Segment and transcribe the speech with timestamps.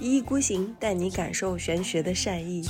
[0.00, 2.62] 一意孤行，带你感受玄学的善意。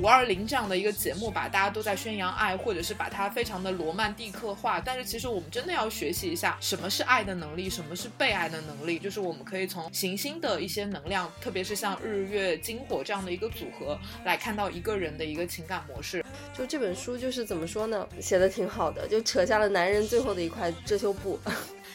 [0.00, 4.80] 五二零这样的一个节目吧，大家都在宣扬爱，或者是把它非常的罗曼蒂克化。
[4.80, 8.98] 但是其实我们真的要学习一下，什么是爱的能力，什么是被爱的能力。
[8.98, 16.24] 就是我们可以从行星的一些能量，特别是像日月金火这样的一个组合，来看到一个人的一个情感模式。
[16.56, 21.38] 就这本书就是怎么说呢，写的挺好的，就扯下了男人最后的一块遮羞布。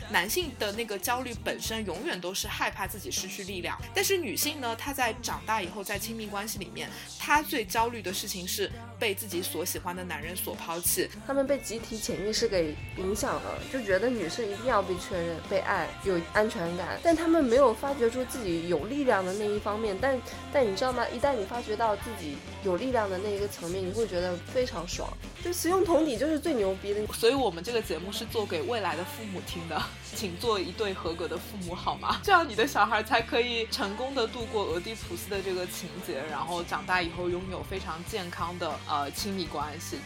[0.09, 11.09] 男性的那个焦虑本身永远都是害怕自己失去力量，但是女性呢，她在长大以后，在亲密关系里面，她最焦虑的事情是被自己所喜欢的男人所抛弃。
[11.25, 19.97] 他们被集体潜意识给影响了，就觉得女生一定要被确认、被爱、有安全感，但他们没有发掘出自己有力量的那一方面。
[19.99, 20.19] 但
[20.53, 21.07] 但你知道吗？
[21.09, 25.11] 一旦你发掘到自己有力量的那一个层面，你会觉得非常爽。
[25.43, 27.05] 就使用同理就是最牛逼的。
[27.13, 29.81] 所以我们这个节目是做给未来的父母听的。
[30.13, 32.19] 请做一对合格的父母好吗？
[32.23, 39.97] 这样你的小孩才可以成功的度过俄狄浦斯的这个情节，然后长大以后拥有非常健康的呃亲密关系。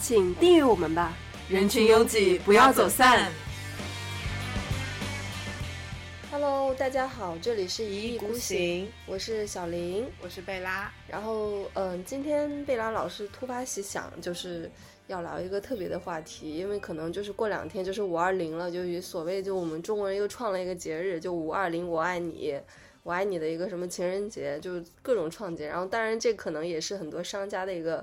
[0.00, 1.12] 请订阅我们吧，
[1.48, 3.32] 人群拥挤，不要走散。
[6.30, 10.92] Hello，大家好，这里是一意孤行，我是小林，我是贝拉。
[11.08, 14.70] 然后嗯，今天贝拉老师突发奇想，就是。
[15.06, 22.58] 要聊一个特别的话题，因为可能就是过两天就是五二零了，就所谓就我们中国人又创了一个节日，就五二零我爱你，
[23.02, 25.66] 我爱你的一个什么情人节，就各种创节。
[25.66, 28.02] 然后当然这可能也是很多商家的一个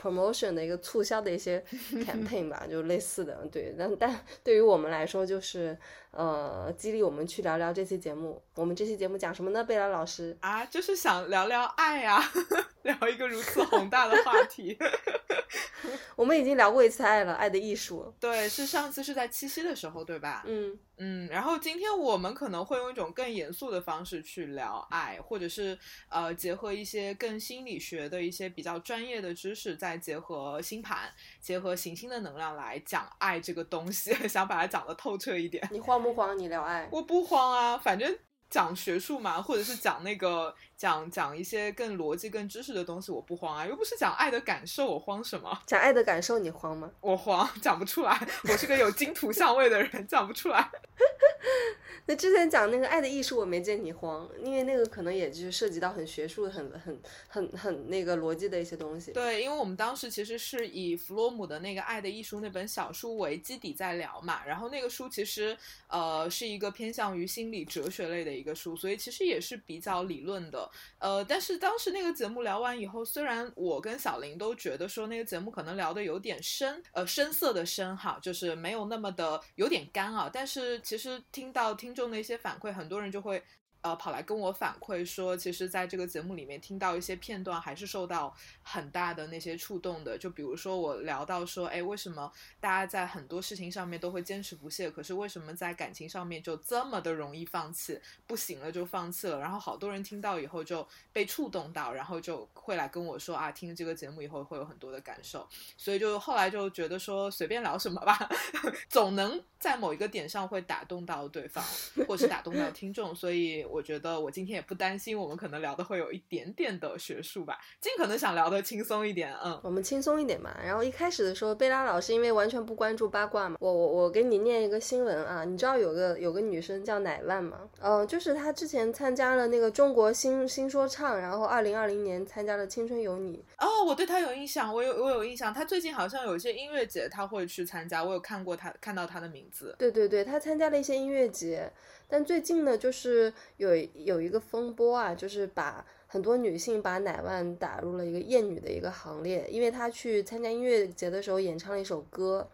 [0.00, 1.62] promotion 的一个促销的一些
[2.06, 3.46] campaign 吧，就类似的。
[3.50, 5.76] 对，但但对于我们来说，就是
[6.16, 8.42] 呃激励我们去聊聊这期节目。
[8.54, 9.62] 我们这期节目讲什么呢？
[9.62, 12.22] 贝拉老师啊，就是想聊聊爱呀，
[12.82, 14.76] 聊一个如此宏大的话题。
[16.16, 18.12] 我们已经聊过一次爱了，爱的艺术。
[18.18, 20.42] 对，是上次是在七夕的时候，对吧？
[20.46, 21.28] 嗯嗯。
[21.28, 25.78] 然后今天我们可能会用一种更严肃的方式去聊爱，或者是
[26.08, 31.12] 呃结合一些更心理学的一些比较专业的知识，再结合星盘、
[31.46, 35.64] 结合行星的能量来讲爱这个东西， 想把它讲得透彻一点。
[35.70, 36.36] 你慌不慌？
[36.36, 36.88] 你聊爱？
[36.90, 38.18] 我不慌啊，反正
[38.50, 40.52] 讲学术嘛，或者是讲那个。
[40.76, 45.58] 讲讲一些更逻辑、更知识的东西，我不慌啊，又不是讲爱的感受，我慌什么？
[45.66, 46.90] 讲爱的感受，你慌吗？
[47.00, 48.28] 我慌，讲不出来。
[48.44, 50.70] 我是个有金土相位的人，讲不出来。
[52.08, 59.12] 那之前讲那个爱的艺术，我没见你慌，因为那个可能也就是涉及到很学术、很很很很那个逻辑的一些东西。
[59.12, 65.56] 对，因为我们当时其实是以弗洛姆的那个《爱的艺术》那本小书为基底在聊嘛，然后那个书其实
[65.88, 70.65] 呃是一个偏向于心理哲学类的一个书，所以其实也是比较理论的。
[70.98, 83.42] 呃，但是当时那个节目聊完以后，虽然我跟小林都觉得说那个节目可能聊的有点深，呃，深色的深哈，就是没有那么的有点干啊，但是其实听到听众的一些反馈，很多人就会。
[83.86, 90.18] 呃，跑来跟我反馈说，其实在这个节目里面听到一些片段，还是受到很大的那些触动的。
[90.18, 99.38] 就比如说我聊到说，哎，为什么大家在很多事情上面都会坚持不懈，可是为什么在感情上面就这么的容易放弃，不行了就放弃了？
[99.38, 105.48] 然后好多人听到以后就被触动到，然后就会来跟我说啊，听这个节目以后会有很多的感受。
[105.76, 108.28] 所以就后来就觉得说，随便聊什么吧，
[108.90, 111.64] 总能在某一个点上会打动到对方，
[112.08, 113.14] 或是打动到听众。
[113.14, 113.64] 所以。
[113.76, 120.56] 我觉得我今天也不担心，我们可能聊的会有一点点的学术吧，尽可能想聊的轻松一点，嗯，我们轻松一点嘛。
[120.64, 127.68] 然后一开始的时候，贝拉老师因为完全不关注八卦嘛，我我我给你念一个新闻啊，你知道有个有个女生叫乃万吗？
[127.80, 133.44] 嗯，就是她之前参加了那个中国新新说唱，然后二零二零年参加了青春有你。
[133.58, 139.76] 哦，我对她有印象，我有我有印象，她最近好像有一些音乐节，她会去参加，我有看过她看到她的名字。
[139.78, 141.70] 对对对，她参加了一些音乐节。
[142.08, 152.48] 但最近呢，就是有有一个风波啊，就是把很多女性把乃万打入了一个厌女的一个行列，因为她去参加音乐节的时候演唱了一首歌，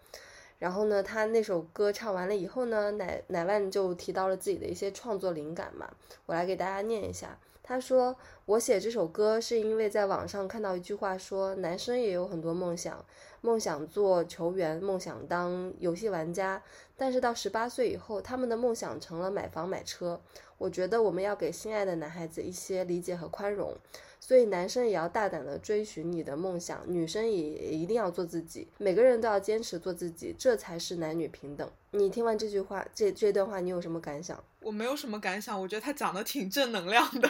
[0.58, 5.90] 然后呢，她那首歌唱完了以后呢，乃乃万就提到了自己的一些创作灵感嘛，
[6.26, 7.38] 我来给大家念一下。
[7.64, 13.02] 他说：“我写这首歌是因为在网上看到一句话，说男生也有很多梦想，
[13.42, 16.62] 梦想做球员，梦想当游戏玩家，
[16.96, 20.20] 但是到十八岁以后，他们的梦想成了买房买车。
[20.58, 23.76] 我觉得我们要给心爱的男孩子一些理解和宽容，
[24.24, 27.40] 所以男生也要大胆的追寻你的梦想，女生也
[27.72, 34.42] 一定要做自己，每个人都要坚持做自己，这才是男女平等。”你听完这句话，这这段话，你有什么感想？
[34.60, 37.28] 我没有什么感想，我觉得他讲的挺正能量的，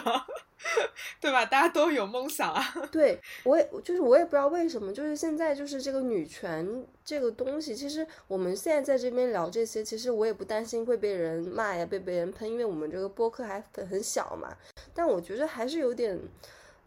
[1.19, 1.43] 对吧？
[1.43, 2.63] 大家都有梦想啊。
[2.91, 14.55] 对我也就是我也不知道为什么，就是现在就是这个女权这个东西，其实我们现在在这边聊这些，其实我也不担心会被人骂呀，被别人喷，因为我们这个播客还很小嘛。
[14.93, 16.17] 但我觉得还是有点，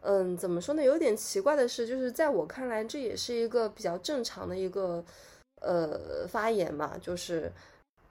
[0.06, 0.82] 嗯，怎么说呢？
[0.82, 5.04] 有点奇怪的是，就是在我看来，这也是一个比较正常的一个
[5.60, 7.52] 呃发言嘛，就是。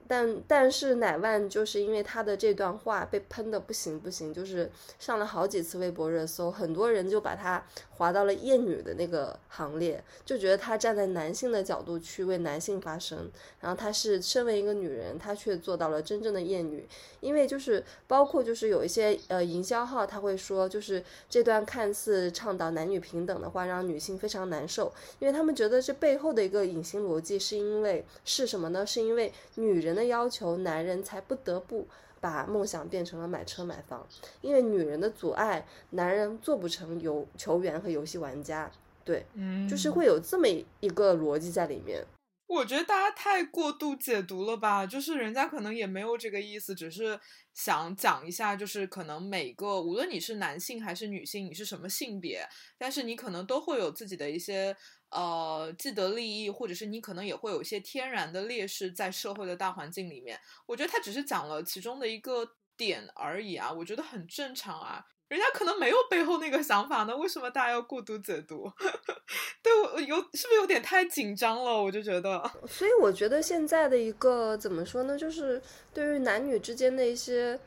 [0.07, 4.69] 但但是乃万就是因为他的这段话被喷的不行不行，就是
[5.00, 7.66] 上了好几次微博热搜，很多人就把他
[7.98, 13.31] 划到了厌女的那个行列，就觉得他站在男性的角度去为男性发声，
[13.62, 16.88] 然后他是身为一个女人，他却做到了真正的厌女。
[17.22, 28.86] 因为就是包括就是有一些呃营销号他会说，就是这段看似倡导男女平等的话，让女性非常难受，因为他们觉得这背后的一个隐形逻辑是因为是什么呢？
[28.86, 29.94] 是因为女人。
[29.95, 31.88] 的要求，男人才不得不
[32.19, 34.07] 把梦想变成了买车买房，
[34.42, 38.71] 因为女人的阻碍，男人做不成游球员和游戏玩家。
[39.03, 40.47] 对，嗯，就是会有这么
[40.80, 42.03] 一个逻辑在里面。
[42.47, 47.19] 我觉得大家太过度解读了吧，就是人家可能也没有这个意思，只是
[47.53, 54.75] 想讲一下，就是可能每个无论你是男性还是女性，你是什么性别，但是你可能都会有自己的一些。
[55.12, 60.40] 呃，既得利益，或者是你可能也会有一些天然的劣势在社会的大环境里面。
[60.66, 65.06] 我觉得他只是讲了其中的一个点而已啊，我觉得很正常啊。
[65.28, 68.72] 人家可能没有背后那个想法呢，为什么大家要过度解读？
[69.63, 71.81] 对我有是不是有点太紧张了？
[71.81, 75.60] 我就觉得， 所以我觉得现在的一个怎么说呢，就是
[75.92, 77.60] 对于男女之间的一些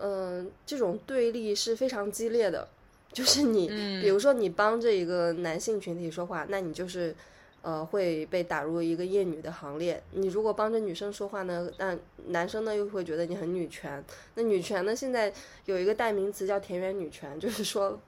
[0.00, 2.68] 嗯这种对立是非常激烈的。
[3.14, 3.68] 就是你，
[4.02, 7.14] 比如说你帮着一个男性群体说话，那你就是，
[7.62, 10.02] 呃，会被打入一个厌女的行列。
[10.10, 11.96] 你如果帮着女生说话呢，那
[12.26, 14.04] 男生呢又会觉得你很女权。
[14.34, 15.32] 那女权呢，现在
[15.66, 18.00] 有一个代名词叫田园女权，就是说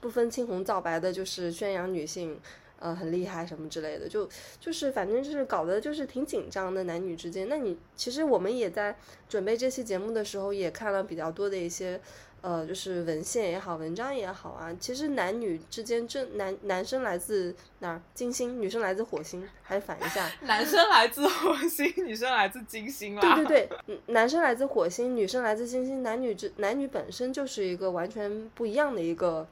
[0.00, 2.40] 不分青红皂白的，就是宣扬女性，
[2.78, 4.08] 呃，很厉害什么之类的。
[4.08, 4.26] 就
[4.58, 7.50] 就是反正就是搞得就是挺紧张的男女之间。
[7.50, 8.96] 那你其实我们也在
[9.28, 12.00] 准备这期节目的时候，也看了比较多的一些。
[12.44, 18.02] 呃，就是文献也好，文章也好啊，其实男女之间，正男男生来自哪儿？
[18.12, 20.30] 金星，女生来自火星，还是反一下？
[20.44, 23.34] 男生来自火星，女生来自金星啊？
[23.34, 29.48] 对对对， 男生来自火星，女生来自金星，男女之男女本身就是一个完全不一样的一个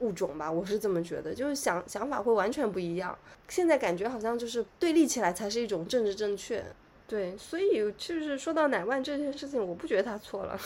[0.00, 3.16] 物种吧，我是这么觉得，就是想想法会完全不一样。
[3.48, 6.62] 现在感觉好像就是对立起来才是一种政治正确。
[7.08, 10.58] 对，所以就是说到奶万这件事情，我不觉得他错了，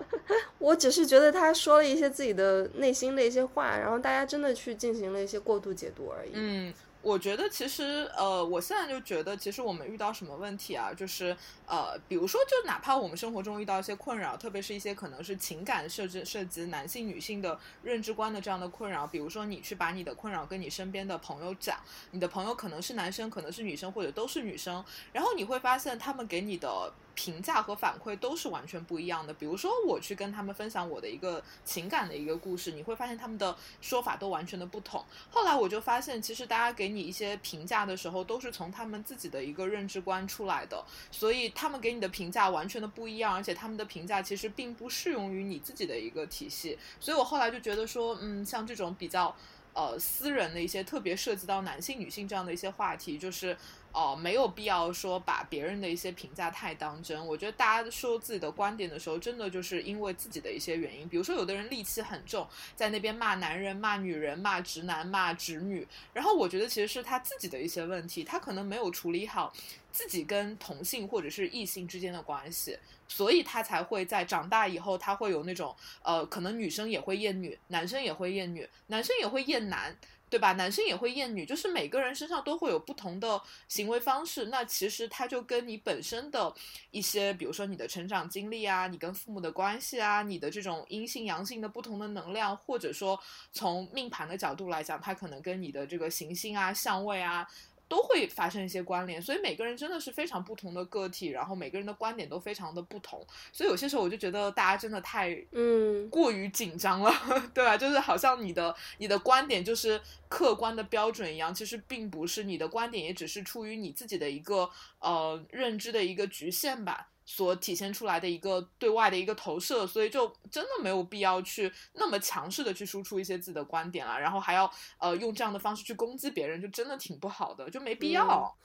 [0.58, 6.30] 我只是觉得他说了一些自己的内心的一些话，然后大家真的去进行了一些过度解读而已。
[6.34, 6.74] 嗯。
[7.00, 11.34] 我觉得其实，呃，我现在就觉得，其实我们遇到什么问题啊，就是，
[11.64, 21.78] 呃，比如说，就哪怕我们生活中遇到一些困扰，特别是一些可能是情感设置涉及男性、女性的认知观的这样的困扰，比如说你去把你的困扰跟你身边的朋友讲，
[22.10, 26.92] 你的朋友可能是男生，可能是女生，或者都是女生，然后你会发现他们给你的。
[27.18, 29.34] 评价和反馈都是完全不一样的。
[29.34, 35.04] 比如说，我去跟他们分享我的一个情感的一个故事，你会发现他们的说法都完全的不同。
[35.28, 40.80] 后来我就发现，其实大家给你一些评价的时候，都是从他们自己的一个认知观出来的，
[41.10, 46.78] 所以他们给你的评价完全的不一样，而且他们的评价其实并不适用于你自己的一个体系。
[47.00, 49.34] 所以我后来就觉得说，嗯，像这种比较
[49.72, 53.56] 呃私人的一些，特别涉及到男性、女性这样的一些话题，就是。
[53.92, 57.26] 哦，没有必要说把别人的一些评价太当真。
[57.26, 61.08] 我觉得大家说自己的观点的时候，真的就是因为自己的一些原因。
[61.08, 65.86] 比如说，有的人戾气很重，在那边骂男人、骂女人、骂直男、骂直女。
[66.12, 69.52] 然后我觉得其实是他自己的一些问题，他可能没有处理好
[69.90, 72.78] 自己跟同性或者是异性之间的关系，
[73.08, 79.96] 所以他才会在长大以后，他会有那种呃，可能女生也会厌女，男生也会厌女，男生也会厌男。
[80.30, 80.52] 对吧？
[80.52, 84.46] 男生也会厌女，就是每个人身上都会有不同的行为方式。
[84.46, 86.52] 那其实它就跟你本身的
[86.90, 93.18] 一些，比如说你的成长经历啊，你跟父母的关系啊，你的这种阴性阳性的不同的能量，或者说
[93.52, 97.48] 从命盘的角度来讲，它可能跟你的这个行星啊、相位啊。
[97.88, 107.12] 都会发生一些关联，所以每个人真的是非常不同的个体，然后每个人的观点都非常的不同，所以有些时候我就觉得大家真的太嗯过于紧张了，
[107.54, 107.76] 对吧？
[107.76, 114.68] 就是好像你的你的观点就是客观的标准一样，其实并不是，你的观点也只是出于你自己的一个
[114.98, 117.08] 呃认知的一个局限吧。
[117.30, 124.68] 所体现出来的一个对外的一个投射，所以就真的没有必要去那么强势的去输出一些自己的观点了，然后还要
[124.98, 128.56] 呃用这样的方式去攻击别人，就真的挺不好的，就没必要。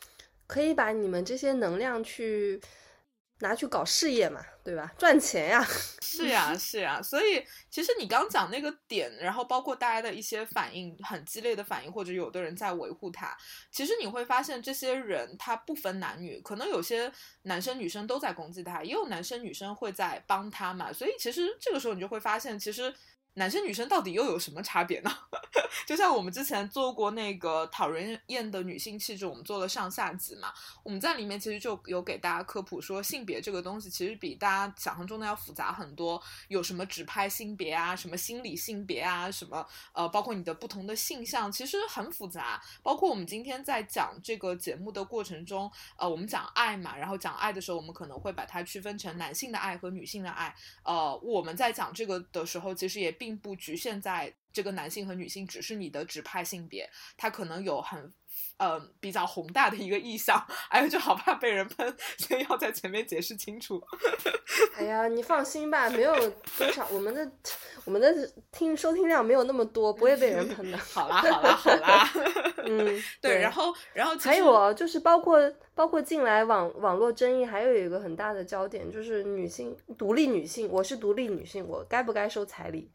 [0.47, 2.61] 可以把你们这些能量去
[3.43, 4.91] 拿去搞事业嘛，对吧？
[4.97, 5.63] 赚钱呀。
[6.01, 7.01] 是呀，是呀。
[7.01, 13.35] 所以其实你刚讲那个点，然后包括大家的一些反应，很激烈的反应，或者有的人在维护他，
[13.69, 17.11] 其实你会发现，这些人他不分男女，可能有些
[17.43, 20.93] 男生女生都在攻击他，也有男生女生会在帮他嘛。
[20.93, 22.93] 所以其实这个时候你就会发现，其实。
[23.35, 25.11] 男生女生到底又有什么差别呢？
[25.87, 30.53] 就像我们之前做过那个讨人厌的女性气质，我们做了上下集嘛。
[30.83, 36.21] 我们在里面其实就有给大家科普说，性别这个东西其实比大家想象中的要复杂很多。
[36.47, 42.61] 有什么指派性别啊，什么心理性别啊，什么呃，包括你的不同的性向，其实很复杂。
[42.83, 50.55] 包括我们今天在讲这个节目的过程中，呃，我们讲爱嘛，然后讲爱的时候，我们可能会把它区分成男性的爱和女性的爱。
[50.83, 53.11] 呃，我们在讲这个的时候，其实也。
[53.23, 58.13] 并不局限在这个男性和女性，只是你的指派性别，它可能有很，
[58.57, 60.45] 呃，比较宏大的一个意向。
[60.67, 63.81] 哎呀，就好怕被人喷，所以要在前面解释清楚。
[64.75, 66.13] 哎呀，你放心吧，没有
[66.57, 67.31] 多少，我们的
[67.85, 68.13] 我们的
[68.51, 70.77] 听收听量没有那么多，不会被人喷的。
[70.77, 72.11] 好啦，好啦，好啦。
[72.65, 82.91] 嗯，对，然后，然后还有就是包括包括近来网网络争议，还有一个很大的焦点就是女性独立女性，我是独立女性，我该不该收彩礼？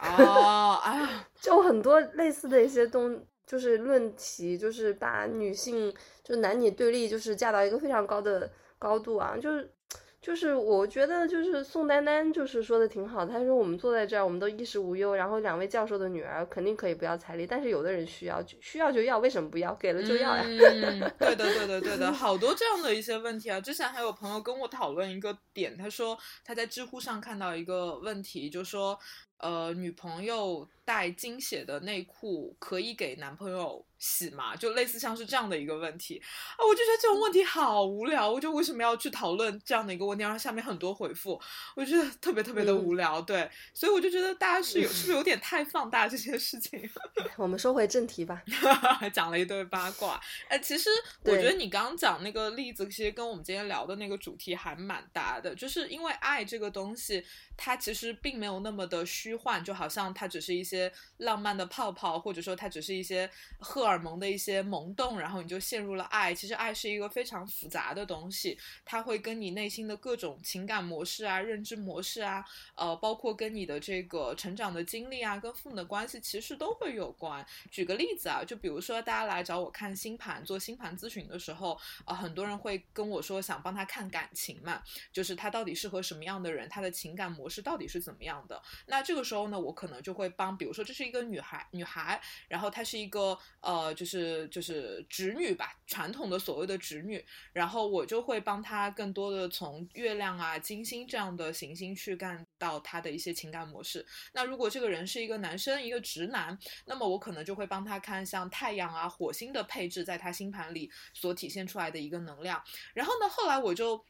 [0.00, 9.72] 哦，哎呀， 就很多类似的一些东，就是论题，就是把女性就男女对立，就是架到一个非常高的高度啊，就是。
[10.20, 13.24] 就是我觉得，就是宋丹丹就是说的挺好。
[13.24, 19.72] 她说我们坐在这儿，我们都衣食无忧，然后两位教授的女儿肯定可以不要彩礼，但是有的人需要，需要就要，为什么不要？
[19.76, 20.42] 给了就要呀。
[20.44, 23.60] 嗯，对的，对的，对的， 好多这样的一些问题啊。
[23.60, 28.98] 之前还有朋友跟我讨论一个点，他说他在知乎上看到一个问题，就说
[29.38, 33.84] 呃，女朋友带精血的内裤可以给男朋友。
[34.00, 36.22] 洗吗，就类似像是这样的一个问题
[36.56, 40.22] 啊，我就觉得这种问题好无聊，我就为什么要去讨论这样的一个问题？
[40.22, 41.40] 然后下面很多回复，
[41.74, 43.20] 我觉得特别特别的无聊。
[43.20, 46.88] 对，所以我就觉得大家是有是不是有点太放大这件事情？
[47.36, 48.40] 我们说回正题吧，
[49.12, 50.20] 讲了一堆八卦。
[50.46, 50.88] 哎，其实
[51.24, 57.26] 我觉得你刚刚讲那个例子，其实跟我们今天聊的那个主题还蛮搭的，就是因为爱这个东西，
[57.58, 63.88] 它其实并没有那么的虚幻，就好像它只是一些浪漫的泡泡，或者说它只是一些荷。
[63.88, 66.34] 尔蒙的一些萌动，然后你就陷入了爱。
[66.34, 77.42] 其实爱是一个非常复杂的东西，它会跟你内心的各种情感模式啊、认知模式啊，呃，包括跟你的这个成长的经历啊、跟父母的关系，其实都会有关。
[77.70, 88.62] 举个例子啊，就比如说大家来找我看星盘、做星盘咨询的时候，啊，很多人会跟我说想帮他看感情嘛，就是他到底适合什么样的人，他的情感模式到底是怎么样的。
[88.86, 93.94] 那这个时候呢，我可能就会帮，比如说这是一个女孩，女孩，然后她是一个呃。
[93.98, 104.06] 就是就是侄女吧，传统的所谓的侄女，然后我就会帮她更多的从月亮啊、金星这样的行星去看到她的一些情感模式。
[104.34, 112.62] 那如果这个人是一个男生，一个直男，那么我可能就会帮他看像太阳啊、火星的配置，在他星盘里所体现出来的一个能量。
[112.94, 114.04] 然后呢，后来我就。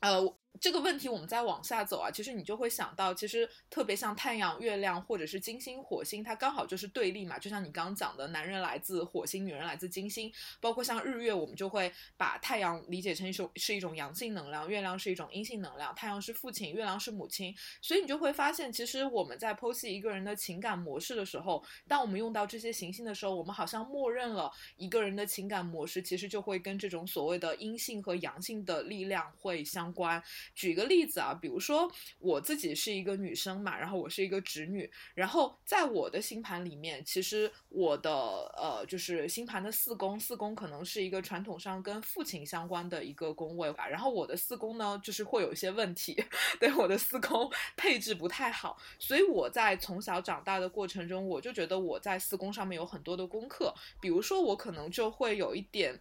[0.00, 0.18] 呃，
[0.58, 7.38] 这个问题我们再往下走啊，其实你就会想到，其实特别像太阳、月亮或者是金星、火星，它刚好就是对立嘛。
[7.38, 10.30] 就像你刚刚讲的，男人来自火星，女人来自金星。
[10.60, 15.94] 包括像日月，我们就会把太阳理解成一种是一种阳性能量，月亮是一种阴性能量。
[15.94, 17.54] 太阳是父亲，月亮是母亲。
[17.80, 29.90] 所以你就会发现，其实我们在剖析一个人的情感模式的时候，当我们用到这些行星的时候，我们好像默认了一个人的情感模式，其实就会跟这种所谓的阴性和阳性的力量会相。
[29.92, 30.22] 关
[30.54, 38.10] 举一个例子啊，比如说我自己是一个女生嘛，然后我是一个直女，然后在我的星盘里面，其实我的
[38.56, 46.22] 呃就是星盘的四宫，四宫可能是一个传统上跟父亲相关的一个宫位吧，然后我的四宫呢就是会有一些问题，
[46.60, 55.98] 对我的四宫 配置不太好，所以我在从小长大的过程中，我就觉得我在四宫上面有很多的功课，比如说我可能就会有一点。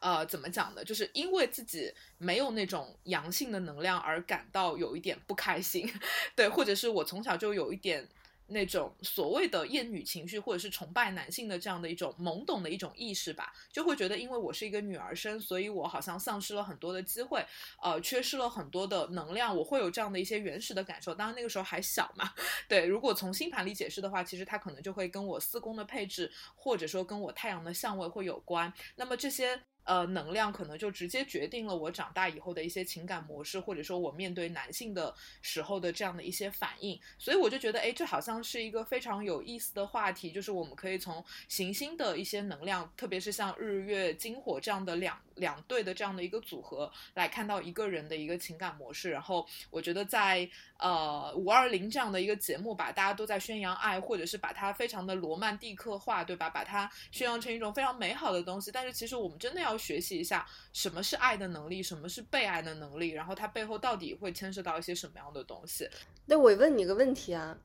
[0.00, 0.84] 呃，怎么讲呢？
[0.84, 5.90] 就是因为自己没有那种阳性的能量而感到有一点不开心，
[6.36, 8.08] 对，或者是我从小就有一点
[8.50, 17.44] 那种所谓的厌女情绪，或者是崇拜男性的这样的一种懵懂的一种意识吧，就会觉得因为我是一个女儿身，所以我好像丧失了很多的机会，
[17.82, 21.14] 呃，缺失了很多的能量，我会有这样的一些原始的感受。
[21.14, 22.32] 当然那个时候还小嘛，
[22.66, 22.86] 对。
[22.86, 28.72] 如果从星盘里解释的话，其实它可能就会跟我四宫的配置，或者说跟我太阳的相位会有关。
[28.96, 29.60] 那么这些。
[29.88, 37.00] 呃，能量可能就直接决定了我长大以后的一些情感模式，或者说我面对男性的时候的这样的一些反应。
[37.16, 49.10] 所以我就觉得，哎，这好像是一个非常有意思的话题，就是我们可以从行星的一些能量，特别是像日月金火这样的两两对的这样的一个组合来看到一个人的一个情感模式。
[49.10, 56.50] 然后我觉得在呃五二零这样的一个节目吧，大家都在宣扬爱，或者是把它非常的罗曼蒂克化，对吧？
[56.50, 58.70] 把它宣扬成一种非常美好的东西。
[58.70, 65.88] 但是其实我们真的要学习一下什么是爱的能力，什么是被爱的能力，然后它背后到底会牵涉到一些什么样的东西。
[66.26, 67.56] 那我问你个问题啊，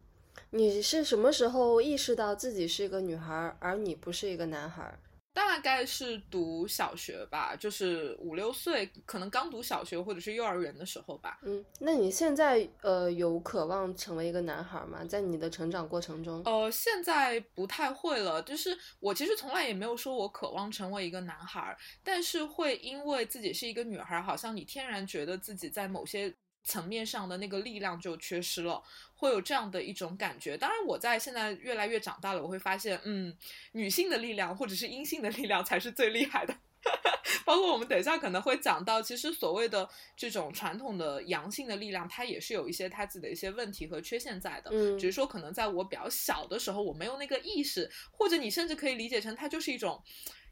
[0.51, 4.97] 你是什么时候意识到自己是一个女孩，而你不是一个男孩？
[5.33, 11.39] 大概是读小学吧，就是五六岁，可能刚读小学或者是幼儿园的时候吧。
[11.41, 15.03] 嗯，那你现在呃有渴望成为一个男孩吗？
[15.03, 16.43] 在你的成长过程中？
[16.45, 18.41] 呃，现在不太会了。
[18.43, 26.31] 就是我其实从来也没有说我渴望成为一个男孩，但是会因为自己是一个女孩，好像你天然觉得自己在某些
[26.63, 28.81] 层面上的那个力量就缺失了。
[29.23, 30.57] 会有这样的一种感觉。
[30.57, 33.33] 当然，我在现在越来越长大了，我会发现，嗯，
[33.71, 36.53] 女性的力量或者是阴性的力量才是最厉害的。
[37.45, 39.87] 包括我们等一下可能会讲到，其实所谓的
[40.17, 44.69] 这种传统的阳性的力量，它也是有一些它自己的一些问题和缺陷在的。
[44.73, 50.03] 嗯，只是说可能在我比较小的时候，我没有那个意识，或者你甚至可以理解成它就是一种。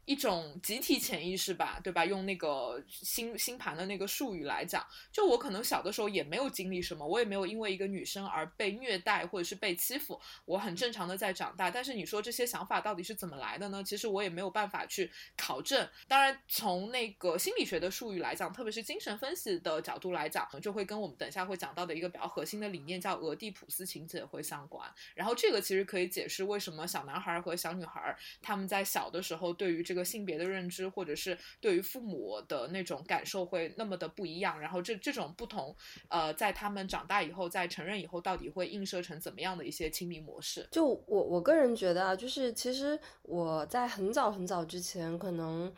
[0.04, 2.04] 一种集体潜意识吧，对吧？
[2.04, 11.70] 用那个星星盘的那个术语来讲，就我可能小的时候也没有经历什么，我也没有因为一个女生而被虐待或者是被欺负，我很正常的在长大。
[11.70, 13.82] 但是你说这些想法到底是怎么来的呢？
[13.84, 15.88] 其实我也没有办法去考证。
[16.08, 24.92] 当然，从那个心理学的术语来讲，特别是精神分析的角度来讲，就会跟我们等下会讲到的一个比较核心的理念叫俄狄浦斯情节会相关。
[25.14, 35.74] 然后这个其实可以解释为什么小男孩和小女孩他们在小的时候对于这个性别的认知，或者是对于父母的那种感受会那么的不一样，然后这这种不同，
[36.08, 40.68] 呃，在他们长大以后，在成人以后，到底会映射成怎么样的一些亲密模式？
[40.70, 45.72] 就我我个人觉得啊，就是其实我在很早很早之前，可能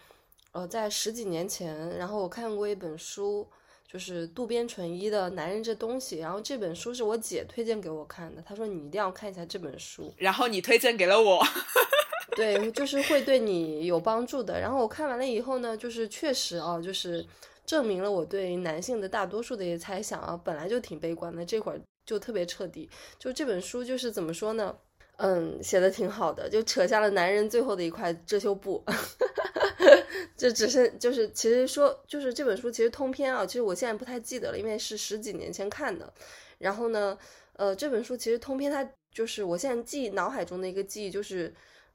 [0.53, 3.49] 呃在十几年前，然后我看过一本书，
[3.87, 11.45] 就是渡边淳一的《男人这东西》，然后这本书是我姐推荐给我看的，她说你一定要看一下这本书，然后你推荐给了我。
[12.35, 14.59] 对，就是会对你有帮助的。
[14.59, 17.25] 然后我看完了以后呢，就是确实啊，就是
[17.67, 22.89] 证明了我对男性的大多数的一些猜想啊，本来就挺悲观的，这会儿就特别彻底。
[23.19, 24.75] 就这本书就是怎么说呢？
[25.19, 28.83] 嗯，写的挺好的，就扯下了男人最后的一块遮羞布。
[30.37, 36.13] 就只是就是其实说就是这本书其实通篇啊，其实我现在不太记得了，因为是十几年前看的。
[36.59, 37.17] 然后呢，
[37.53, 41.55] 呃，这本书其实通篇它就是我现在记脑海中的一个记忆就是。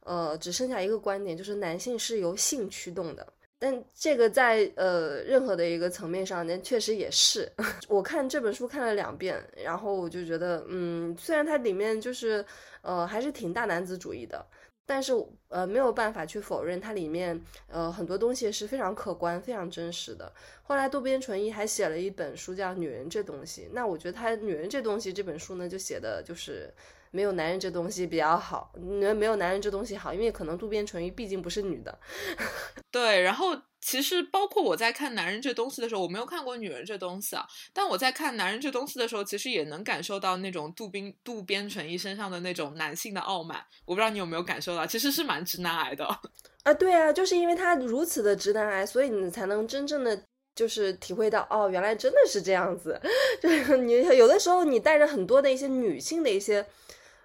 [0.10, 3.34] 呃，只剩下一个观点，就是男性是由性驱动的。
[3.60, 7.48] 但这个在呃任何的一个层面上，那确实也是。
[7.88, 12.44] 我看这本书看了两遍，然后我就觉得，嗯，虽然它里面就是
[12.82, 14.44] 呃还是挺大男子主义的，
[14.88, 15.14] 但是
[15.50, 20.34] 呃没有办法去否认它里面呃很多东西是非常客观、非常真实的。
[20.64, 26.74] 后来渡边淳一还写了一本书叫《女人这东西》，那我觉得他《女人这东西》这本书呢，就写的就是。
[27.12, 32.00] 没有男人这东西比较好，没没有男人这东西好，因为可能渡边淳一毕竟不是女的。
[32.92, 43.60] 对，然后其实包括我在看男人这东西的时候，我没有看过女人这东西啊，但我在看男人这东西的时候，其实也能感受到那种渡边渡边淳一身上的那种男性的傲慢。
[43.86, 46.06] 我不知道你有没有感受到，其实是蛮直男癌的。
[46.64, 53.00] 啊，对啊，就是因为他如此的直男癌，所以你才能真正的就是体会到，哦，原来真的是这样子。
[53.42, 56.66] 就是你有的时候你带着很多的一些女性的一些。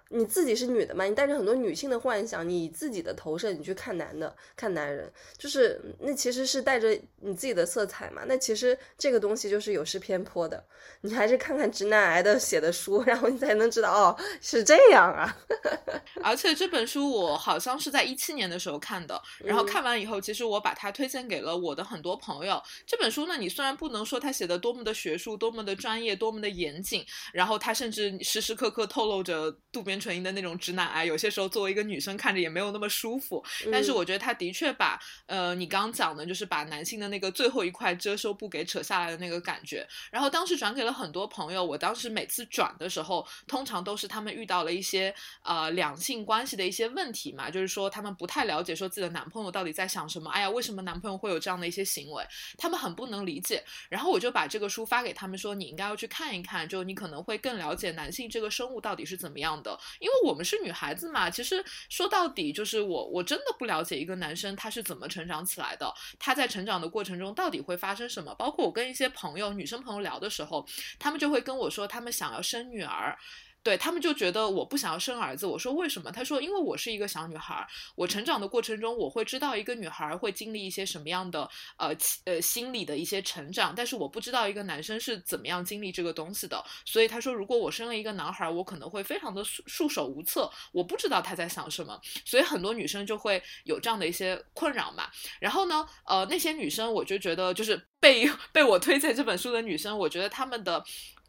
[0.09, 1.03] 你自己是女的嘛？
[1.05, 6.89] 你带着很多女性的幻想，你自己的投射，你去看男的，看男人，就是那其实是带着
[7.21, 8.21] 你自己的色彩嘛。
[8.27, 10.63] 那其实这个东西就是有失偏颇的。
[11.01, 15.35] 你还是看看直男癌的写的书，然后你才能知道哦，是这样啊。
[16.21, 22.61] 而且这本书我好像是在一七年的时候看的，然后看完以后，其实我把它推荐给了我的很多朋友。
[22.85, 29.94] 这本书呢，你虽然不能说它写的多么的学术、多么的专业、多么的严谨，然后它甚至时时刻刻透露着渡边。
[29.99, 33.43] 纯音的那种直男癌，有些时候作为一个女生看着也没有那么舒服。
[33.71, 39.87] 但是我觉得他的确把呃你刚刚讲的，就是把男性的那个最后一块遮羞布给扯下来的那个感觉。
[40.11, 50.29] 然后当时转给了很多朋友，我当时每次转的时候，通常都是他们遇到了一些呃两性关系的一些问题嘛，就是说他们不太了解说自己的男朋友到底在想什么。
[50.31, 52.25] 哎呀，为什么男朋友会有这样的一些行为？
[52.57, 53.63] 他们很不能理解。
[53.89, 59.77] 然后我就把这个书发给他们说，你应该要去看一看，就你可能会更了解男性这个生物到底是怎么样的。
[59.99, 68.33] 因为我们是女孩子嘛，其实说到底就是我，我真的不了解一个男生他是怎么成长起来的，他在成长的过程中到底会发生什么。
[68.35, 70.65] 包括我跟一些朋友、女生朋友聊的时候，
[70.99, 73.17] 他们就会跟我说，他们想要生女儿。
[73.65, 75.47] 对他们就觉得我不想要生儿子。
[75.47, 76.11] 我说为什么？
[76.11, 81.89] 他说因为我是一个小女孩，我成长的过程中我会知道一个女孩会经历一些什么样的呃
[82.25, 86.63] 呃心理的一些成长，但是我不知道一个男生是怎么样经历这个东西的。
[86.85, 91.99] 所以他说，如果我生了一个男孩，我可能会非常的束束手无策，我不知道他在想什么。
[92.23, 95.09] 所以很多女生就会有这样的一些困扰嘛。
[95.39, 100.85] 然后呢，呃，那些女生我就觉得就是被 被我推荐这本书的女生，我觉得她们的。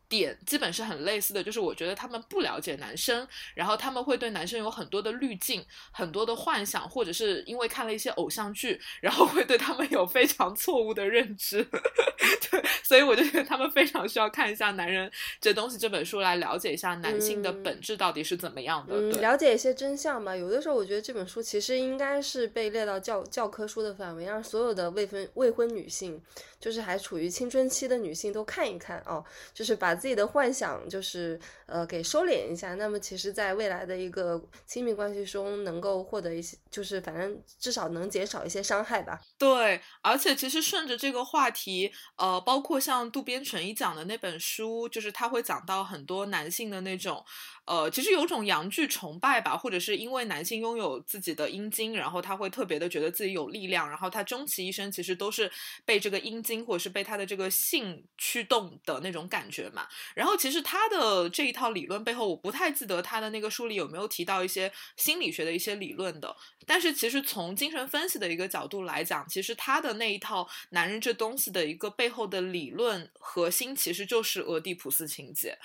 [0.08, 11.66] 点基本是很类似的，就是我觉得他们不了解男生，然后他们会对男生有很多的滤镜、很多的幻想，或者是因为看了一些偶像剧，然后会对他们有非常错误的认知。
[12.60, 20.34] 对，所以我就觉得他们非常需要看一下《男人这东西》这本书来了解一下男性的本质到底是怎么样的，了解一些真相吧。
[20.34, 26.20] 有的时候我觉得这本书其实应该是被列到教教科书的范围，让所有的未婚未婚女性。
[26.58, 32.74] 就是还处于青春期的女性都看一看哦，就是把自己的幻想就是呃给收敛一下。
[32.76, 39.20] 那么其实，在未来的一个亲密关系中，能够获得一些，就是反正至少能减少一些伤害吧。
[39.38, 47.24] 对，而且其实顺着这个话题，呃，包括像渡边淳一讲的那本书，就是他会讲到很多男性的那种。
[47.66, 55.50] 呃，其实有种阳具崇拜吧，或者是因为男性拥有自己的阴茎，然后他会特别的觉得自己有力量，然后他终其一生其实都是
[55.84, 59.88] 被这个阴茎或者是被他的这个性驱动的那种感觉嘛。
[60.14, 66.36] 然后其实他的这一套理论背后，我不太记得他的那个书里有没有提到一些心理学的一些理论的。
[66.66, 75.58] 但是其实从精神分析的一个角度来讲，其实他的那一套男人这东西的一个背后的理论核心，其实就是俄狄浦斯情节。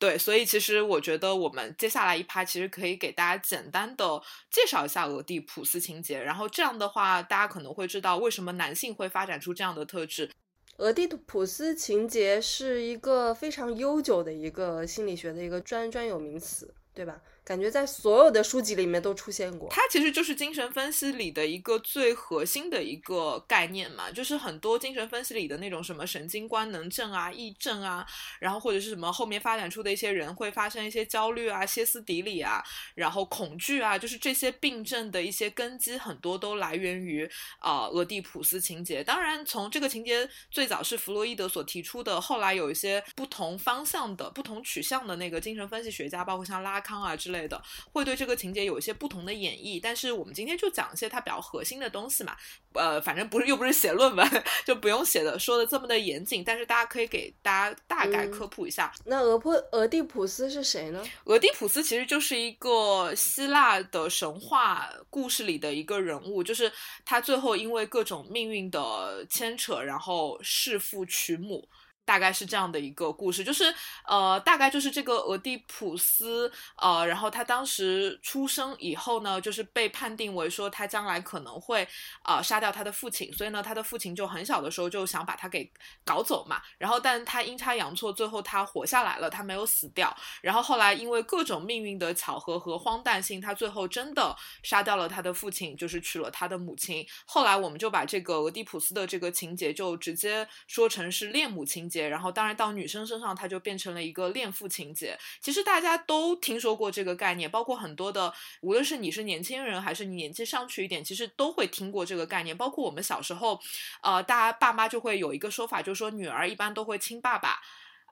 [0.00, 10.30] 对，所以其实我觉得我们接下来一趴其实可以给大家简单的介绍一下俄狄浦斯情节，然后这样的话，大家可能会知道为什么男性会发展出这样的特质。
[10.78, 17.20] 俄狄浦斯情节是一个非常悠久的一个心理学的一个专专有名词，对吧？
[17.50, 28.06] 感觉在所有的书籍里面都出现过，它其实就是精神分析里的一个最核心的一个概念嘛，就是很多精神分析里的那种什么神经官能症啊、癔症啊，
[28.38, 32.62] 然后或者是什么后面发展出的一些人会发生一些焦虑啊、歇斯底里啊，
[32.94, 39.02] 然后恐惧啊，就是这些病症的一些根基很多都来源于啊俄狄浦斯情节。
[39.02, 47.39] 当然，从这个情节最早是弗洛伊德所提出的，后来有一些不同方向的不同取向的那个精神分析学家，包括像拉康啊之类。
[47.46, 52.36] 的会对这个情节有一些不同的演绎，但是我们今天就讲一些它比较核心的东西嘛。
[52.74, 58.92] 呃，反正不是又不是写论文，就不用写的说的这么的严谨，但是大家可以给大家大概科普一下。
[59.06, 61.04] 那俄普俄狄浦斯是谁呢？
[61.24, 66.70] 俄狄浦斯其实就是一个希腊的神话故事里的一个人物，就是
[67.04, 71.68] 他最后因为各种命运的牵扯，然后弑父娶母。
[72.04, 73.72] 大概是这样的一个故事，就是
[74.06, 81.86] 呃，大概就是这个俄狄浦斯，呃，然后他当时出生以后呢，就是被判定为说他将来可能会
[82.22, 85.70] 啊杀掉他的父亲，所以呢，他的父亲就很小的时候就想把他给
[86.04, 97.06] 搞走嘛，然后但他阴差阳错，最后他活下来了，他没有死掉，然后后来因为各种命运的巧合和荒诞性，他最后真的杀掉了他的父亲，就是娶了他的母亲。
[97.24, 102.08] 后来我们就把这个俄狄浦斯的这个情节就直接说成是恋母情节。
[102.08, 105.18] 然后，当然到女生身上，它就变成了一个恋父情节。
[105.40, 112.56] 其实大家都听说过这个概念，包括很多的，无论是你是年轻人，还是你年纪上去一点，其实都会听过这个概念。
[112.56, 113.58] 包括我们小时候，
[114.02, 117.60] 呃，大家爸妈就会有一个说法，就是说女儿一般都会亲爸爸，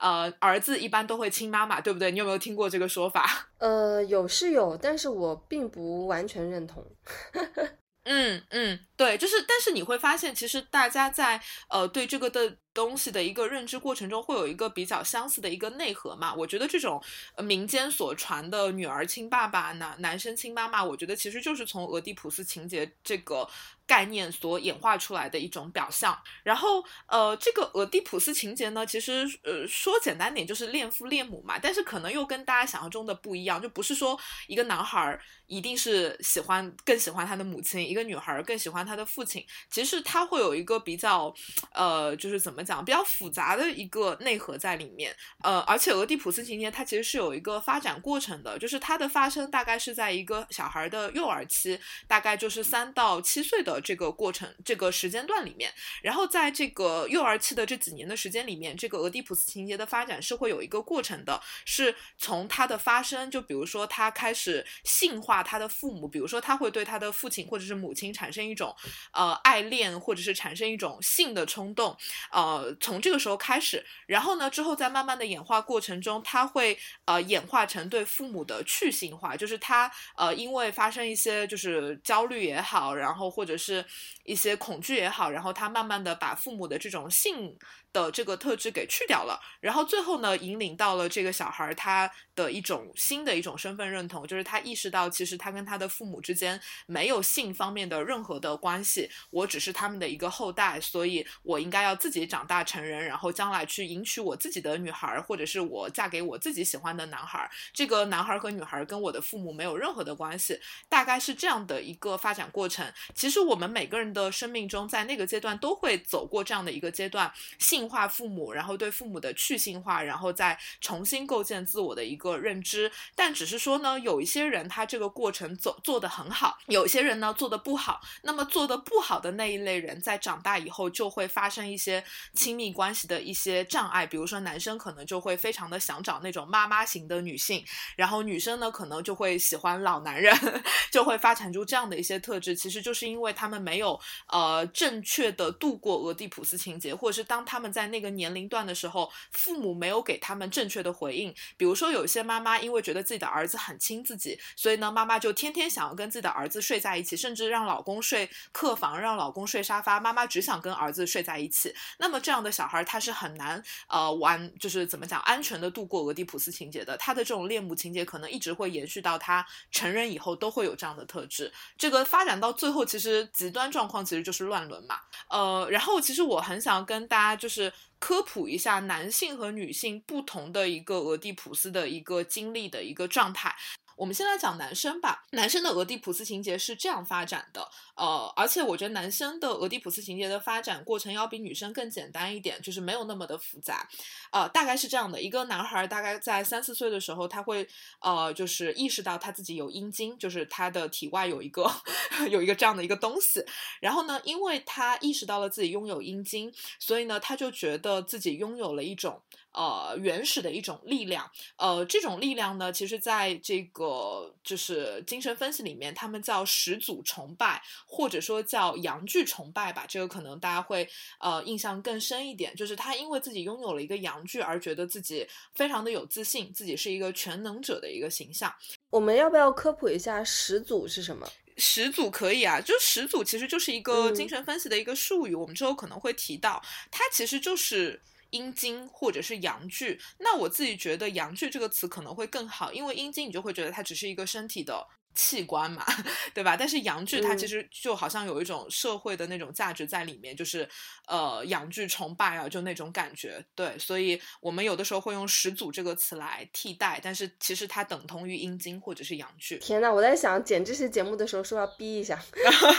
[0.01, 2.11] 呃，儿子一般都会亲妈妈，对不对？
[2.11, 3.49] 你有没有听过这个说法？
[3.59, 6.85] 呃，有是有，但是我并不完全认同。
[8.05, 11.39] 嗯嗯，对，就是，但是你会发现，其实大家在
[11.69, 16.33] 呃对这个的东西的一个认知过程中，会有一个比较相似的一个内核嘛。
[16.33, 17.01] 我觉得这种
[17.37, 23.47] 民间所传的女儿亲爸爸，男男生亲妈妈，我觉得其实就是从俄狄浦斯情节这个。
[23.89, 34.15] 概念所演化出来的一种表象，然后呃，这个俄狄浦斯情节呢，其实呃说简单点就是恋父恋母嘛，但是可能又跟大家想象中的不一样，就不是说
[34.45, 41.33] 一个男孩一定是喜欢更喜欢他的母亲，一个女孩更喜欢他的父亲，其实他会有一个比较
[41.73, 53.79] 呃，就是怎么讲，比较复杂的一个内核在里面，呃，而且俄狄浦斯情节它其实是有一个发展过程的，就是它的发生大概是在一个小孩的幼儿期，大概就是三到七岁的。
[53.81, 68.75] 这个过程，这个时间段里面，然后在这个幼儿期的这几年的时间里面，这个俄狄浦斯情节的发展是会有一个过程的，是从他的发生，就比如说他开始性化他的父母，比如说他会对他的父亲或者是母亲产生一种
[69.13, 71.97] 呃爱恋，或者是产生一种性的冲动，
[72.31, 83.85] 呃，呃，从这个时候开始，然后呢，之后在慢慢的演化过程中，他会呃演化成对父母的去性化，就是他呃因为发生一些就是焦虑也好，然后或者是
[84.23, 87.57] 一些恐惧也好，然后他慢慢的把父母的这种性。
[87.91, 107.49] 的这个特质给去掉了，然后最后呢，引领到了这个小孩儿他的一种新的一种身份认同，就是他意识到其实他跟他的父母之间没有性方面的任何的关系，我只是他们的一个后代，所以我应该要自己长大成人，然后将来去迎娶我自己的女孩儿，或者是我嫁给我自己喜欢的男孩儿。
[107.73, 112.85] 这个男孩儿和女孩儿跟我的父母没有任何的关系，大概是这样的一个发展过程。
[113.15, 117.78] 其实我们每个人的生命中，在那个阶段都会走过这样的一个阶段，性。
[117.79, 122.91] 性化父母，然后对父母的去性化，然后再重新构建自我的一个认知。
[123.15, 128.01] 但只是说呢，有一些人他这个过程走做得很好，有些人呢做得不好。
[128.23, 134.05] 那么做得不好的那一类人，在长大以后就会发生一些亲密关系的一些障碍。
[134.05, 137.63] 比如说男生可能就会非常的想找那种妈妈型的女性，
[137.95, 140.35] 然后女生呢可能就会喜欢老男人，
[140.91, 142.53] 就会发展出这样的一些特质。
[142.53, 147.68] 其实就是因为他们没有呃正确的度过俄狄浦斯情节，或者是当他们。
[147.71, 151.33] 在那个年龄段的时候，父母没有给他们正确的回应。
[151.57, 159.99] 比如说，有些妈妈因为觉得自己的儿子很亲自己，所以呢，妈妈就天天想要跟自己的儿子睡在一起，甚至让老公睡客房，让老公睡沙发。
[159.99, 161.73] 妈妈只想跟儿子睡在一起。
[161.97, 166.97] 那么这样的小孩，他是很难呃玩，就是怎么讲，安全的度过俄狄浦斯情节的。
[166.97, 171.51] 他的这种恋母情节可能一直会延续到他成人以后，都会有这样的特质。
[171.77, 174.99] 这个发展到最后，其实极端状况其实就是乱伦嘛。
[175.29, 177.58] 呃，然后其实我很想跟大家就是。
[177.63, 183.53] 是科普一下男性和女性不同的一个俄狄浦斯的一个经历的一个状态。
[183.99, 185.25] 我们先来讲男生吧。
[185.31, 193.89] 男生的俄狄浦斯情节是这样发展的，呃，而且我觉得男生的俄狄浦斯情节的发展过程要比女生更简单一点，就是没有那么的复杂。
[194.31, 197.67] 呃，大概是这样的：一个男孩大概在三四岁的时候，他会
[197.99, 201.69] 呃，就是意识到他自己有阴茎，就是他的体外有一个
[202.31, 203.43] 有一个这样的一个东西。
[203.81, 209.21] 然后呢，因为他意识到了自己拥有阴茎，所以呢，他就觉得自己拥有了一种。
[209.51, 219.85] 呃，原始的一种力量，呃，这种力量呢，其实在这个就是精神分析里面，他们叫始祖崇拜，或者说叫阳具崇拜吧。
[219.89, 220.87] 这个可能大家会
[221.19, 228.53] 呃印象更深一点，就是他因为自己拥有了一个阳具，而觉得自己非常的有自信，自己是一个全能者的一个形象。
[228.91, 231.27] 我们要不要科普一下始祖是什么？
[231.57, 237.99] 始祖可以啊，就始祖其实就是一个精神分析的一个术语，我们之后可能会提到，它其实就是。
[238.31, 244.87] 阴茎或者是阳具，那我自己觉得“阳具”这个词可能会更好，因为阴茎你就会觉得它只是一个身体的。
[245.15, 245.85] 器官嘛，
[246.33, 246.55] 对吧？
[246.57, 250.67] 但是阳具它其实就好像有一种社会的那种价值在里面，就是
[251.07, 253.43] 呃阳具崇拜啊，就那种感觉。
[253.55, 259.57] 对，所以我们有的时候会用始祖这个词来替代，但是其实它等同于阴茎或者是阳具。
[259.57, 262.17] 天呐，我在想剪这期节目的时候说要逼一下，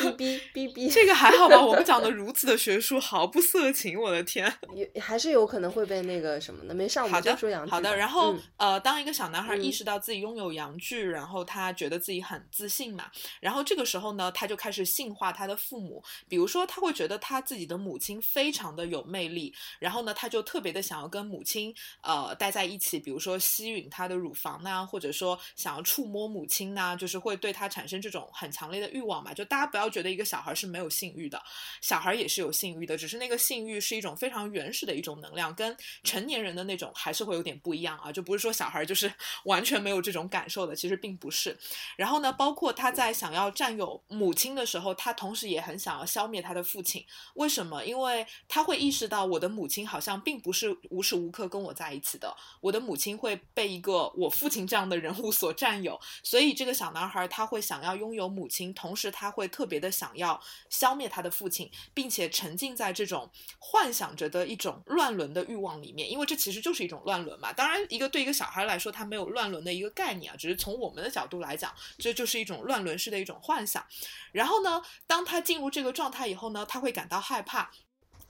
[0.01, 0.88] 逼逼逼逼。
[0.88, 1.61] 这个还好吧？
[1.61, 4.51] 我们讲的 如此的学术，毫不色情，我的天。
[4.75, 7.71] 有还是有可能会被那个什么的，没上我们就说阳具。
[7.71, 12.41] 好的，然后呃，当一个小男孩意识到自己拥有阳具，然后他觉得自己很。
[12.51, 29.33] 自信嘛，然后这个时候呢，他就开始性化他的父母，比如说他会觉得他自己的母亲非常的有魅力，然后呢，他就特别的想要跟母亲呃待在一起，比如说吸吮她的乳房呐，或者说想要触摸母亲呐，就是会对他产生这种很强烈的欲望嘛。
[29.33, 31.41] 就大家不要觉得一个小孩是没有性欲的，
[31.81, 39.13] 小孩也是有性欲的，只是那个性欲是一种非常原始的一种能量，跟成年人的那种还是会有点不一样啊，就不是说小孩就是
[39.45, 41.57] 完全没有这种感受的，其实并不是。
[41.97, 47.07] 然后然后呢，包括他在想要占有母亲的时候，他同时也很想要消灭他的父亲。
[47.35, 47.85] 为什么？
[47.85, 56.01] 因为他会意识到我的母亲好像并不是无时无刻跟我在一起的，我的母亲会被一个我父亲这样的人物所占有。
[56.25, 66.11] 所以这个小男孩他会想要拥有母亲，同时他会特别的想要消灭他的父亲，并且沉浸在这种幻想着的一种乱伦的欲望里面。
[66.11, 67.53] 因为这其实就是一种乱伦嘛。
[67.53, 72.61] 当然，一个对一个小孩来说，他没有乱伦的一个概念啊，只是从我们的角度来讲，这就是一种。
[72.71, 73.85] 乱伦式的一种幻想，
[74.33, 77.71] 然后呢，当他进入这个状态以后呢，他会感到害怕。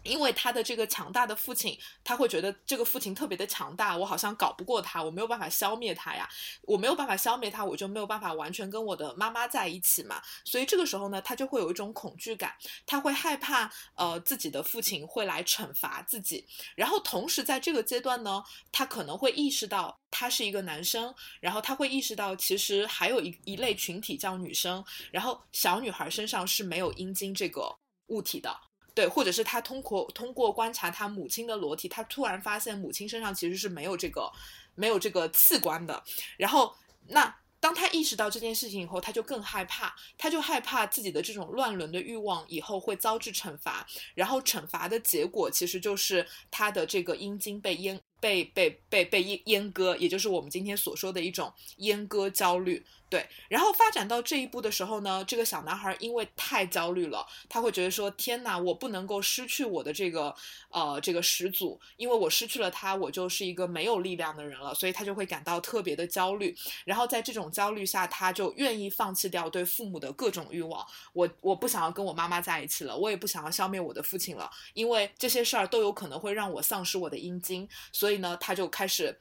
[0.02, 6.28] 因为他的这个强大的父亲，他会觉得这个父亲特别的强大，我好像搞不过他，我没有办法消灭他呀，
[6.62, 10.22] 我没有办法消灭他，我就没有办法完全跟我的妈妈在一起嘛。
[10.44, 12.54] 所以这个时候呢，他就会有一种恐惧感，
[12.86, 16.46] 他会害怕呃自己的父亲会来惩罚自己。
[16.74, 28.69] 然后同时在这个阶段呢，他可能会意识到他是一个男生，然后他会意识到其实还有一一类群体叫女生，然后小女孩身上是没有阴茎这个物体的。
[28.94, 34.30] 对，或者是他通过通过观察他母亲的裸体，他突然发现母亲身上其实是没有这个
[34.74, 36.02] 没有这个器官的，
[36.36, 36.74] 然后
[37.08, 37.34] 那。
[37.62, 52.82] 当他意识到这件事情以后，他就更害怕，他就害怕自己的这种乱伦的欲望以后会遭致惩罚，然后惩罚的结果其实就是他的这个阴茎被阉、被被被被阉阉割，也就是我们今天所说的一种阉割焦虑。
[53.10, 60.32] 对，然后发展到这一步的时候呢，这个小男孩因为太焦虑了，他会觉得说：天哪，我不能够失去我的这个
[60.70, 66.56] 呃这个始祖，因为我失去了他，我就是一个没有力量的人了，所以他就会感到特别的焦虑。
[66.84, 70.86] 然后在这种焦虑下，他就愿意放弃掉对父母的各种欲望。
[71.12, 77.68] 我我不想要跟我妈妈在一起了，我也不想要消灭我的父亲了，因为这些事儿都有可能会让我丧失我的阴茎。
[77.90, 79.20] 所以呢，他就开始。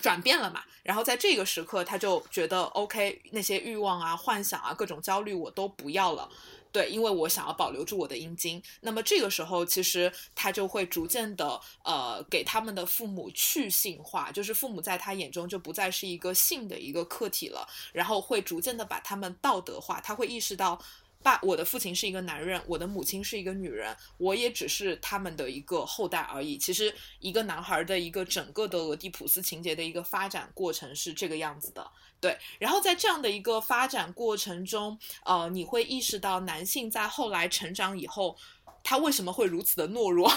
[0.00, 6.28] 转变了嘛，然后在这个时刻，他就觉得 OK，那些欲望啊、幻想啊、各种焦虑我都不要了，
[6.72, 8.62] 对，因为我想要保留住我的阴茎。
[8.80, 20.78] 那么这个时候，其实他就会逐渐的呃，给他们的父母去性化，就是父母在他眼中就不再是一个性的一个客体了，然后会逐渐的把他们道德化，他会意识到。
[21.24, 26.58] 爸，我的父亲是一个男人，我的母亲是一个女人，我也只是他们的一个后代而已。
[26.58, 32.36] 其实，一个男孩的一个整个的俄狄浦斯情节的一个发展过程是这个样子的，对。
[32.58, 38.36] 然后在这样的一个发展过程中，呃，你会意识到男性在后来成长以后。
[38.84, 40.32] 他为什么会如此的懦弱？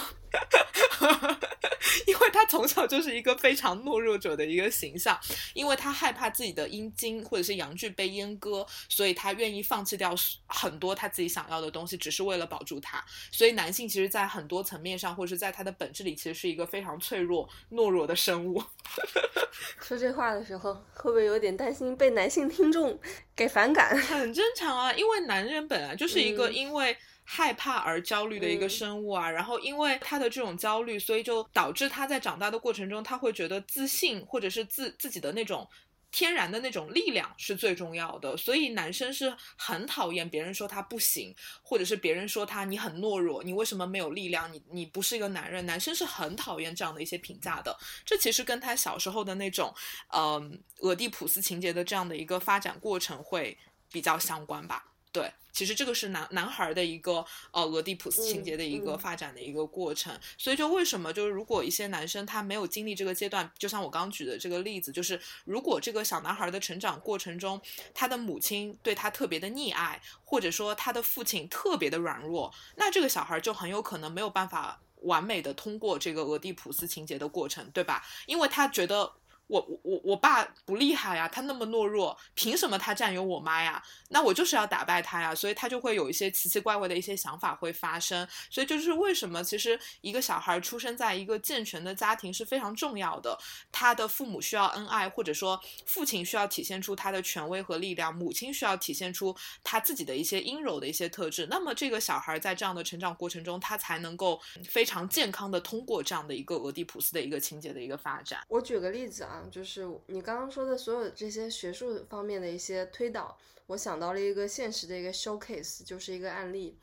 [2.05, 5.17] 因为他从小就是一个非常懦弱者的一个形象，
[5.53, 10.13] 因为他害怕自己的阴茎或者是阳具被阉割，所以他愿意放弃掉
[10.47, 13.03] 很多他自己想要的东西，只是为了保住他。
[13.31, 18.63] 所以男性其实，在很多层面上，或者是在他的本质里，其实是一个非常脆弱、懦弱的生物。
[19.81, 22.97] 说这话的时候，会不会有点担心被男性听众
[23.35, 23.97] 给反感？
[23.97, 26.95] 很正常啊，因为男人本来就是一个因为。
[27.29, 35.67] 害怕而焦虑的一个生物啊，然后因为他的这种焦虑，所以就导致他在长大的过程中，他会觉得自信或者是自自己的那种
[36.09, 38.37] 天然的那种力量是最重要的。
[38.37, 44.51] 所以男生是很讨厌别人说他不行，或者是别人说他你很懦弱，你为什么没有力量？
[44.53, 47.77] 你你不是一个男人，男生是很讨厌这样的一些评价的。
[48.05, 49.75] 这其实跟他小时候的那种，
[50.15, 53.57] 嗯，俄狄浦斯情节的这样的一个发展过程会
[53.91, 54.85] 比较相关吧。
[55.11, 67.59] 对，其实这个是男男孩的一个呃俄狄浦斯情节的一个发展的一个过程，所以就为什么就是如果一些男生他没有经历这个阶段，就像我刚举的这个例子，就是如果这个小男孩的成长过程中，
[67.95, 78.05] 他的母亲对他特别的溺爱，或者说他的父亲特别的软弱，那这个小孩就很有可能没有办法完美的通过这个俄狄浦斯情节的过程，对吧？
[78.27, 79.13] 因为他觉得。
[79.47, 83.81] 我我我我爸不厉害呀，他那么懦弱，凭什么他占有我妈呀？
[84.09, 88.27] 那我就是要打败他呀，所以他就会有一些奇奇怪怪的一些想法会发生。
[88.49, 93.37] 所以就是为什么其实一个小孩出生在一个健全的家庭是非常重要的，
[93.71, 99.33] 他的父母需要恩爱，或者说父亲需要体现出他的权威和力量，母亲需要体现出
[99.63, 101.47] 他自己的一些阴柔的一些特质。
[101.49, 108.41] 那么这个小孩在这样的成长过程中，他才能够非常健康的通过这样的一个俄狄浦斯的一个情节的一个发展。
[108.49, 109.36] 我举个例子啊。
[109.51, 116.77] 就是你刚刚说的所有这些学术方面的一些推导，我想到了一个现实的一个 showcase，就是一个案例。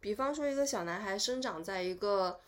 [0.00, 2.38] 比方说，一个小男孩生长在一个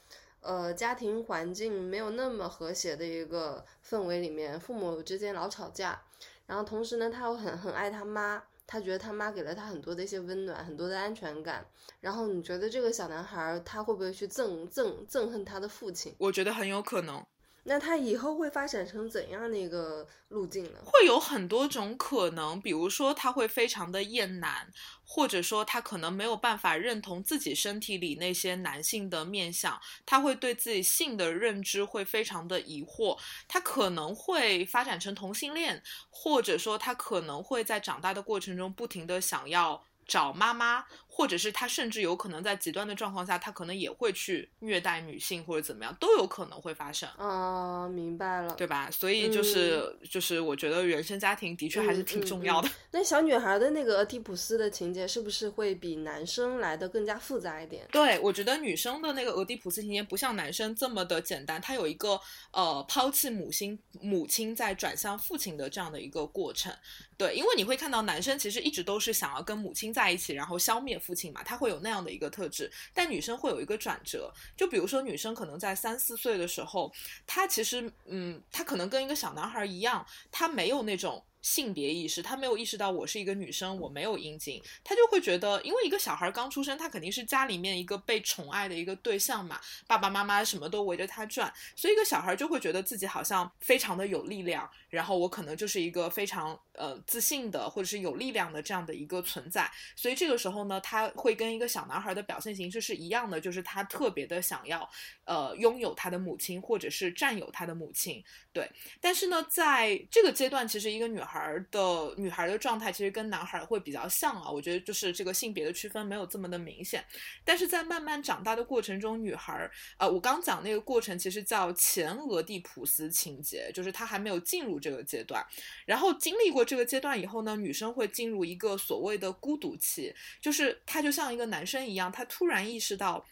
[0.41, 6.01] 呃家庭环境没有那么和谐的一个氛围里面，父母之间老吵架，
[6.47, 11.67] 然后同时呢，他又很很爱他妈，他觉得他妈给了他很多的一些温暖，很多的安全感。
[12.01, 16.15] 然后你觉得这个小男孩他会不会去憎憎憎恨他的父亲？
[16.19, 17.25] 我觉得很有可能。
[17.65, 20.79] 那他以后会发展成怎样的一个路径呢？
[20.85, 24.73] 会有很多种可能，比如说他会非常的厌男，
[25.05, 40.87] 或者说他可能没有办法认同自己身体里那些男性的面相，他会对自己性的认知会非常的疑惑，他可能会发展成同性恋，或者说他可能会在长大的过程中不停的想要找妈妈。
[41.19, 47.09] 或者是他甚至有可能在极端的状况下，他可能也会去虐待女性或者怎么样，都有可能会发生。
[47.19, 48.89] 啊，明白了，对吧？
[48.89, 52.71] 所以就是就是，我觉得原生家庭的确还是挺重要的。
[52.93, 57.85] 那小女孩的那个俄狄浦斯的情节是不是会比男生来的更加复杂一点？
[57.91, 62.21] 对，我觉得女生的那个俄狄浦斯情节不像男生这么的简单，它有一个
[62.53, 66.73] 呃抛弃母亲母亲再转向父亲的这样的一个过程。
[67.17, 70.97] 对，因为你会看到男生其实一直都是想要跟母亲在一起，然后消灭。
[71.09, 76.93] 父亲嘛，他会有那样的一个特质，但女生会有一个转折，就比如说女生可能在三四岁的时候，
[77.27, 81.25] 她其实，嗯，她可能跟一个小男孩一样，她没有那种。
[81.41, 104.89] 性别意识，他没有意识到我是一个女生，我没有阴茎，他就会觉得，因为一个小孩刚出生，他肯定是家里面一个被宠爱的一个对象嘛，爸爸妈妈什么都围着他转，所以一个小孩就会觉得自己好像非常的有力量，然后我可能就是一个非常呃自信的或者是有力量的这样的一个存在，所以这个时候呢，他会跟一个小男孩的表现形式是一样的，就是他特别的想要
[105.25, 108.23] 呃拥有他的母亲或者是占有他的母亲，
[108.53, 108.71] 对，
[109.01, 117.05] 但是呢，在这个阶段，其实一个女孩的女孩儿的状态其实跟男孩儿会比较像啊，我觉得就是这个性别的区分没有这么的明显，
[117.45, 125.45] 但是在慢慢长大的过程中，女孩儿呃，我刚讲那个过程其实叫前俄狄浦斯情节，就是她还没有进入这个阶段，
[125.85, 133.25] 然后经历过这个阶段以后呢，女生会进入一个所谓的孤独期，就是她就像一个男生一样，她突然意识到。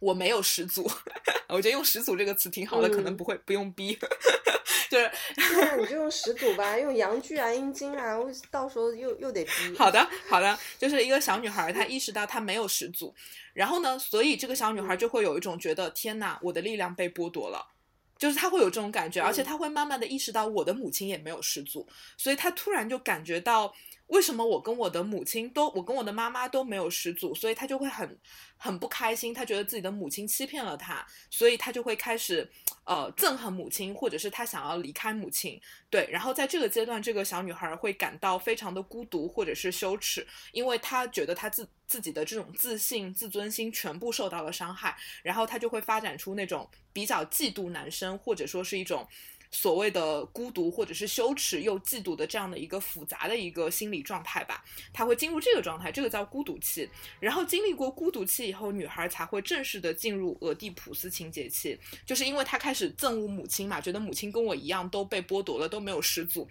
[0.00, 0.90] 我没有始祖，
[1.46, 3.94] 我觉得用始祖这个词挺好的，可能不会不用逼，
[4.88, 9.50] 就是那你就用始祖吧， 用阳具啊、阴茎啊，我到时候又又得逼。
[9.76, 13.14] 好的，好的，就是一个小女孩，她意识到她没有始祖，
[13.52, 17.66] 然后呢，所以这个小女孩就会有一种觉得天哪，我的力量被剥夺了，
[18.20, 21.84] 就是他会有这种感觉，而且他会慢慢的意识到我的母亲也没有十足，
[22.16, 23.74] 所以他突然就感觉到。
[24.10, 28.18] 为什么我跟我的母亲都，我跟我的妈妈都没有始祖，所以他就会很
[28.56, 32.50] 很不开心，他觉得自己的母亲欺骗了他，所以他就会开始，
[32.84, 49.06] 呃，憎恨母亲，或者是他想要离开母亲，对，然后在这个阶段，这个小女孩会感到非常的孤独或者是羞耻，因为她觉得她自自己的这种自信、自尊心全部受到了伤害，然后她就会发展出那种比较嫉妒男生，或者说是一种。
[49.50, 56.88] 所谓的孤独或者是羞耻又嫉妒的这样的一个复杂的一个心理状态吧，他会进入这个状态，这个叫孤独期。
[57.18, 66.48] 然后经历过孤独期以后，女孩才会正式的进入俄狄浦斯情节期，就是因为她开始憎恶母亲嘛，觉得母亲跟我一样都被剥夺了，都没有始祖。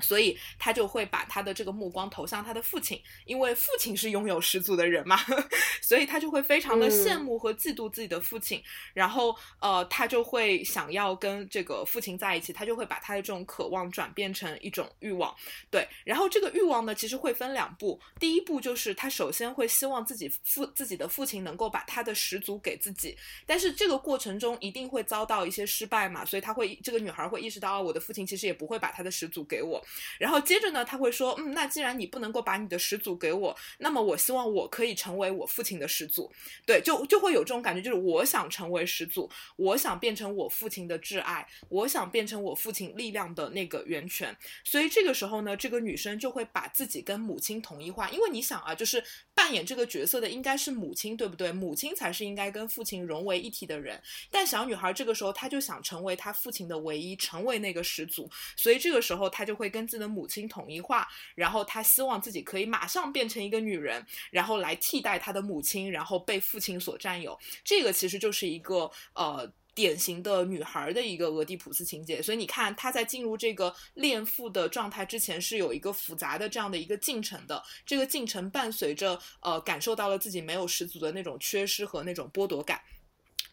[0.00, 5.18] 所以他就会把他的这个目光投向他的父亲，因为父亲是拥有始祖的人嘛，
[5.82, 8.62] 所以他就会非常的羡慕和嫉妒自己的父亲，
[8.94, 15.34] 然后呃，他就会想要跟这个父亲在一起，他就会把他的这种渴望转变成一种欲望，
[15.70, 23.16] 对，然后这个欲望呢，其实会分两步，第一步就是他首先会希望自己父自己的父亲能够把他的始祖给自己，
[23.46, 29.77] 但是这个过程中一定会遭到一些失败嘛，所以他会这个女孩会意识到，我的父亲其实也不会把他的始祖给我。
[30.18, 36.30] 然后接着呢，他会说，嗯，那既然你不能够把你的始祖给我，那么我希望我可以成为我父亲的始祖，
[36.66, 44.36] 对，就就会有这种感觉，就是我想成为始祖，我想变成我父亲的挚爱，我想变成我父亲力量的那个源泉。
[44.64, 49.02] 所以这个时候呢，这个女生就会把自己跟母亲统一化，因为你想啊，就是
[49.34, 51.52] 扮演这个角色的应该是母亲，对不对？
[51.52, 54.00] 母亲才是应该跟父亲融为一体的人。
[54.30, 67.38] 但小女孩这个时候，她就想成为她父亲的唯一，成为那个始祖，所以这个时候她就会跟自己的母亲统一化，然后他希望自己可以马上变成一个女人，然后来替代她的母亲，然后被父亲所占有。
[67.64, 72.20] 这个其实就是一个呃典型的女孩的一个俄狄浦斯情节。
[72.20, 77.62] 所以你看，她在进入这个恋父的状态之前，是有一个复杂的这样的一个进程的。
[77.86, 82.80] 这个进程伴随着呃感受到了自己没有十足的那种缺失和那种剥夺感。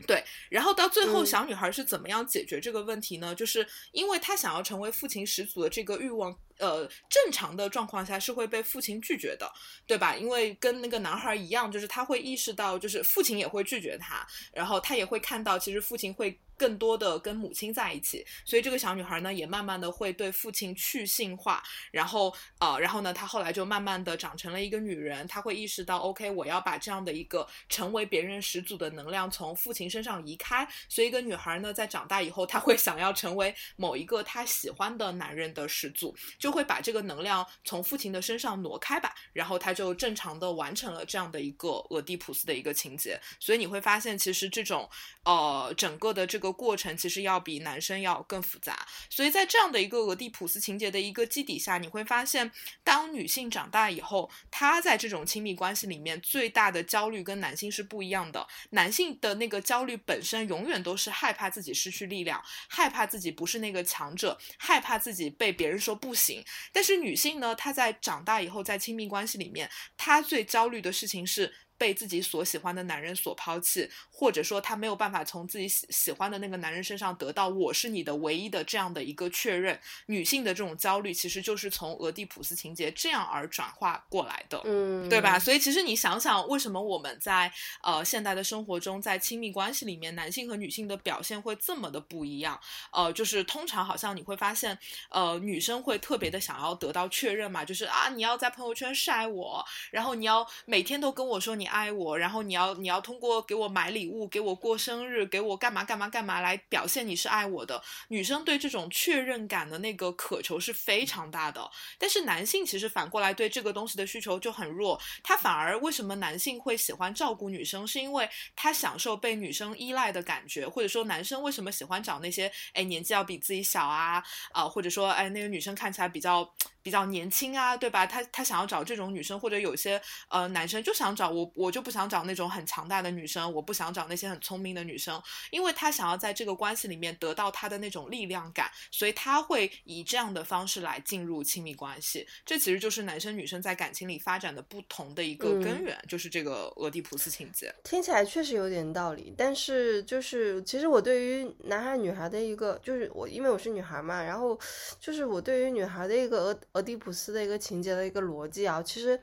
[0.06, 3.34] 对，然后到最后，小女孩是怎么样解决这个问题呢？
[3.34, 6.38] 就是因为她想要成为父亲始祖的这个欲望。
[6.58, 9.52] 呃，正常的状况下是会被父亲拒绝的，
[9.86, 10.16] 对吧？
[10.16, 36.16] 因为跟那个男孩一样，就是他会意识到，就是父亲也会拒绝他，然后他也会看到，其实父亲会更多的跟母亲在一起，所以这个小女孩呢，也慢慢的会对父亲去性化，然后呃，然后呢，她后来就慢慢的长成了一个女人，她会意识到，OK，我要把这样的一个成为别人始祖的能量从父亲身上移开，所以一个女孩呢，在长大以后，她会想要成为某一个她喜欢的男人的始祖。
[36.46, 43.20] 就会把这个能量从父亲的身上挪开吧，然后他就正常的完成了这样的一个俄狄浦斯的一个情节。
[43.40, 44.88] 所以你会发现，其实这种
[45.24, 48.86] 呃整个的这个过程，其实要比男生要更复杂。
[49.10, 52.52] 所以在这样的一个俄狄浦斯情节的一个基底下，你会发现，
[52.84, 58.46] 当女性长大以后，她在这种亲密关系里面最大的焦虑跟男性是不一样的。
[58.70, 62.40] 男性的那个焦虑本身永远都是害怕自己失去力量，
[62.70, 66.35] 害怕自己不是那个强者，害怕自己被别人说不行。
[66.72, 79.80] 但是女性呢，她在长大以后，在亲密关系里面，她最焦虑的事情是被自己所喜欢的男人所抛弃，或者说他没有办法从自己喜喜欢的那个男人身上得到我是你的唯一的这样的一个确认。
[80.08, 85.40] 女性的这种焦虑，其实就是从俄狄浦斯情节这样而转化过来的，嗯，对吧？
[85.40, 87.52] 所以其实你想想，为什么我们在
[87.84, 92.60] 呃现代的生活中，在亲密关系里面，男性和女性的表现会这么的不一样？
[92.92, 94.78] 呃，就是通常好像你会发现，
[95.10, 107.82] 呃，女生会特别的想要得到确认嘛，就是啊，你要在朋友圈晒我，然后你要每天都跟我说你爱我，然后你要你要通过给我买礼物、给我过生日、给我干嘛干嘛干嘛来表现你是爱我的。
[108.10, 115.00] 女生对这种确认感的那个渴求是非常大的，但是男性其实反过来对这个东西的需求就很弱。
[115.24, 126.50] 他反而为什么男性会喜欢照顾女生，是因为他享受被女生依赖的感觉，或者说男生为什么喜欢找那些哎年纪要比自己小啊啊，或者说哎那个女生看起来比较。
[126.86, 128.06] 比较年轻啊，对吧？
[128.06, 130.00] 他他想要找这种女生，或者有些
[130.30, 142.28] 呃男生就想找我，我就不想找那种很强大的女生，我不想找那些很聪明的女生，因为他想要在这个关系里面得到他的那种力量感，所以他会以这样的方式来进入亲密关系。
[142.46, 147.74] 这其实就是男生女生在感情里发展的不同的一个根源，就是这个俄狄浦斯情节。
[147.84, 154.60] 听起来确实有点道理，但是就是其实我对于男孩女孩的一个，就是我因为我是女孩嘛，然后
[155.00, 156.60] 就是我对于女孩的一个俄。
[156.74, 159.18] 俄狄浦斯的一个情节的一个逻辑啊，其实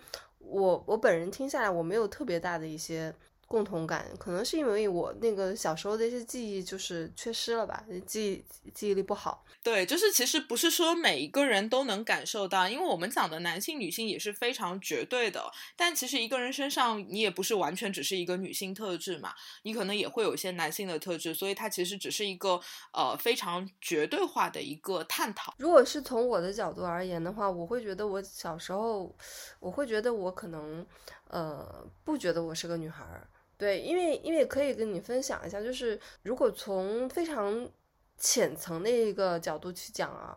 [0.44, 3.14] 我我本人听下来我没有特别大的一些。
[3.52, 8.32] 共同感可能是因为我那个小时候的一些记忆就是缺失了吧，记
[8.64, 9.44] 忆记忆力不好。
[9.62, 15.52] 对，就是其实不是说每一个人都能感受到，因为我们讲的男性女性也是非常绝对的。
[15.76, 19.34] 但其实一个人身上你也不是完全只是一个女性特质嘛，
[19.64, 22.58] 你可能也会有一些男性的特质，所以它其实只是一个
[22.94, 25.52] 呃非常绝对化的一个探讨。
[25.58, 29.14] 如果是从我的角度而言的话，我会觉得我小时候，
[29.60, 30.84] 我会觉得我可能
[31.28, 33.28] 呃不觉得我是个女孩儿。
[33.62, 37.70] 对，因为因为可以跟你分享一下，就是如果从非常
[38.18, 40.36] 浅层的一个角度去讲啊，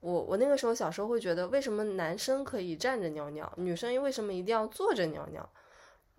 [0.00, 5.48] 我我那个时候小时候会觉得，为什么男生可以站着尿尿，女生为什么一定要坐着尿尿？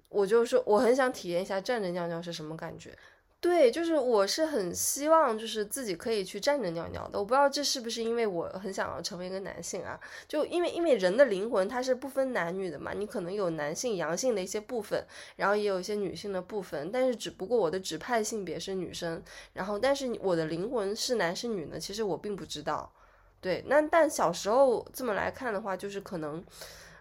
[0.08, 2.98] 我就是我很想体验一下站着尿尿是什么感觉。
[3.42, 7.20] 对，就是我是很希望，就是自己可以去站着尿尿的。
[7.20, 10.00] 我不知道这是不是因为我很想要成为一个男性啊？
[10.28, 15.06] 就因为因为人的灵魂它是不分男女的嘛，你可能有男性阳性的一些部分，
[15.36, 19.22] 然后也有一些女性的部分，但是只不过我的指派性别是女生，
[19.54, 21.80] 然后但是我的灵魂是男是女呢？
[21.80, 22.92] 其实我并不知道。
[23.40, 26.44] 对，那但小时候这么来看的话，就是可能。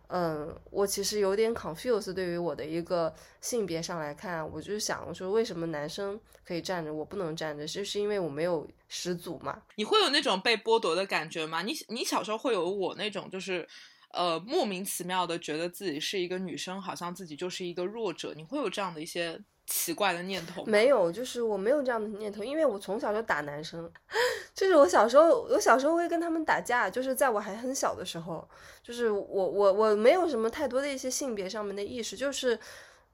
[0.08, 7.66] 嗯，我其实有点 confuse，对于我的一个性别上来看，我就想说，为什么男生可以站着，我不能站着？
[7.66, 9.62] 就是因为我没有始祖嘛？
[9.76, 11.62] 你会有那种被剥夺的感觉吗？
[11.62, 13.66] 你你小时候会有我那种，就是
[14.12, 19.40] 呃莫名其妙的觉得自己是一个女生，好像自己就是一个弱者，你会有这样的一些？
[19.66, 23.90] 奇怪的念头没有，就是我没有这样的念头，因为我从小就打男生，
[24.54, 28.46] 就是我小时候，我小时候会跟他们打架，就是在我还很小的时候，
[28.82, 32.58] 就是我我我没有什么太多的一些性别上面的意识，就是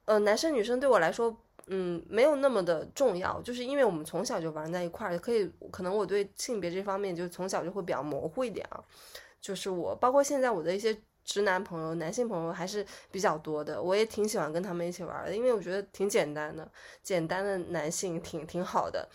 [0.07, 1.37] 呃男生女生对我来说，
[1.67, 8.83] 嗯没有那么的重要，就是因为我们从小就玩在一块儿，可以可能我对性别这方面就从小就会比较模糊一点啊，
[9.41, 10.97] 就是我包括现在我的一些。
[11.25, 16.69] 直男朋友、男性朋友还是比较多的，我也挺喜欢跟他们一起玩的，因为我觉得挺简单的，
[17.03, 19.09] 简单的男性挺挺好的。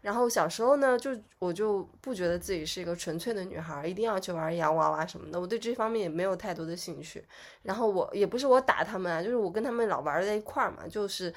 [0.00, 7.22] 然后小时候呢，就我就不觉得自己是一个纯粹的女孩，一定要去玩洋娃娃什么的，我对这方面也没有太多的兴趣。
[7.62, 11.32] 然后我也不是我打他们啊，就是我跟他们老玩在一块儿嘛，就是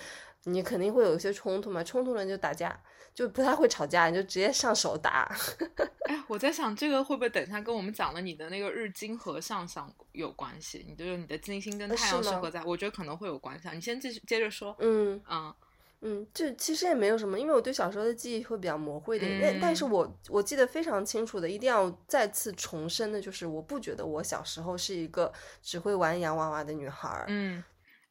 [0.46, 2.80] 你肯定会有一些冲突嘛，冲突了就打架。
[3.14, 5.30] 就不太会吵架，你就直接上手打。
[6.06, 10.86] 哎，我在想这个会不会等一下跟我们讲的你的那个日金和上上有关系？
[10.88, 13.70] 你就是你的金星跟太阳是合在，我觉得可能会有关系。
[13.74, 14.76] 你先继续接着说。
[14.80, 15.54] 嗯嗯
[16.06, 19.40] 嗯，就其实也没有什么，因为我对小时候的记忆会比较模糊一点。
[19.42, 27.24] 但但是我我记得非常清楚的，一定要再次重申的就是，我不觉得我小时候是一个只会玩洋娃娃的女孩。
[27.30, 27.64] 嗯。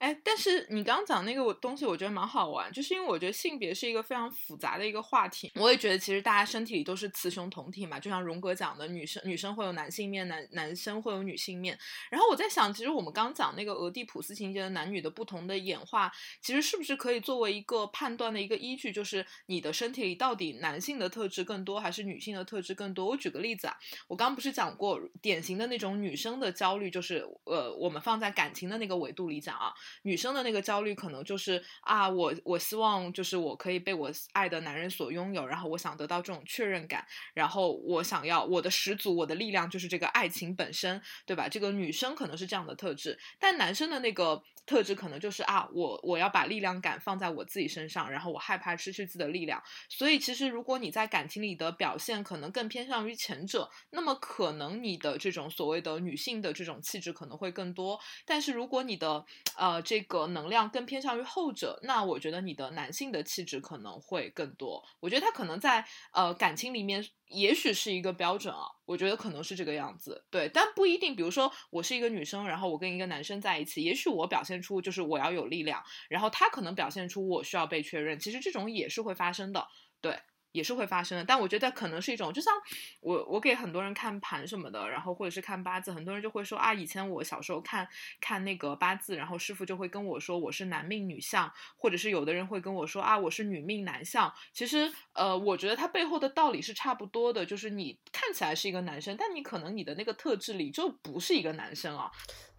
[0.03, 5.53] 哎，但是你刚刚讲那个东西，我觉得蛮好玩，就是因为我觉得性别是一个非常复杂的一个话题。
[5.55, 11.79] 我也觉得其实大家身体里都是雌雄同体嘛，就像荣格讲的，女生女生会有男性面，男男生会有女性面。
[12.11, 18.91] 然后我在想，其实我们刚讲那个俄狄浦斯情节的男女的不同的演化，其实是不是可以作为一个判断的一个依据？
[18.91, 23.07] 就是你的身体里到底男性的特质更多，还是女性的特质更多？
[23.07, 23.77] 我举个例子啊，
[24.09, 29.73] 我刚不是讲过典型的那种女生的焦虑，就是呃，我们放在感情的那个维度里讲啊。
[30.03, 41.49] 女生的那个焦虑可能就是啊，我我希望就是我可以被我爱的男人所拥有，然后我想得到这种确认感，然后我想要我的始祖，我的力量就是这个爱情本身，对吧？
[41.49, 49.63] 这个女生可能是这样的特质，但男生的那个特质可能就是啊，我我要把力量感放在我自己身上，然后我害怕失去自己的力量。
[49.89, 57.99] 所以其实如果你在感情里的表现可能更偏向于前者，那么可能你的这种所谓的女性的这种气质可能会更多。
[58.25, 59.25] 但是如果你的
[59.57, 64.83] 呃这个能量更偏向于后者，那我觉得你的男性的气质可能会更多。
[65.01, 67.05] 我觉得他可能在呃感情里面。
[67.35, 68.61] 也许是一个标准啊，
[68.93, 71.17] 我觉得可能是这个样子，对，但不一定。
[71.17, 79.67] 比如说，我是一个女生，然后我跟一个男生在一起，也许我表现出就是我要有力量，然后他可能表现出我需要被确认，其实这种也是会发生的，
[80.03, 80.19] 对。
[80.53, 82.53] 也是会发生的，但我觉得可能是一种，就像
[83.01, 87.89] 我我给很多人看盘什么的，然后或者是看八字，很多人就会说啊，以前我小时候看
[88.21, 94.33] 看那个八字，然后师傅就会跟我说我是男命女相，或者是有的人会跟我说啊，我是女命男相。
[94.53, 102.11] 其实呃，我觉得它背后的道理是差不多的，就是你看起来是一个男生，但你可能你的那个特质里就不是一个男生啊。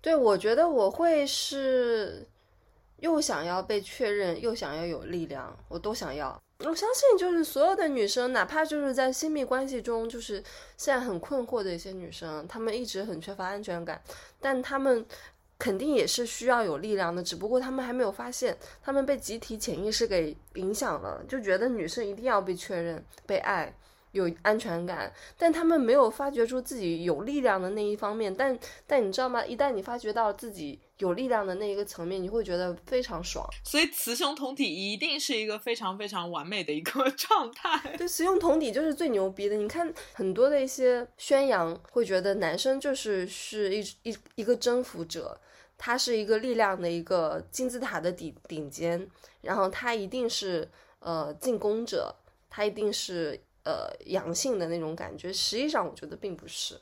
[0.01, 2.27] 对，我觉得我会是
[3.03, 6.41] 又想要被确认，又想要有力量，我都想要。
[6.59, 10.41] 我相信，就是所有的女生，哪怕就是在亲密关系中，就是
[10.77, 14.01] 现在很困惑的一些女生，她们一直很缺乏安全感，
[14.39, 15.05] 但她们
[15.59, 23.75] 肯定也是需要有力量的，只不过她们还没有发现，她们被集体潜意识给影响了，就觉得女生一定要被确认、被爱。
[24.13, 28.31] 有安全感，但他们没有发掘出自己有力量的那一方面。
[28.31, 29.43] 但但你知道吗？
[29.43, 33.45] 一旦你发掘到自己有力量的那一个层面，你会觉得非常爽。
[33.63, 37.95] 所以雌雄同体一定是一个非常非常完美的一个 状态。
[37.97, 39.55] 对，雌雄同体就是最牛逼的。
[39.55, 45.39] 你看很多的一些宣扬，会觉得男生就是是一一一个征服者，
[45.77, 49.07] 他是一个力量的一个金字塔的顶顶尖，
[49.41, 52.15] 然后他一定是呃进攻者，
[52.49, 53.39] 他一定是。
[53.65, 56.77] 呃，阳性的那种感觉，实际上我觉得并不是。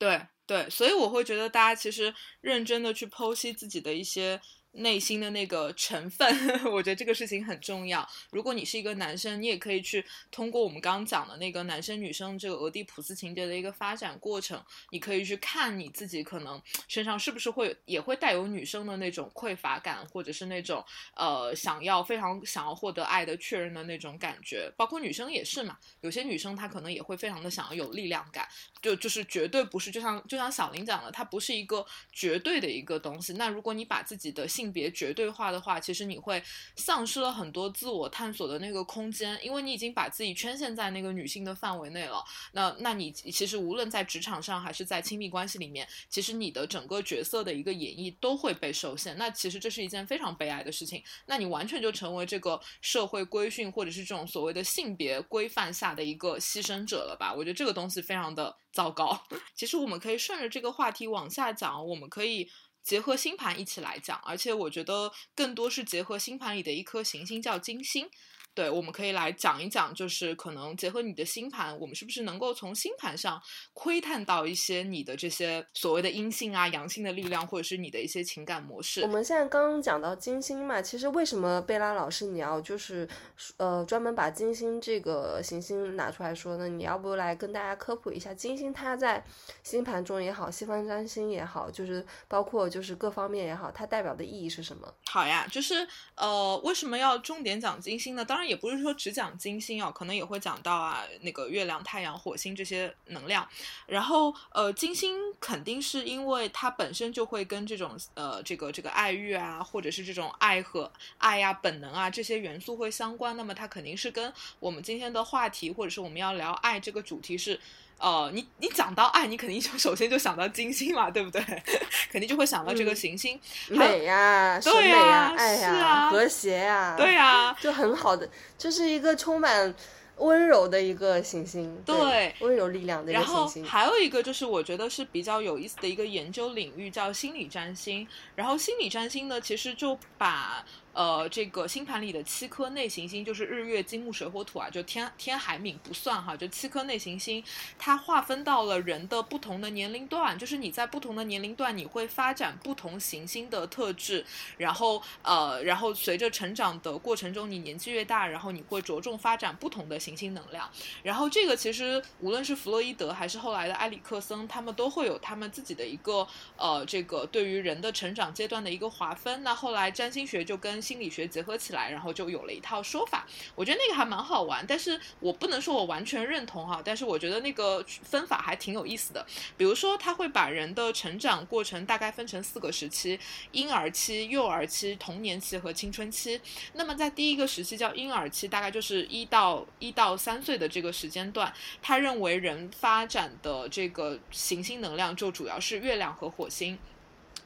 [0.00, 4.40] 对对，所以我会觉得大家其实认真的去剖析自己的一些。
[4.74, 6.26] 内心的那个成分，
[6.72, 8.06] 我觉得这个事情很重要。
[8.30, 24.70] 如果你是一个男生，你也可以去通过我们刚刚讲的那个男生女生这个俄狄浦斯情节的一个发展过程，你可以去看你自己可能身上是不是会也会带有女生的那种匮乏感，或者是那种呃想要非常想要获得爱的确认的那种感觉。
[24.76, 28.48] 包括女生也是嘛，有些女生她可能也会非常的想要有力量感，
[28.82, 33.34] 就就是绝对不是就像就像小林讲的，它不是一个绝对的一个东西。
[33.34, 36.42] 那如果你把自己的性性别绝对化的话，其实你会
[36.74, 42.24] 丧失了很多自我探索的那个空间，因为你已经把自己圈限在那个女性的范围内了。
[42.52, 49.14] 那，那你其实无论在职场上还是在亲密关系里面，其实你的整个角色的一个演绎都会被受限。
[49.18, 51.04] 那其实这是一件非常悲哀的事情。
[51.26, 57.34] 那你完全就成为这个社会规训或者是这种所谓的性别规范下的一个牺牲者了吧？
[57.34, 59.22] 我觉得这个东西非常的糟糕。
[59.54, 62.50] 其实我们可以顺着这个话题往下讲，我们可以。
[62.84, 68.08] 结合星盘一起来讲，而且我觉得更多是结合星盘里的一颗行星叫金星。
[68.54, 73.42] 对，我们可以来讲一讲，就是可能结合你的星盘，我们是不是能够从星盘上
[73.72, 79.00] 窥探到一些你的这些所谓的阴性啊、阳性的力量，或者是你的一些情感模式。
[79.02, 83.08] 我们现在刚刚讲到金星嘛，其实为什么贝拉老师你要就是
[83.56, 86.68] 呃专门把金星这个行星拿出来说呢？
[86.68, 89.24] 你要不来跟大家科普一下金星它在
[89.64, 94.94] 星盘中也好，西方占星也好，就是包括就是各方面也好，它代表的意义是什么？
[95.10, 95.84] 好呀，就是
[96.14, 98.24] 呃为什么要重点讲金星呢？
[98.24, 98.43] 当然。
[98.44, 103.48] 也不是说只讲金星哦，可能也会讲到啊那个月亮、太阳、火星这些能量。
[103.86, 113.36] 然后呃，金星肯定是因为它本身就会跟这种呃这个这个爱欲啊，或者是这种爱和爱呀、本能啊这些元素会相关。
[113.36, 117.58] 那么它肯定是跟我们今天的话题，或者是我们要聊爱这个主题是。
[117.98, 121.40] 呃，你你讲到爱，你肯定就首先就想到金星嘛，对不对？
[122.10, 128.28] 肯定就会想到这个行星美呀，对呀，爱呀，和谐呀，对呀，就很好的，
[128.58, 129.74] 就是一个充满
[130.18, 133.64] 温柔的一个行星，对，温柔力量的一个行星。
[133.64, 138.06] 还有一个就是我觉得是比较有意思的一个研究领域，叫心理占星。
[138.34, 140.64] 然后心理占星呢，其实就把。
[140.94, 147.42] 呃，这个星盘里的七颗内行星就是日月金木水火土啊，就天天海冥不算哈，就七颗内行星，
[147.78, 154.24] 它划分到了人的不同的年龄段，就是你在不同的年龄段，你会发展不同行星的特质，
[154.56, 160.70] 然后呃，然后随着成长的过程中，你年纪越大，然后你会着重发展不同的行星能量，
[161.02, 166.24] 然后这个其实无论是弗洛伊德还是后来的埃里克森，他们都会有他们自己的一个
[166.56, 169.42] 呃，这个对于人的成长阶段的一个划分。
[169.42, 173.26] 那后来占星学就跟心理学结合起来，然后就有了一套说法。
[173.54, 179.24] 我觉得那个还蛮好玩，但是我不能说我完全认同哈，但是我觉得那个分法还挺有意思的。
[179.56, 183.18] 比如说，他会把人的成长过程大概分成四个时期：
[183.52, 186.38] 婴儿期、幼儿期、童年期和青春期。
[186.74, 196.78] 那么在第一个时期叫婴儿期，大概就是一到一到三岁的这个时间段，他认为人发展的这个行星能量就主要是月亮和火星。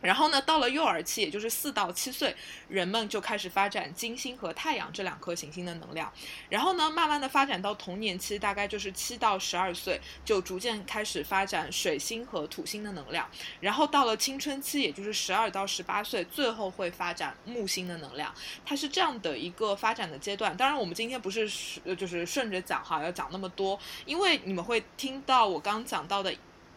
[0.00, 2.34] 然后呢，到了幼儿期，也就是四到七岁，
[2.68, 6.12] 人们就开始发展金星和太阳这两颗行星的能量。
[6.48, 13.28] 然后呢，慢慢的发展到童年期，大概就是七到十二岁，就逐渐开始发展水星和土星的能量。
[13.60, 18.32] 然后到了青春期，也就是十二到十八岁，最后会发展木星的能量。
[18.64, 20.56] 它是这样的一个发展的阶段。
[20.56, 21.50] 当然，我们今天不是
[21.96, 26.32] 就是顺着讲哈，要讲那么多，因为你们会听到我刚讲到的。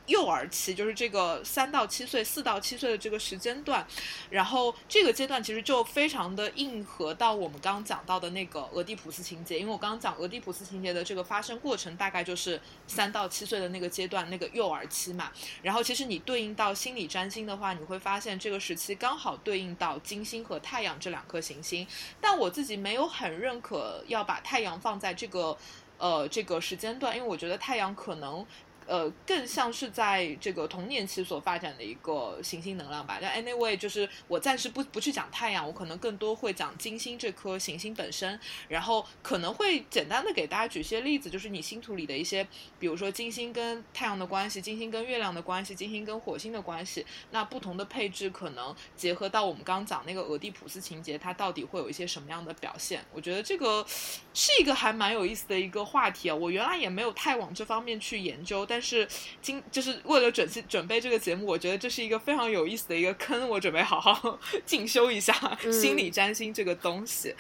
[0.08, 3.86] 幼儿期就是这个三到七岁、四到七岁的这个时间段，
[4.30, 15.32] 然后这个阶段其实就非常的应和到我们刚刚讲到的那个俄狄浦斯情节，因为我刚刚讲俄狄浦斯情节的这个发生过程大概就是三到七岁的那个阶段，那个幼儿期嘛。
[15.62, 21.88] 然后其实你对应到心理占星的话，你会发现这个时期刚好对应到金星和太阳这两颗行星，
[22.20, 25.58] 但我自己没有很认可要把太阳放在这个
[25.97, 28.45] 呃这个时间段，因为我觉得太阳可能。
[28.91, 33.19] 呃，更像是在这个童年期所发展的一个行星能量吧。
[33.21, 38.37] 但 anyway，就是我暂时不不去讲太阳，我可能更多会讲金星这颗行星本身。
[38.67, 42.45] 然后可能会简单的给大家举些例子，就是你星图里的一些，
[42.79, 47.05] 比如说金星跟太阳的关系，金星跟月亮的关系，金星跟火星的关系。
[47.31, 53.01] 那不同的配置可能结合到我们刚刚讲那个俄狄浦斯情节，它到底会有一些什么样的表现？
[53.13, 53.85] 我觉得这个
[54.33, 56.35] 是一个还蛮有意思的一个话题啊。
[56.35, 59.07] 我原来也没有太往这方面去研究，但是
[59.41, 65.34] 今就是为了准准备这个节目，我觉得这是一个非常有意思的一个坑，我准备好好 进修一下
[65.71, 67.36] 心理占星这个东西。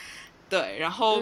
[0.49, 1.21] 对，然后，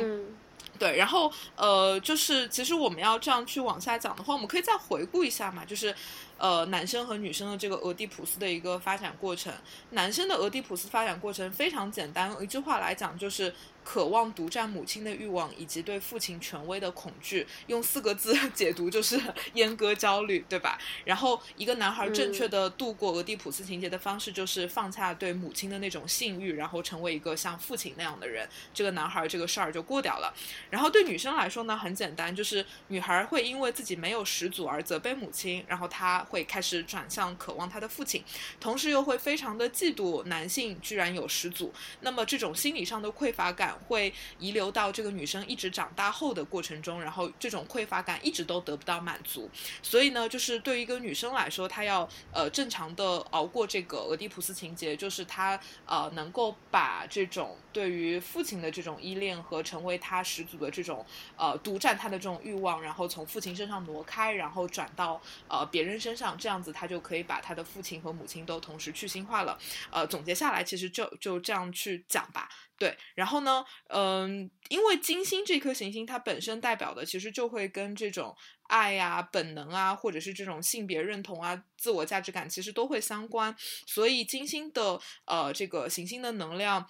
[0.77, 5.95] 对，然后呃，就是其实我们要这样去往下讲的话，我们可以再回顾一下嘛，就是
[6.37, 9.53] 呃，男生和女生的这个俄狄浦斯的一个发展过程。
[9.91, 13.53] 男生的俄狄浦斯发展过程非常简单，一句话来讲就是。
[13.83, 19.19] 渴望独占母亲的欲望，以及对父亲权威的恐惧，用四个字 解读就是
[19.55, 20.77] 阉割焦虑，对吧？
[21.05, 28.47] 然后一个男孩正确的度过俄狄浦斯情节的方式，就是放下对母亲的那种性欲，然后成为一个像父亲那样的人。
[28.73, 30.31] 这个男孩这个事儿就过掉了。
[30.69, 38.23] 然后对女生来说呢，很简单，就是女孩会因为自己没有始祖而责备母亲，然后她会开始转向渴望她的父亲，
[38.59, 41.73] 同时又会非常的嫉妒男性居然有始祖。
[42.01, 43.78] 那么这种心理上的匮乏感。
[43.87, 49.49] 会遗留到这个女生一直长大后的过程中，然后这种匮乏感一直都得不到满足，
[49.81, 61.05] 所以呢，就是对于一个女生来说，她要呃正常的熬过这个俄狄浦斯情节，就是她呃能够把这种对于父亲的这种依恋和成为她始祖的这种
[61.35, 69.57] 呃独占她的这种欲望，然后从父亲身上挪开，然后转到呃别人身上，这样子她就可以把她的父亲和母亲都同时去心化了。
[69.91, 72.49] 呃，总结下来，其实就就这样去讲吧。
[72.79, 78.33] 对，然后呢，嗯，因为金星这颗行星它本身代表的其实就会跟这种
[78.69, 83.53] 爱呀、本能啊，或者是这种性别认同啊、自我价值感，其实都会相关，
[83.85, 86.87] 所以金星的呃这个行星的能量。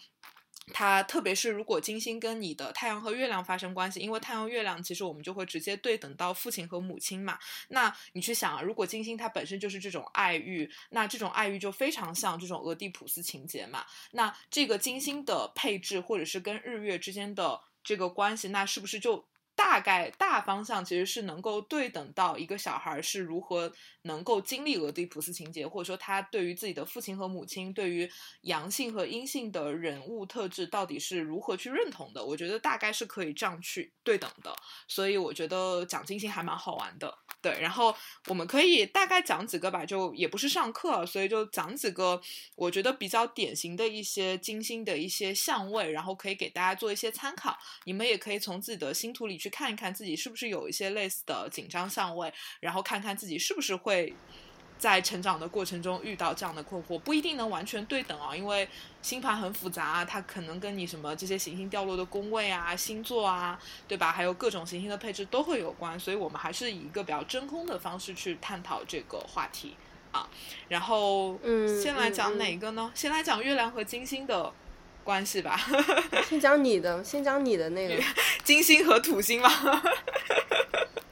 [0.74, 7.38] 它特别是如果金星跟你的太阳和月亮发生关系，因为太阳、月亮其实我们就会直接对等到父亲和母亲嘛。
[7.70, 13.86] 那你去想啊，如果金星它本身就是这种爱欲，那这种爱欲就非常像这种俄狄浦斯情节嘛。
[14.12, 19.26] 那这个金星的配置或者是跟日月之间的这个关系，那是不是就？
[19.60, 23.70] 大概大方向其实是能够对等到一个小孩是如何
[24.04, 28.10] 能够经历俄狄浦斯情节，或者说他对于自己的父亲和母亲，对于
[28.44, 32.26] 阳性和阴性的人物特质到底是如何去认同的。
[32.26, 34.56] 我觉得大概是可以这样去对等的，
[34.88, 37.14] 所以我觉得讲金星还蛮好玩的。
[37.42, 37.94] 对，然后
[38.28, 42.22] 我们可以大概讲几个吧，就也不是上课，所以就讲几个
[42.56, 47.58] 我觉得比较典型的一些金星的一些相位，然后可以给大家做一些参考。
[47.86, 54.14] 你们也可以从自己的星图里去看一看自己是不是有一些类似的紧张相位，然后看看自己是不是会。
[54.78, 58.66] 在成长的过程中遇到这样的困惑，不一定能完全对等啊，因为
[59.02, 64.10] 星盘很复杂，它可能跟你什么这些行星掉落的宫位啊、星座啊，对吧？
[64.10, 69.76] 还有各种行星的配置都会有关，所以我们还是以一个比较真空的方式去探讨这个话题
[70.14, 70.26] 啊。
[70.70, 72.90] 然后，嗯，先来讲哪个呢？
[72.96, 74.54] 先来讲月亮和金星的
[75.04, 75.60] 关系吧。
[76.28, 78.04] 先讲你的，先讲你的那个
[78.44, 79.52] 金星和土星吧。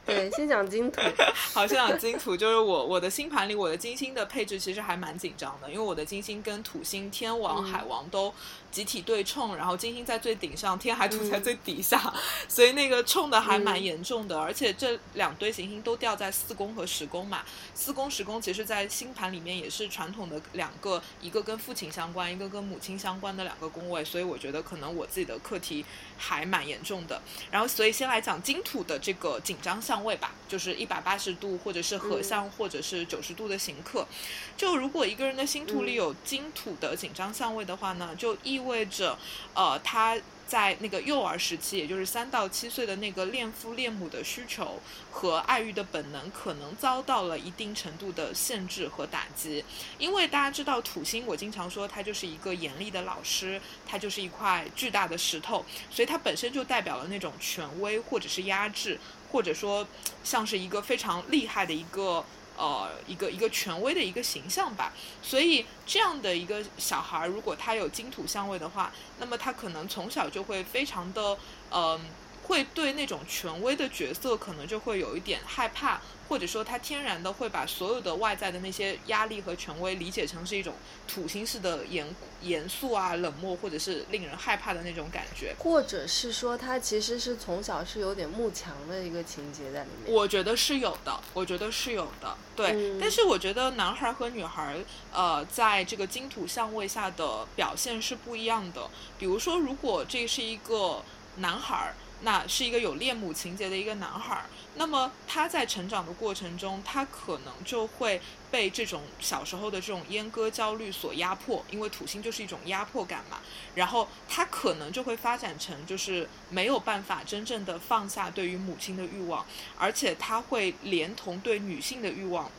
[0.05, 1.01] 对，先讲金土。
[1.53, 8.33] 好，先讲金土，就是我我的星盘里，我的金星的配置其实还蛮紧张的，因为我的金星跟土星、天王、海王都
[8.71, 12.13] 集体对冲，然后金星在最顶上，天海土在最底下，
[12.47, 14.39] 所以那个冲的还蛮严重的。
[14.39, 25.85] 而且这两堆行星都掉在四宫和十宫嘛，四宫、十宫其实，在星盘里面也是传统的两个，一个跟父亲相关，一个跟母亲相关的两个宫位，所以我觉得可能我自己的课题
[26.17, 27.21] 还蛮严重的。
[27.51, 34.07] 然后，所以先来讲金土的这个紧张相位吧，就是一百八十度，或者是合相，或者是九十度的行克。
[34.55, 39.17] 就如果一个人的星图里有金土的紧张相位的话呢，就意味着，
[39.53, 40.17] 呃，他
[40.47, 44.79] 在那个幼儿时期，也就是三到七岁的那个恋父恋母的需求
[45.11, 49.63] 和爱欲的本能，可能遭到了一定程度的限制和打击。
[49.97, 58.97] 因为大家知道土星，我经常说它就是一个严厉的老师，它就是一块巨大的石头，所以它本身就代表了那种权威或者是压制。
[59.29, 59.85] 或者说，
[60.23, 62.23] 像是一个非常厉害的一个
[62.57, 64.91] 呃一个一个权威的一个形象吧。
[65.21, 71.37] 所以这样的一个小孩，如果他有金土相位的话，那么他可能从小就会非常的
[71.71, 71.99] 嗯。
[72.43, 80.73] 会对那种权威的角色可能就会有一点害怕，或者说他天然的会把所有的外在的那些压力和权威理解成是一种
[81.07, 82.07] 土星式的严
[82.41, 90.13] 严肃啊、冷漠，或者是令人害怕的那种感觉，或者是说他其实是从小是有点慕强的一个情节在里面。
[90.13, 92.99] 我觉得是有的，我觉得是有的，对。
[92.99, 94.77] 但是我觉得男孩和女孩，
[95.11, 98.89] 呃，在这个金土相位下的表现是不一样的。
[99.17, 101.03] 比如说，如果这是一个
[101.37, 101.93] 男孩。
[102.21, 104.45] 那是一个有恋母情节的一个男孩儿，
[104.75, 113.37] 那么他在成长的过程中，他可能就会被这种小时候的这种阉割焦虑所压迫，因为土星就是一种压迫感嘛。
[113.75, 119.45] 然后他可能就会发展成就是没有办法真正的放下对于母亲的欲望，
[119.77, 122.49] 而且他会连同对女性的欲望。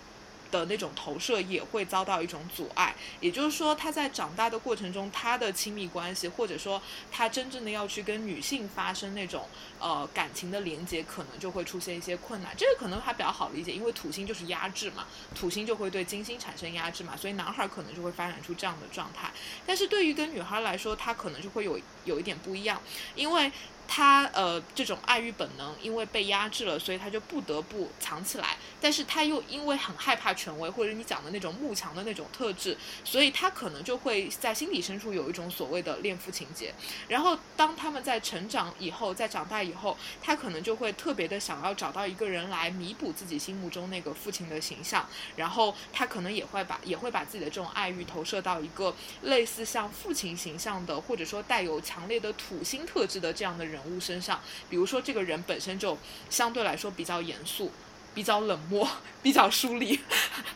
[0.50, 6.80] 的那种投射也会遭到一种阻碍，也就是说，他在长大的过程中，他的亲密关系，或者说
[7.10, 9.46] 他真正的要去跟女性发生那种
[9.78, 12.54] 呃感情的连接，可能就会出现一些困难。
[12.56, 19.30] 这个可能还比较好理解，因为土星就是压制嘛，土星就会对金星产生压制嘛，所以男孩可能就会发展出这样的状态。
[19.66, 22.80] 但是对于跟女孩来说，他可能就会有有一点不一样，
[23.14, 23.52] 因为。
[23.90, 28.56] 他呃，这种爱欲本能因为被压制了，所以他就不得不藏起来。
[28.80, 36.72] 但是他又因为很害怕权威，或者你讲的那种慕强的那种特质，所以他可能就会在心底深处有一种所谓的恋父情节。
[37.08, 45.08] 然后当他们在成长以后，在长大以后，他可能就会特别的想要找到一个人来弥补自己心目中那个父亲的形象。
[45.34, 53.77] 然后他可能也会把也会把自己的这种爱欲投射到一个类似像父亲形象的，或者说带有强烈的土星特质的这样的人。
[53.84, 55.96] 人物身上，比如说这个人本身就
[56.30, 57.70] 相对来说比较严肃、
[58.14, 58.86] 比较冷漠、
[59.22, 59.98] 比较疏离，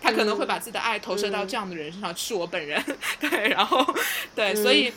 [0.01, 2.83] 他可能会把自己的爱投射到这样的人身上，是我本人。
[3.21, 3.85] 对，然后
[4.35, 4.93] 对，所以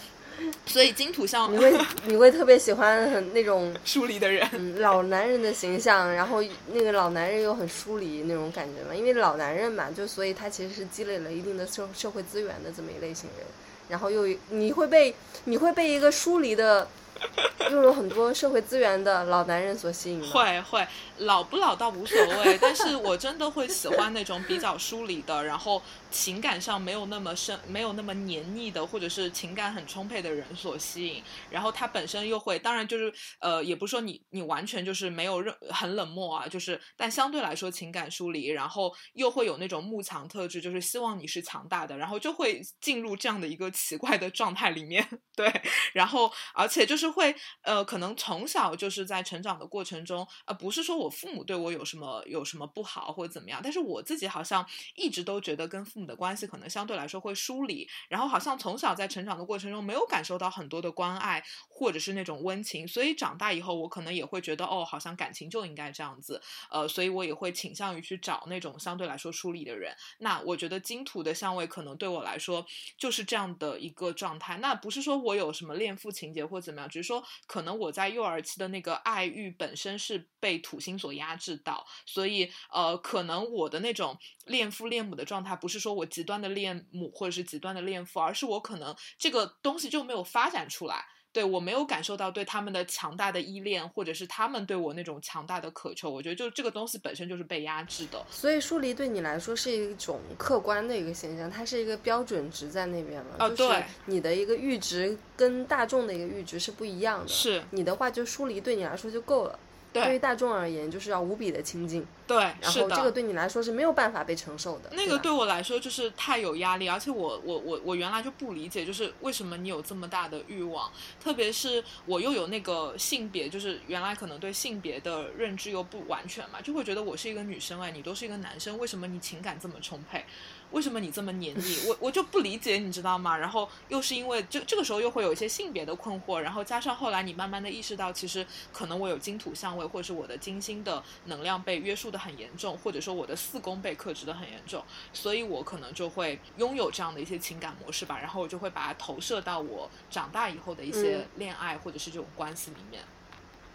[0.65, 1.73] 所以金土像你会
[2.07, 8.95] 你会特别喜欢很那种疏离的人，老男人的形象，然后那个老男人又很疏离那种感觉嘛？
[8.95, 13.45] 因为老男人嘛，就所以他其实是积累了一定的社社会资源的这么一类型人，
[13.89, 15.15] 然后又你会被
[15.45, 16.87] 你会被一个疏离的。
[17.71, 20.31] 用了很多社会资源的老男人所吸引？
[20.31, 20.87] 会会，
[21.19, 25.81] 老不老倒无所谓，但是我真的会喜欢那种比较疏离的，然后。
[26.15, 31.21] 情感上没有那么深、没有那么黏腻的，或者是情感很充沛的人所吸引。
[31.51, 45.05] 然后他本身又会，当然就是呃，也不是说你你完全就是没有任很冷漠啊，就是但相对来说情感疏离，然后又会有那种慕强特质，就是希望你是强大的，然后就会进入这样的一个奇怪的状态里面。
[45.35, 45.51] 对，
[45.91, 56.04] 然后而且就是会呃，可能从小就是在成长的过程中，呃，不是说我父母对我有什么有什么不好或者怎么样，但是我自己好像一直都觉得跟父母。
[56.05, 69.95] 的关系可能相对来说会疏离，然后好像从小在成长的过程中没有感受到很多的关爱或者是那种温情，所以长大以后我可能也会觉得哦，好像感情就应该这样子，呃，所以我也会倾向于去找那种相对来说疏离的人。
[70.19, 72.65] 那我觉得金土的相位可能对我来说
[72.97, 74.57] 就是这样的一个状态。
[74.57, 85.94] 那不是说我有什么恋父情节或怎么样，只是说可能我在幼儿期的那个爱欲本身是被土星所压制到，所以呃，可能我的那种恋父恋母的状态不是说。
[85.95, 96.09] 我极端的恋母或者是极端的恋父，而是我可能这个东西就没有发展出来，对我没有感受到对他们的强大的依恋，或者是他们对我那种强大的渴求。
[96.09, 98.25] 我觉得就这个东西本身就是被压制的。
[98.29, 103.35] 所以疏离对你来说是一种客观的一个现象，它是一个标准值在那边了。
[103.39, 107.27] 哦，对，你的一个阈值跟大众的一个阈值是不一样的。
[107.27, 109.59] 是你的话就疏离对你来说就够了。
[110.03, 112.05] 对于大众而言，就是要无比的亲近。
[112.27, 114.89] 对，然后这个对你来说是没有办法被承受的。
[114.93, 120.91] 那个对我来说就是太有压力，而且我我我我原来就不理解，就是为什么你有这么大的欲望，
[121.23, 130.25] 特别是我又有那个性别，就是原来可能对性别的认知又不完全嘛，就会觉得我是一个女生哎，你都是一个男生，为什么你情感这么充沛？
[130.71, 131.87] 为什么你这么黏腻？
[131.87, 133.37] 我我就不理解，你知道吗？
[133.37, 153.01] 然后又是因为这这个时候又会有一些性别的困惑，然后加上后来你慢慢的意识到，其实可能我有金土相位，或者是我的金星的能量被约束的很严重，或者说我的四宫被克制的很严重，所以我可能就会拥有这样的一些情感模式吧，然后我就会把它投射到我长大以后的一些恋爱或者是这种关系里面。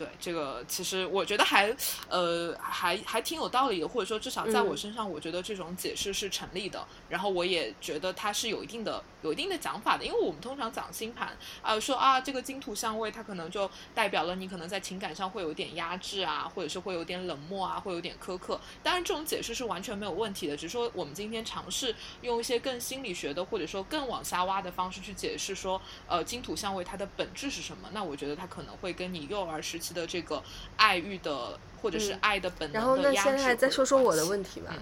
[0.01, 1.77] 对这个，其实我觉得还，
[2.09, 6.83] 呃，还还挺有道理的，或者说至少在我身上，我觉得这种解释是成立的。
[7.11, 18.59] 然后我也觉得它是有一定的、有一定的讲法的，因为我们通常讲星盘，啊，说啊，这个金土相位，它可能就代表了你可能在情感上会有点压制啊，或者是会有点冷漠啊，会有点苛刻。
[18.83, 27.87] 当然，这种解释是完全没有问题的，只是说我们今天尝试用一些更心理学的，或者说更往下挖的方式去解释说，呃，金土相位它的本质是什么？
[27.93, 29.90] 那我觉得它可能会跟你幼儿时期。
[29.93, 30.43] 的这个
[30.77, 34.75] 爱欲的，或者是爱的本能然后那现在再说说我的问题吧，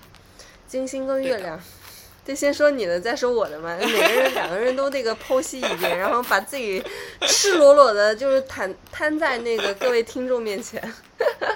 [0.67, 1.61] 金星跟月亮，
[2.25, 3.75] 就先说你的，再说我的嘛。
[3.79, 6.83] 每个人两个人都那个剖析一遍，然后把自己
[7.23, 10.83] 赤裸裸的，就是摊摊在那个各位听众面前。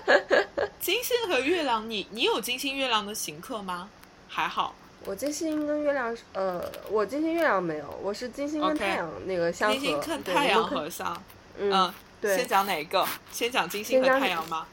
[0.80, 3.88] 金星和月亮，你你有金星月亮的行客吗？
[4.28, 4.74] 还好，
[5.05, 11.22] 我金星跟月亮，呃，我金星月亮没有，我是金星跟太阳那个相合，金星看太阳合相，
[11.59, 11.92] 嗯。
[12.23, 13.07] 先讲哪一个？
[13.31, 14.66] 先讲金星和太阳吗？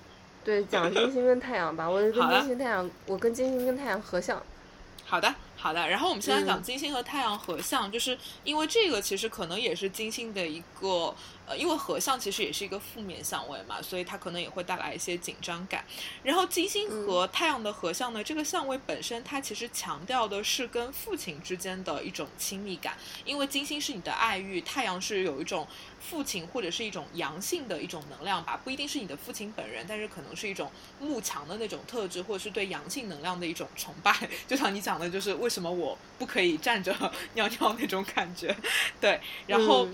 [0.43, 1.87] 对，讲金星跟太阳吧。
[1.89, 4.41] 我跟金星、太阳，我跟金星跟太阳合相。
[5.05, 5.89] 好的，好的。
[5.89, 11.13] 然后我们现在讲金星和太阳合相，就是因为这个其实可能也是金星的一个。
[11.49, 15.83] 呃，因为合相其实也是一个负面相位嘛，所以它可能也会带来一些紧张感。
[16.21, 22.95] 然后金星和太阳的合相呢，这个相位本身它其实强调的是跟父亲之间的一种亲密感，
[23.25, 25.67] 因为金星是你的爱欲，太阳是有一种
[25.99, 34.15] 父亲或者是一种阳性的一种能量吧，不一定是你的父亲本人，但是可能是一种慕强的那种特质，或者是对阳性能量的一种崇拜。
[34.47, 36.95] 就像你讲的，就是为什么我不可以站着
[37.33, 38.55] 尿尿那种感觉，
[39.01, 39.87] 对，然后。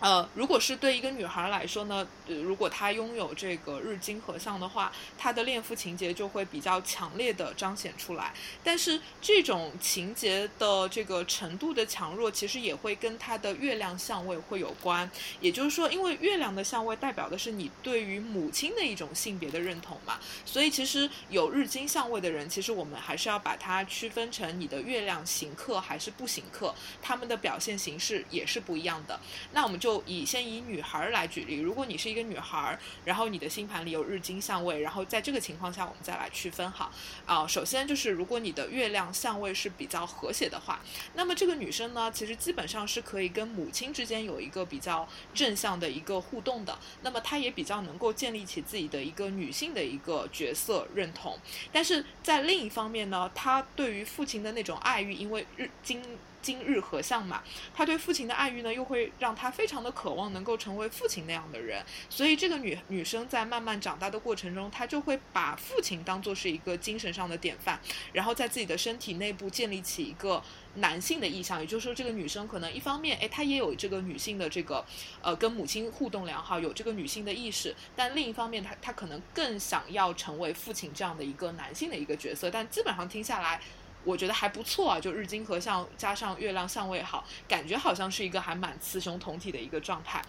[0.00, 8.34] 呃，如果是对一个女孩来说呢，呃如果她拥有这个日金合相的话，她的恋父情节就会比较强烈的彰显出来。
[8.62, 15.10] 但是这种情节的这个程度的强弱，其实也会跟她的月亮相位会有关。
[15.40, 29.18] 也就是说，因为月亮的相位代表的是你对于母亲的一种性别的认同嘛，所以其实有日金相位的人，其实我们还是要把它区分成你的月亮行克还是不行克，他们的表现形式也是不一样的。
[29.52, 30.04] 那我们就。
[30.06, 36.90] 以先以女孩来举例，如果你是一个女孩，然后你的星盘里有日金相位，然后在这个情况下，我们再来区分哈。
[37.24, 40.80] 啊，首先就是如果你的月亮相位是比较和谐的话，
[41.14, 46.78] 那么这个女生呢，其实基本上是可以跟母亲之间有一个比较正向的一个互动的。
[47.02, 51.38] 那么她也比较能够建立起自己的一个女性的一个角色认同。
[51.72, 56.02] 但是在另一方面呢，她对于父亲的那种爱欲，因为日金。
[56.44, 57.42] 今日合相嘛，
[57.72, 67.80] 他对父亲的爱欲呢，又会让他非常的渴望能够成为父亲那样的人，所以这个女女生在慢慢长大的过程中，她就会把父亲当做是一个精神上的典范，
[68.12, 70.42] 然后在自己的身体内部建立起一个
[70.74, 74.84] 男性的意象，也就是说，这个女生可能一方面，哎，她也有这个女性的这个，
[75.22, 83.60] 呃，跟母亲互动良好，有这个女性的意识，但另一方面，她她可能更想要成为父亲这样的一个男性的一个角色，但基本上听下来。
[84.04, 90.22] 我觉得还不错啊，就日金合相加上月亮相位好，感觉好像是一个还蛮雌雄同体的一个状态。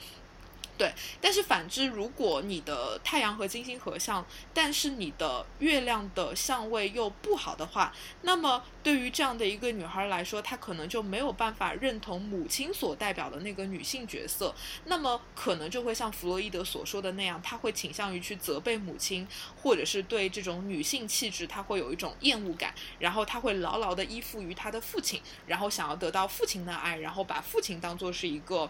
[0.78, 14.54] 对，但是反之，如果你的太阳和金星合相，但是你的月亮的相位又不好的话，那么对于这样的一个女孩来说，她可能就没有办法认同母亲所代表的那个女性角色，
[14.88, 19.26] 那么可能就会像弗洛伊德所说的那样，他会倾向于去责备母亲，
[19.64, 28.70] 或者是对这种女性气质，他会有一种厌恶感，然后他会牢牢的依附于他的父亲，然后想要得到父亲的爱，然后把父亲当做是一个。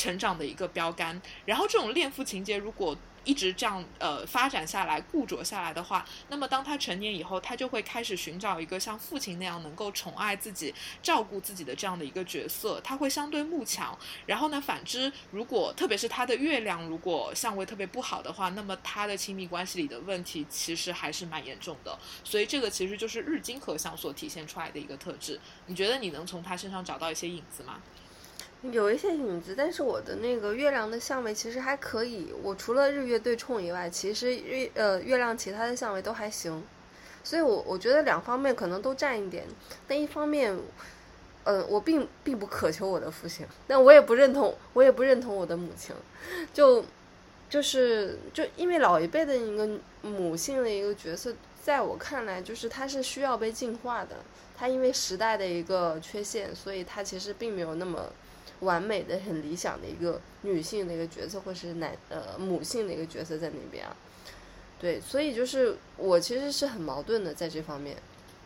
[0.00, 13.96] 成长的一个标杆，然后这种恋父情节如果一直这样呃发展下来、固着下来的话，那么当他成年以后，他就会开始寻找一个像父亲那样能够宠爱自己、照顾自己的这样的一个角色，他会相对慕强。
[14.24, 21.98] 然后呢，反之，如果特别是他的月亮如果相位特别不好的话，那么他的亲密关系里的问题其实还是蛮严重的。
[22.24, 25.38] 所以这个其实就是日金合相所体现出来的一个特质。
[25.66, 27.82] 你觉得你能从他身上找到一些影子吗？
[28.62, 32.28] 有一些影子，但是我的那个月亮的相位其实还可以。
[32.42, 36.62] 我除了日月对冲以外，其实月呃月亮其他的相位都还行。
[37.24, 39.46] 所以，我我觉得两方面可能都占一点。
[39.88, 40.58] 但一方面，
[41.44, 45.94] 嗯，我并并不渴求我的父亲，但我也不认同，我也不认同我的母亲。
[46.52, 46.84] 就
[47.48, 49.66] 就是就因为老一辈的一个
[50.02, 54.16] 母性的一个角色，在我看来，就是它是需要被净化的。
[54.54, 58.12] 它因为时代的一个缺陷，所以它其实并没有那么。
[58.60, 63.96] 完美的、很理想的一个女性的一个角色，或是男呃母性的一个角色在那边啊，
[64.78, 67.96] 对，所以就是我其实是很矛盾的在这方面。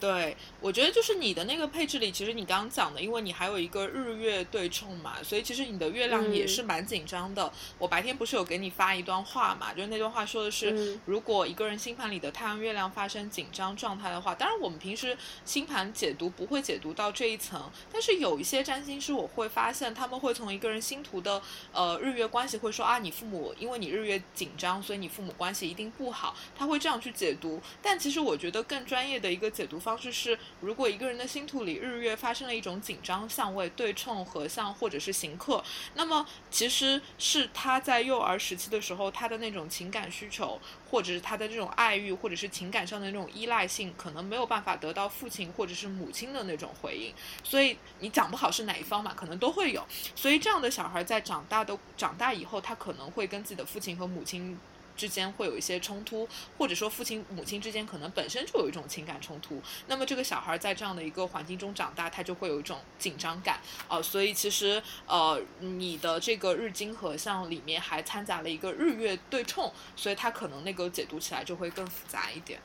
[0.01, 7.51] 对，我觉得就是你的那个配置里，其实你刚刚讲的，因为你还有一个日月对冲嘛，所以其实你的月亮也是蛮紧张的。
[7.79, 15.17] 我白天不是有给你发一段话嘛，就是那段话说的是，如果一个人星盘里的太阳、月亮发生紧张状态的话，当然我们平时
[15.47, 21.41] 星盘解读不会解读到这一层，但是有一些占星师我会发现，他们会从一个人星图的
[21.73, 27.63] 呃日月关系会说啊，你父母因为你日月紧张，所以你父母关系一定不好，他会这样去解读。
[27.81, 29.99] 但其实我觉得更专业的一个解读方。
[29.99, 35.63] 式是，如果一个人的星图里日月发生了一种紧张相位、对冲、合相或者是刑克，
[35.95, 40.61] 那么其实是他在幼儿时期的时候，他的那种情感需求，
[40.91, 47.15] 或者是他的这种爱欲，或者是情感上的那种依赖性，可能没有办法得到父亲或者是母亲的那种回应。
[47.43, 49.87] 所以你讲不好是哪一方嘛，可能都会有。
[50.15, 54.59] 所以这样的小孩在长大的长大以后，他可能会跟自己的父亲和母亲。
[54.97, 56.29] 之间会有一些冲突，
[56.59, 59.61] 或者说父亲母亲之间可能本身就有一种情感冲突。
[59.87, 64.01] 那么这个小孩在这样的一个环境中长大，他就会有一种紧张感啊。
[64.01, 72.61] 所以其实呃，你的这个日金和像里面还掺杂了一个日月对冲，所以它可能那个解读起来就会更复杂一点。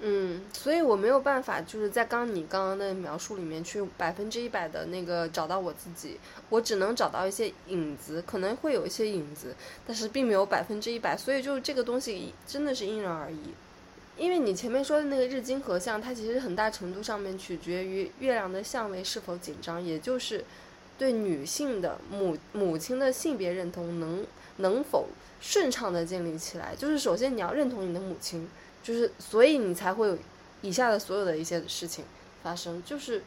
[0.00, 9.54] 嗯，所以我没有办法，就是在刚你刚刚的描述里面去百分之一百的那个找到我自己，我只能找到一些影子，可能会有一些影子，
[9.86, 13.38] 但是并没有百分之一百，所以就这个东西真的是因人而异。
[14.16, 20.44] 因为你前面说的那个日金合相，它其实很大程度上面取决于月亮的相位是否紧张，也就是
[20.96, 24.24] 对女性的母母亲的性别认同能
[24.56, 25.08] 能否
[25.40, 28.48] 顺畅的建立起来，就是首先你要认同你的母亲。
[28.88, 30.16] 就是，所以你才会有
[30.62, 32.06] 以下的所有的一些事情
[32.42, 33.22] 发生，就是。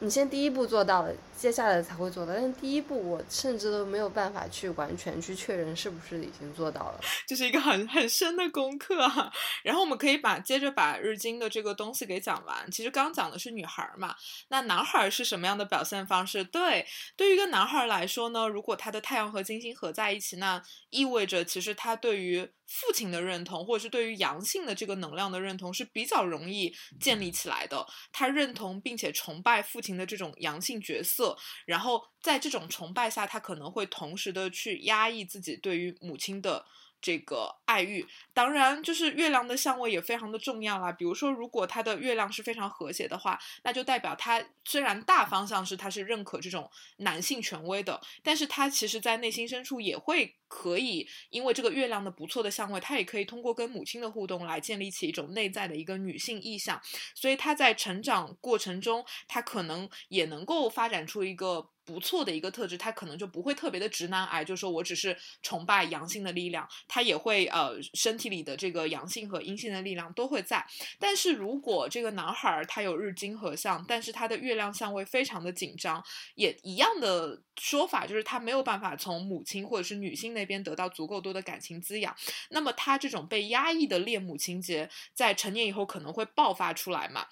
[0.00, 2.32] 你先第一步做到了，接下来才会做到。
[2.34, 9.02] 但第一步，我甚至都没有办法去完全去确认是不是已经做到了，这是一个很很深的功课。
[9.02, 9.32] 啊。
[9.62, 12.70] 然后我们可以把接着把日经的这个东西给讲完。
[12.70, 14.14] 其实刚讲的是女孩嘛，
[14.48, 16.42] 那男孩是什么样的表现方式？
[16.44, 27.84] 对，对于一个男孩来说呢，如果他的太阳和金星合在一起，那意味着其实他对于父亲的认同，或者是对于阳性的这个能量的认同是比较容易建立起来的。
[28.12, 31.33] 他认同并且崇拜父亲的这种阳性角色，
[31.66, 36.64] 然后在这种崇拜下，他可能会同时的去压抑自己对于母亲的。
[37.04, 40.90] 这个爱欲，当然就是月亮的相位也非常的重要啦。
[40.90, 56.80] 比如说，如果他的月亮是非常和谐的话，那就代表他虽然大方向是他是认可这种男性权威的，但是他其实在内心深处也会可以，因为这个月亮的不错的相位，他也可以通过跟母亲的互动来建立起一种内在的一个女性意向，
[57.14, 61.68] 所以他在成长过程中，他可能也能够发展出一个。
[61.84, 70.64] 不错的一个特质，他可能就不会特别的直男癌，就说我只是崇拜阳性的力量，他也会呃身体里的这个阳性和阴性的力量都会在。
[70.98, 76.02] 但是如果这个男孩他有日金合相，但是他的月亮相位非常的紧张，
[76.34, 82.16] 也一样的说法就是他没有办法从母亲或者是女性那边得到足够多的感情滋养，
[82.50, 87.26] 那么他这种被压抑的恋母情节在成年以后可能会爆发出来嘛。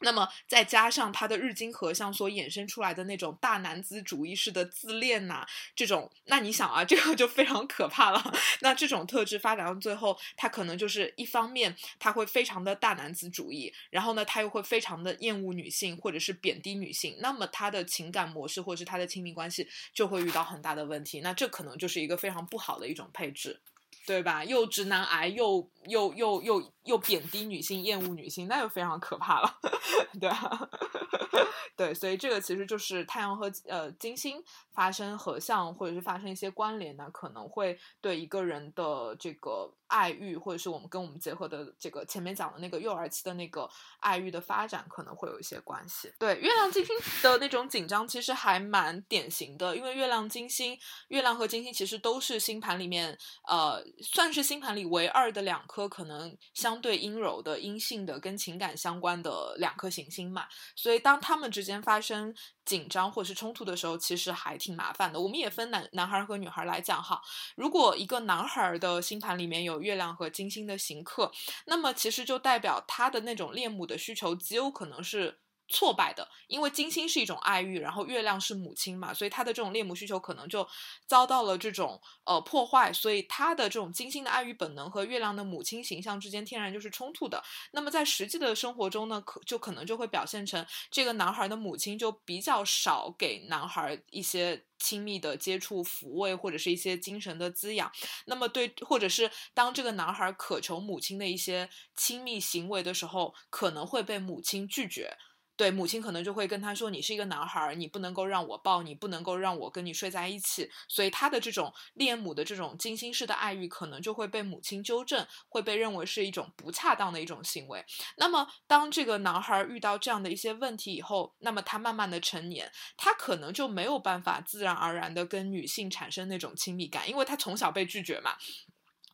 [0.00, 8.32] 那么再加上他的日金合相所衍生出来的那种大男子主义式的自恋呐，这种，那你想啊，这个就非常可怕了。
[8.60, 21.20] 那这种特质发展到最后，他可能就是一方面他会非常的大男子主义，然后呢他又会非常的厌恶女性或者是贬低女性，那么他的情感模式或者是他的亲密关系就会遇到很大的问题。
[21.20, 23.60] 那这可能就是一个非常不好的一种配置。
[24.06, 24.44] 对吧？
[24.44, 29.58] 又直男癌，又又又又又贬低女性，厌恶女性，那就非常可怕了，
[30.20, 30.68] 对啊，
[31.76, 34.42] 对，所以这个其实就是太阳和呃金星
[34.72, 39.72] 发生合相，或者是发生一些关联呢，可能会对一个人的这个。
[39.90, 46.12] 爱欲，或者是我们跟我们结合的这个前面讲的那个幼儿期的那个爱欲的发展，可能会有一些关系。
[46.16, 50.78] 对，月亮金星的那种紧张，其实还蛮典型的，因为月亮金星，
[51.08, 53.18] 月亮和金星其实都是星盘里面，
[53.48, 60.46] 呃，算是星盘里唯二的两颗可能相对阴柔的阴性的跟情感相关的两颗行星嘛。
[60.74, 62.34] 所以当他们之间发生
[62.64, 65.20] 紧张或是冲突的时候，其实还挺麻烦的。
[65.20, 67.20] 我们也分男男孩和女孩来讲哈，
[67.56, 71.30] 如果一个男孩的星盘里面有月亮和金星的行克，
[71.66, 75.40] 那么其实就代表他的那种恋母的需求极有可能是。
[75.70, 80.68] 挫败的，因为金星是一种爱欲，然后月亮是母亲嘛，所以他的这种恋母需求可能就
[81.06, 87.42] 遭到了这种呃破坏，所以他的这种金星的爱欲本能和月亮的母亲形象之间天然就是冲突的。
[87.70, 97.90] 那么在实际的生活中呢，可就可能就会表现成这个男孩的母亲就比较少给男孩一些亲密的接触、抚慰或者是一些精神的滋养。
[98.26, 105.16] 那么对，或者是当这个男孩渴求母亲的一些亲密行为的时候，可能会被母亲拒绝。
[105.60, 117.84] 对母亲可能就会跟他说：“你是一个男孩儿，你不能够让我抱你，不能够让我跟你睡在一起。”所以他的这种恋母的这种精心式的爱欲，可能就会被母亲纠正，会被认为是一种不恰当的一种行为。
[118.16, 128.34] 那么，当这个男孩遇到这样的一些问题以后，那么他慢慢的成年，他可能就没有办法自然而然的跟女性产生那种亲密感，因为他从小被拒绝嘛。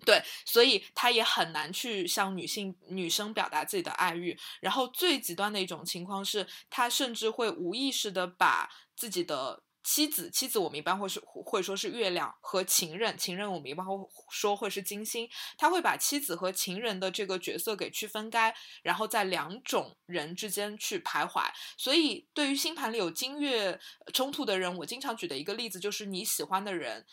[0.07, 4.39] 对，所以他也很难去向女性、女生表达自己的爱欲。
[4.61, 13.95] 然后最极端的一种情况是，他甚至会无意识的把自己的妻子，妻子我们一般会是会说是月亮和情人，情人我们一般会
[14.31, 15.29] 说会是金星，
[15.59, 18.55] 他会把妻子和情人的这个角色给区分开，
[18.85, 21.45] 然后在两种人之间去徘徊。
[21.77, 23.81] 所以，对于星盘里有金月
[24.15, 27.05] 冲突的人，我经常举的一个例子就是你喜欢的人。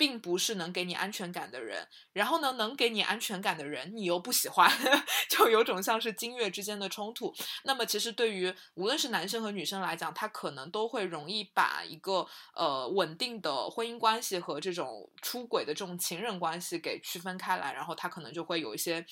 [0.00, 4.66] 并不是能给你安全感的人，然后呢，能给你安全感的人，你又不喜欢，
[5.28, 7.34] 就有种像是金月之间的冲突。
[7.64, 19.04] 那么，其实对于无论是男生和女生来讲，他可能都会容易把一个呃稳定的婚姻关系和这种出轨的这种情人关系给区分开来，然后他可能就会有一些。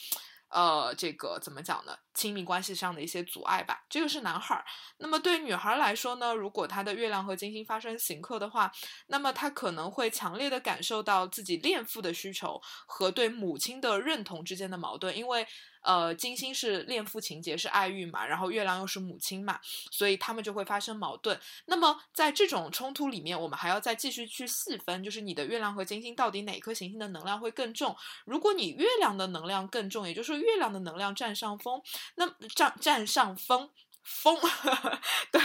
[0.51, 1.97] 呃，这个怎么讲呢？
[2.15, 3.85] 亲密关系上的一些阻碍吧。
[3.89, 4.65] 这个是男孩儿。
[4.99, 6.35] 那么对女孩来说呢？
[6.35, 8.73] 如果她的月亮和金星发生刑克的话，
[9.07, 15.47] 那么她可能会强烈的感受到自己恋父的需求和对母亲的认同之间的矛盾，因为。
[15.89, 19.59] 呃，金星是恋父情节，是爱欲嘛，然后月亮又是母亲嘛，
[19.91, 21.41] 所以他们就会发生矛盾。
[21.65, 27.97] 那么在这种冲突里面，我们还要再继续去细分，就是你的月亮和金星到底哪颗行星的能量会更重？
[28.27, 31.81] 如果你月亮的能量更重，也就是说月亮的能量占上风，
[32.17, 33.71] 那占占上风。
[34.09, 34.37] 疯，
[35.31, 35.41] 对，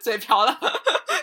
[0.00, 0.58] 嘴瓢了，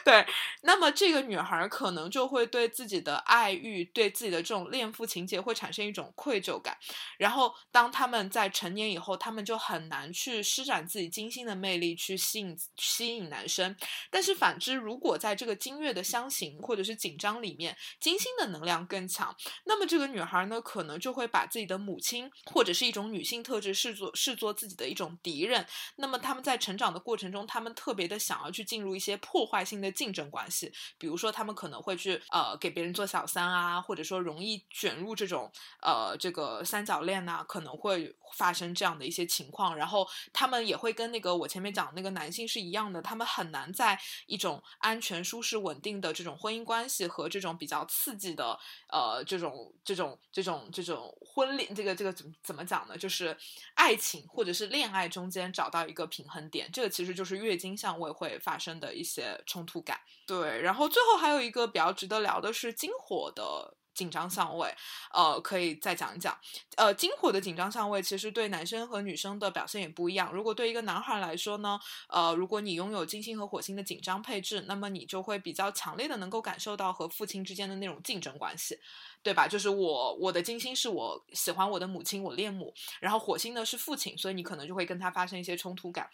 [0.05, 0.25] 对。
[0.61, 6.77] 那么这个女孩可能就会对自己的爱欲，对自己的这种恋父情节会产生一种愧疚感。
[7.17, 13.75] 然后当他们在成年以后，他们就很难去施展自己金星的魅力去吸引吸引男生。
[14.09, 19.33] 但是反之，如果在这个金月的相形或者是紧张里面，金星的能量更强，
[19.65, 25.65] 那么这个女孩呢，可能就会把自己的母亲或者是一种女性特质视作视作自己的一种敌人。
[25.95, 35.51] 那么他们在成长的过程中，他们特别的想要去进入一些破坏性的竞争关系，比如说他们可能会去呃给别人做小三啊，或者说容易卷入这种
[35.81, 39.75] 呃这个三角恋呐，可能会发生这样的一些情况。
[39.75, 48.59] 然后他们也会跟那个我前面讲那个男性是一样的，他们很难在一种安全、舒适、稳定的这种婚姻关系和这种比较刺激的
[48.89, 52.97] 呃这种这种这种这种婚恋这个这个怎么怎么讲呢？
[52.97, 53.35] 就是
[53.75, 56.66] 爱情或者是恋爱中间找到一个平衡点。
[56.71, 60.61] 这个其实就是月经相位会发生的一些冲突感，对。
[60.61, 64.71] 然后最后还有一个比较值得聊的是金火的紧张相位，
[65.11, 66.37] 呃，可以再讲一讲。
[66.75, 70.31] 呃，金火的紧张相位其实对男生和女生的表现也不一样。
[70.31, 71.79] 如果对一个男孩来说呢，
[72.09, 78.77] 呃，如果你拥有金星和火星的紧张配置，那么你就会比较强烈的能够感受到和父亲之间的那种竞争关系，
[79.23, 79.47] 对吧？
[79.47, 86.07] 就是我我的金星是我喜欢我的母亲，我恋母，然后火星呢是父亲，所以你可能就会跟他发生一些冲突感。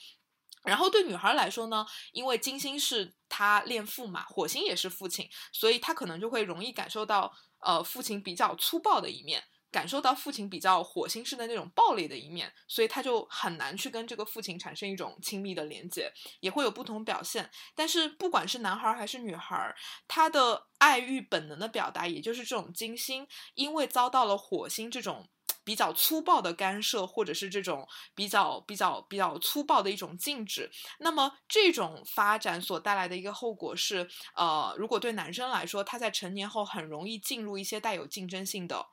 [0.63, 17.49] 然后对女孩来说呢，因为金星是她恋父嘛，火星也是父亲，所以她可能就会容易感受到，呃，父亲比较粗暴的一面，感受到父亲比较火星式的那种暴力的一面，所以她就很难去跟这个父亲产生一种亲密的连接，也会有不同表现。
[17.75, 19.75] 但是不管是男孩还是女孩，
[20.07, 25.27] 他的爱欲本能的表达，也就是这种金星，因为遭到了火星这种。
[25.63, 30.69] 比较粗暴的干涉，或者是这种比较比较比较粗暴的一种禁止，
[30.99, 38.92] 那么这种发展所带来的一个后果是，呃，如果对男生来说，他在成年后很容易进入一些带有竞争性的。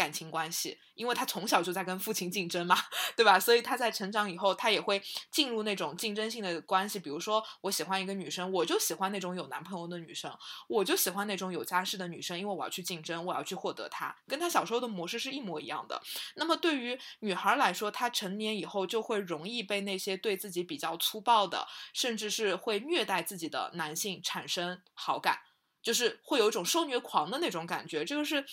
[0.00, 2.74] 感情关系，因为他从小就在跟父亲竞争嘛，
[3.14, 3.38] 对吧？
[3.38, 6.98] 所以他在成长以后，他也会进入那种竞争性的关系。
[6.98, 10.34] 比如说，我喜欢一个女生，我就喜欢那种有男朋友的女生，
[10.68, 16.00] 我就喜欢那种有家室的女生，因为我要去竞争，我要去获得她，跟他小时候的模式是一模一样的。
[16.36, 25.49] 那么对于女孩来说，她成年以后就会容易被那些对自己比较粗暴的，甚至是会虐待自己的男性产生好感。
[25.82, 28.44] 就是会有一种受虐狂的那种感觉，这个是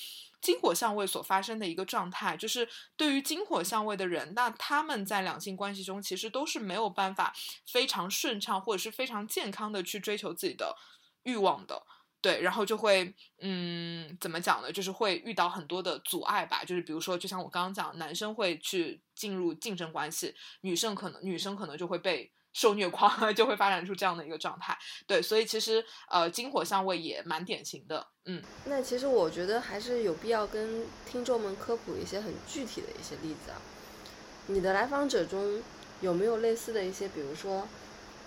[0.41, 2.37] 金火相位所发生的一个状态。
[2.37, 7.35] 就是对于金火相位的人，那他们在两性关系中其实都是没有办法
[7.65, 10.75] 非常顺畅或者是非常健康的去追求自己的
[11.23, 11.83] 欲望的。
[12.21, 14.71] 对，然后就会，嗯，怎么讲呢？
[14.71, 16.63] 就是会遇到很多的阻碍吧。
[16.63, 22.31] 就是比如说，就像我刚刚讲，男生会去进入竞争关系，女生可能女生可能就会被。
[22.57, 24.75] 受虐狂 就会发展出这样的一个状态，
[25.05, 28.41] 对，所以其实呃，金火相位也蛮典型的，嗯。
[28.65, 33.61] 那其实我觉得还是有必要跟听众们科普一些很具体的一些例子啊。
[34.47, 35.61] 你的来访者中
[36.01, 37.67] 有没有类似的一些，比如说，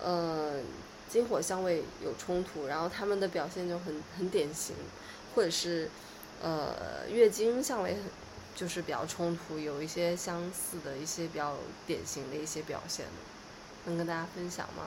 [0.01, 0.61] 呃，
[1.09, 4.73] 金火相位有冲突，然后他们的表现就很很典型，
[5.35, 5.89] 或者是
[6.41, 8.03] 呃月经相位很
[8.55, 13.11] 就是比较冲突，有一些相似的一些比较典型的一些表现呢。
[13.85, 14.83] 能跟大家分享吗？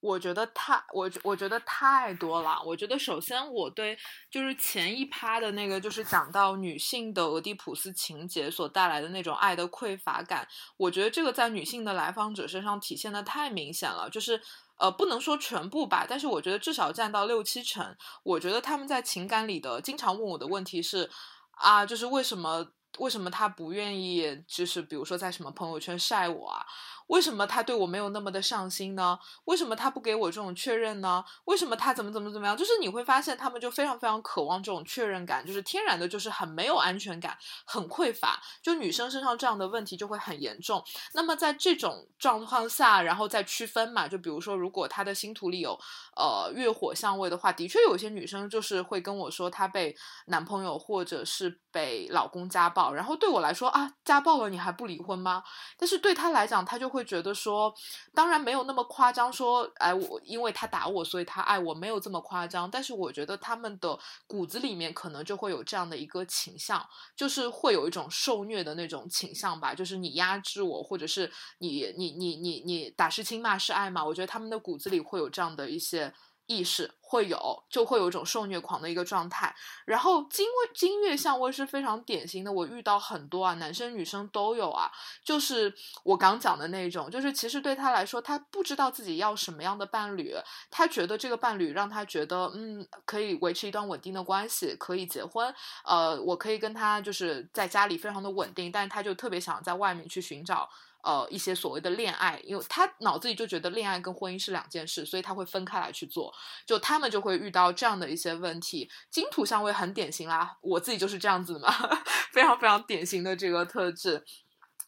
[0.00, 2.60] 我觉得太我我觉得太多了。
[2.62, 3.96] 我觉得首先我对
[4.30, 14.10] 就是前一趴的那个就是讲到女性的俄狄浦斯情节所带来的那种爱的匮乏感，我觉得这个在女性的来访者身上体现的太明显了。
[14.10, 14.38] 就是
[14.76, 17.96] 呃不能说全部吧，但是我觉得至少占到六七成。
[18.24, 21.10] 我觉得他们在情感里的经常问我的问题是
[21.52, 22.66] 啊，就是为什么
[22.98, 26.66] 为什么他不愿意就是比如说在什么朋友圈晒我啊？
[27.08, 29.18] 为什么他对我没有那么的上心呢？
[29.44, 31.24] 为什么他不给我这种确认呢？
[31.44, 32.56] 为什么他怎么怎么怎么样？
[32.56, 37.36] 就是你会发现他们就非常非常渴望这种确认感，就是天然的，就是很没有安全感，
[37.66, 38.40] 很匮乏。
[38.62, 40.82] 就女生身上这样的问题就会很严重。
[41.12, 45.78] 那么在这种状况下，然后再区分嘛，就比如说，如果他的星图里有
[46.16, 49.94] 呃月火相位的话，的确有些女生就是会跟我说，她被
[50.26, 52.92] 男朋友或者是被老公家暴。
[52.92, 55.42] 然后对我来说啊，家暴了你还不离婚吗？
[55.78, 57.74] 但是对她来讲，她就会觉得说，
[58.14, 62.70] 当然没有那么夸张，说，哎，我因为他打我，所以他爱我，没有这么夸张。
[62.70, 63.98] 但是我觉得他们的
[64.28, 66.80] 骨子里面可能就会有这样的一个倾向，
[67.16, 74.04] 就是会有一种受虐的那种倾向吧，就是你压制我，或者是你你你你你打是亲骂是爱嘛。
[74.04, 76.14] 我觉得他们的骨子里会有这样的一些。
[76.46, 79.54] 意识会有，就会有一种受虐狂的一个状态。
[79.84, 84.90] 然后金位金月相位是非常典型的，我遇到很多啊，男生女生都有啊。
[85.24, 85.72] 就是
[86.02, 90.34] 我刚讲的那种，就是其实对他来说，他不知道自己要什么样的伴侣，
[90.70, 95.54] 他觉得这个伴侣让他觉得，嗯，可以维持一段稳定的关系，可以结婚，
[95.84, 100.68] 呃，我可以跟他就是在家里非常的稳定，但是他就特别想在外面去寻找。
[101.04, 106.32] 呃，一些所谓的恋爱，因为他脑子里就觉得恋爱跟婚姻是两件事，所以他会分开来去做。
[106.66, 108.90] 就他们就会遇到这样的一些问题。
[109.10, 111.70] 金土相位很典型啦，我自己就是这样子嘛，
[112.32, 114.24] 非常非常典型的这个特质。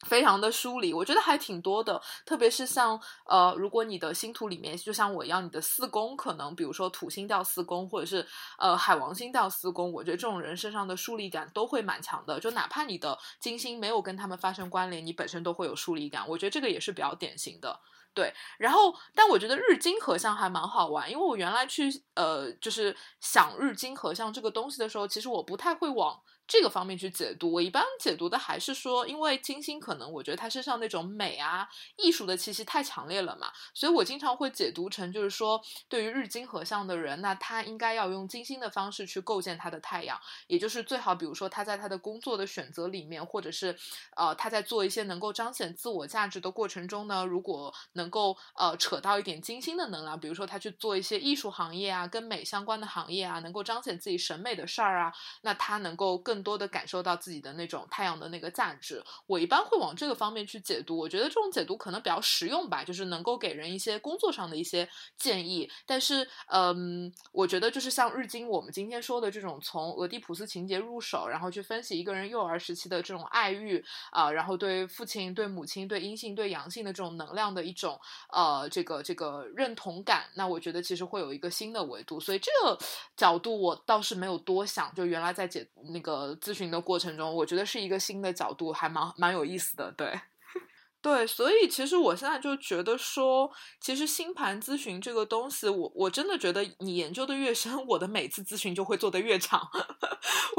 [0.04, 8.26] 非常的疏离，我觉得还挺多的，特别是像呃，如果你的星图里面就像我一样，你的四宫可能，比如说土星掉四宫，或者是
[8.58, 12.38] 呃海王星掉四宫，我觉得这种人身上的疏离感都会蛮强的。
[12.38, 16.28] 就哪怕你的金星没有跟他们发生关联，你本身都会有疏离感。
[16.28, 17.80] 我觉得这个也是比较典型的。
[18.12, 26.20] 对，然后但我觉得日金合相还蛮好玩，因为我原来去呃就是想日金合相这个东西的时候，其实我不太会往。
[26.48, 40.16] 这个方面去解读，我一般解读的还是说，因为金星可能我觉得它身上那种美啊、艺术的气息太强烈了嘛，所以我经常会解读成就是说，对于日金合相的人，那他应该要用金星的方式去构建他的太阳，
[40.46, 43.76] 也就是最好，比如说他在他的工作的选择里面，或者是
[44.14, 55.12] 呃他在做一些能够彰显自我价值的过程中呢，如果能够呃扯到一点金星的能量，比如说他去做一些艺术行业啊、跟美相关的行业啊，能够彰显自己审美的事儿啊，
[55.42, 56.35] 那他能够更。
[56.36, 60.98] 更多的感受到自己的那种太阳的那个价值，我一般会往这个方面去解读。
[60.98, 64.86] 我觉得这种解读可能比较实用吧，就是能够给人一些工作上的一些
[65.16, 65.66] 建议。
[65.86, 77.98] 但是，嗯，我觉得就是像日经我们今天说的这种，从俄狄浦斯情节入手，然后去分析一个人幼儿时期的这种爱欲啊，然后对父亲、对母亲、对阴性、对阳性的这种能量的一种
[78.30, 82.20] 呃这个这个认同感，那我觉得其实会有一个新的维度。
[82.20, 82.78] 所以这个
[83.16, 86.25] 角度我倒是没有多想，就原来在解那个。
[86.36, 90.20] 咨询的过程中，我觉得是一个新的角度，还蛮蛮有意思的，对，
[91.02, 93.50] 对，所以其实我现在就觉得说，
[93.80, 99.68] 其实星盘咨询这个东西，我我真的觉得你研究的越深，我的每次咨询就会做的越长。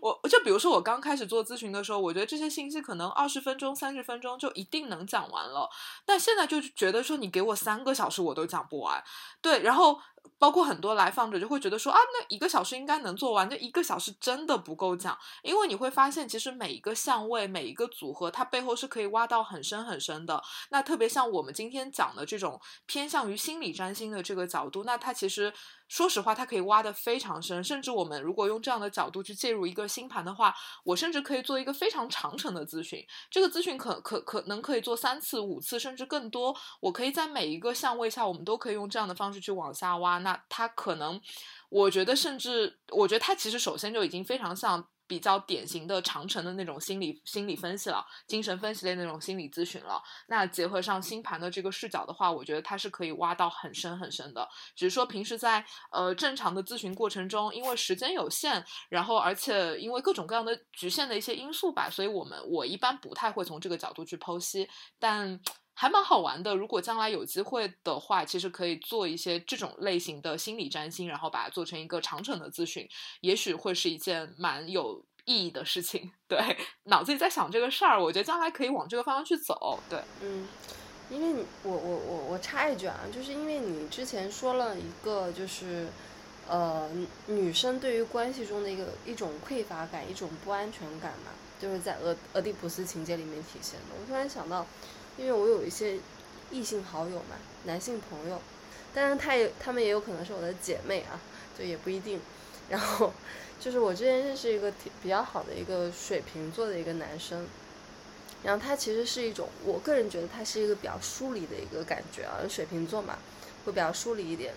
[0.00, 5.68] 我我就比如说我刚开始做咨询的时候，我觉得这些信息可能二十分钟、三十分钟就一定能讲完了，
[6.06, 9.02] 但现在就觉得说你给我三个小时我都讲不完。
[9.42, 10.00] 对，然后。
[10.38, 20.42] 包括很多来访者就会觉得说啊，那一个小时应该能做完，那一个小时真的不够讲，因为你会发现，其实每一个相位、每一个组合，它背后是可以挖到很深很深的。
[20.70, 25.52] 那特别像我们今天讲的这种偏向于心理占星的这个角度，那它其实。
[25.90, 30.54] 说实话，它可以挖得非常深，甚至我们如果用这样的角度去介入一个星盘的话，
[30.84, 33.04] 我甚至可以做一个非常长程的咨询。
[33.28, 36.56] 这个咨询可可可能可以做三次、五次，甚至更多。
[36.80, 40.18] 我可以在每一个相位下，我们都可以用这样的方式去往下挖。
[40.18, 41.20] 那它可能，
[41.68, 44.86] 我觉得甚至，我觉得它其实首先就已经非常像。
[45.10, 50.00] 比较典型的长城的那种心理心理分析了，精神分析类那种心理咨询了。
[50.28, 54.48] 那结合上星盘的这个视角的话，我觉得它是可以挖到很深很深的。
[54.76, 64.68] 只是说平时在呃正常的咨询过程中，因为时间有限，然后而且因为各种各样的局限的一些因素吧，所以我们我一般不太会从这个角度去剖析，
[65.00, 65.40] 但。
[65.80, 72.86] 还蛮好玩的，如果将来有机会的话，其实可以做一些这种类型的心理占星，然后把它做成一个长程的咨询，
[73.22, 76.12] 也许会是一件蛮有意义的事情。
[76.28, 76.38] 对，
[76.84, 79.80] 脑子里在想这个事儿，我觉得将来可以往这个方向去走。
[79.88, 80.46] 对，嗯，
[81.08, 85.88] 因为，我我我我插一句啊，就是因为你之前说了一个，就是
[86.46, 86.90] 呃，
[87.24, 93.96] 女生对于关系中的一个一种匮乏感、一种不安全感嘛，就是在俄俄狄浦斯情节里面体现的。
[93.98, 94.66] 我突然想到。
[95.16, 95.98] 因为我有一些
[96.50, 98.40] 异性好友嘛，男性朋友，
[98.94, 101.20] 但是他也他们也有可能是我的姐妹啊，
[101.58, 102.20] 就也不一定。
[102.68, 103.12] 然后
[103.58, 107.46] 就是我之前认识一个挺比较好的一个水瓶座的一个男生，
[108.42, 113.18] 然后他其实是一种，我个人觉得他是一个比较疏离的一个感觉啊，水瓶座嘛，
[113.64, 114.54] 会比较疏离一点。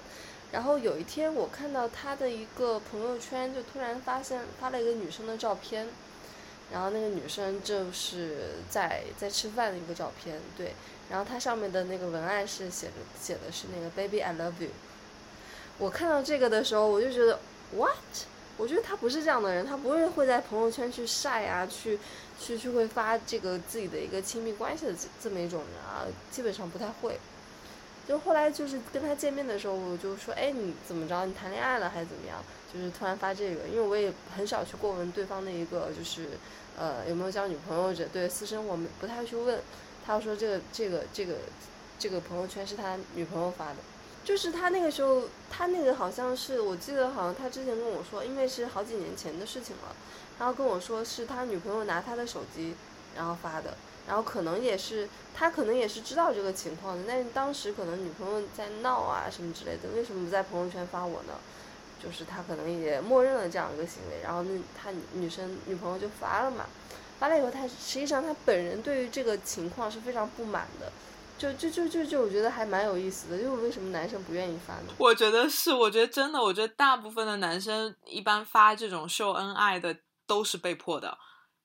[0.52, 5.88] 然后有一天我看到他的一个朋友圈，就突然发现发了一个女生的照片。
[6.74, 10.74] 然后那个女生就是在在吃饭的一个照片，对。
[11.10, 14.70] 然后它上面的那个文案是写的写的是那个 Baby I love you。
[15.78, 17.40] 我看到这个的时候，我就觉得
[17.76, 17.94] What？
[18.58, 22.00] 我觉得他不是这样的人，他不会会在朋友圈去晒啊，去
[22.40, 27.20] 去去会发这个自己的一个亲密关系的这这么一种人啊，基本上不太会。
[28.08, 31.26] 就后来就是跟他见面的时候，我就说，哎，你怎么着？
[31.26, 32.44] 你谈恋爱了还是怎么样？
[32.74, 36.30] 就是突然发这个，因为我也很少去过问对方的一个就是。
[36.78, 37.94] 呃，有没有交女朋友？
[37.94, 39.60] 这对私生活不太去问。
[40.06, 41.36] 他说这个这个这个
[41.98, 43.78] 这个朋友圈是他女朋友发的，
[44.24, 49.96] 就是他那个时候，他那个好像是我记得好像他之前跟我说，因为是好几年前的事情了，
[50.40, 52.76] 然后跟我说是他女朋友拿他的手机
[53.16, 53.78] 然后发的，
[54.08, 61.34] 然后可能也是他可能也是知道这个情况的，但是当时可能女朋友在闹啊什么之类的，为什么不在朋友圈发我呢？
[62.04, 66.66] 就是他可能也默认了这样一个行为，然后那他女生女朋友就发了嘛，
[67.18, 70.92] 发了以后，他实际上他本人对于这个情况是非常不满的，
[71.38, 74.94] 就就就就就我觉得还蛮有意思的，就为什么男生不愿意发呢？
[74.98, 79.96] 我觉得是，我觉得真的，我觉得大部分的男生一般发这种秀恩爱的
[80.28, 81.18] 都是被迫的，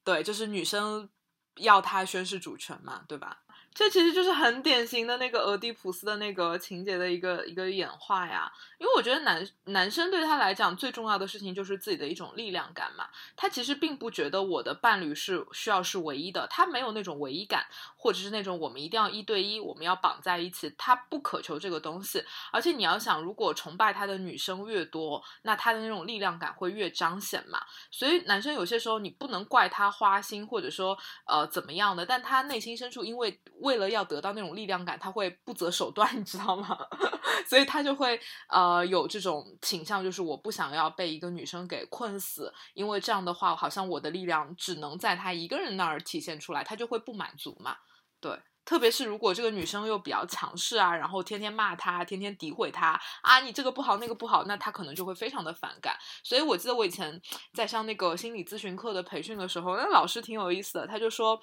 [0.05, 1.09] 对，就是女生
[1.57, 3.39] 要他宣示主权嘛，对吧？
[3.75, 17.67] 这其实就是很典型的那个俄狄浦斯的那个情节的一个一个演化呀，因为我觉得男男生对他来讲最重要的事情就是自己的一种力量感嘛，他其实并不觉得我的伴侣是需要是唯一的，他没有那种唯一感，
[17.99, 22.25] 或者是那种我们一定要一对一，我们要绑在一起，他不渴求这个东西。
[22.53, 27.61] 而且你要想，如果崇拜他的女生越多，那他的那种力量感会越彰显嘛。
[27.91, 30.97] 所以男生有些时候你不能怪他花心，或者说
[31.27, 33.41] 呃怎么样的，但他内心深处因为。
[33.61, 36.79] 为了要得到那种力量感，他会不择手段，你知道吗？
[37.45, 38.19] 所以他就会
[38.49, 47.77] 呃有这种倾向，就是我不想要被一个女生给困死，因为这样的话，好像我的力量只能在他一个人那儿体现出来，他就会不满足嘛。
[48.21, 55.97] 对，特别是如果这个女生又比较强势啊，然后天天骂他，天天诋毁他啊，你这个不好那个不好，那他可能就会非常的反感。
[56.23, 57.21] 所以我记得我以前
[57.55, 61.41] 在上那个心理咨询课的培训的时候，那老师挺有意思的，他就说。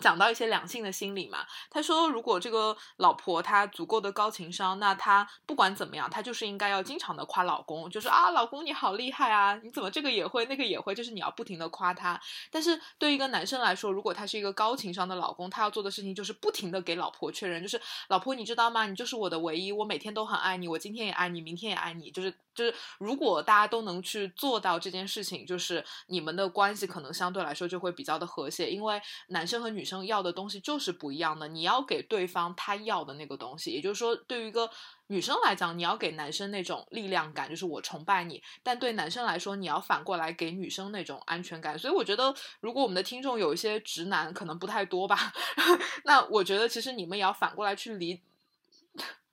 [0.00, 12.20] 讲到一些两性的心理嘛，他说如果这个老婆她足够的高情商，那她不管怎么样，她就是应该要经常的夸老公，就是啊，老公你好厉害啊，你怎么这个也会那个也会，就是你要不停的夸他。
[12.50, 18.86] 但是对于一个男生来说，如果他是一个高情商的老公，他要做的事情就是不停的给老婆确认，就是老婆你知道吗？
[18.86, 22.34] 你就是我的唯一，我每天都很爱你，我今天也爱你，明天也爱你，就是。
[22.56, 31.46] 就是如果大家都能去做到这件事情，就是你们的关系可能相对来说就会比较的和谐，因为男生和女生要的东西就是不一样的。
[31.46, 34.68] 你要给对方他要的那个东西，也就是说，对于一个
[35.08, 41.78] 女生来讲，你要给男生那种力量感，就是我崇拜你；但对男生来说，你要反过来给女生那种安全感。
[41.78, 45.32] 所以我觉得，如果我们的听众有一些直男，可能不太多吧，
[46.04, 48.22] 那我觉得其实你们也要反过来去理，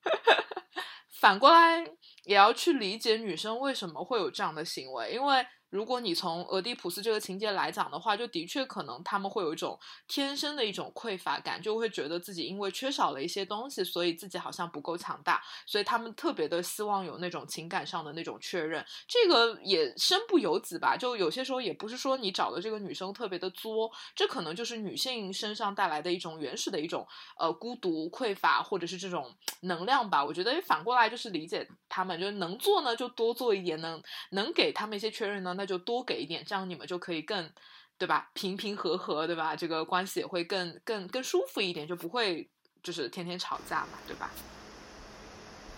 [1.10, 1.90] 反过来
[2.24, 5.46] 也要去理解女生为什么会有这样的行为，因为。
[5.74, 9.76] 如果你从俄狄浦斯这个情节来讲的话，就的确可能他们会有一种
[10.08, 18.86] 天生的一种匮乏感，就会觉得自己因为缺少了一些东西，所以自己好像不够强大，所以他们特别的希望有那种情感上的那种确认。
[19.08, 27.04] 这个也身不由己吧，就有些时候也不是说你找的这个女生特别的作，这可能就是女性身上带来的一种原始的一种
[27.40, 30.24] 呃孤独、匮乏或者是这种能量吧。
[30.24, 34.00] 我觉得反过来就是理解他们，就是能做呢就多做一点，能
[34.34, 35.56] 能给他们一些确认呢。
[35.56, 37.50] 那就多给一点，这样你们就可以更，
[37.98, 38.30] 对吧？
[38.34, 39.56] 平平和和，对吧？
[39.56, 42.50] 这个关系也会更更更舒服一点，就不会
[42.82, 44.32] 就是天天吵架嘛，对吧？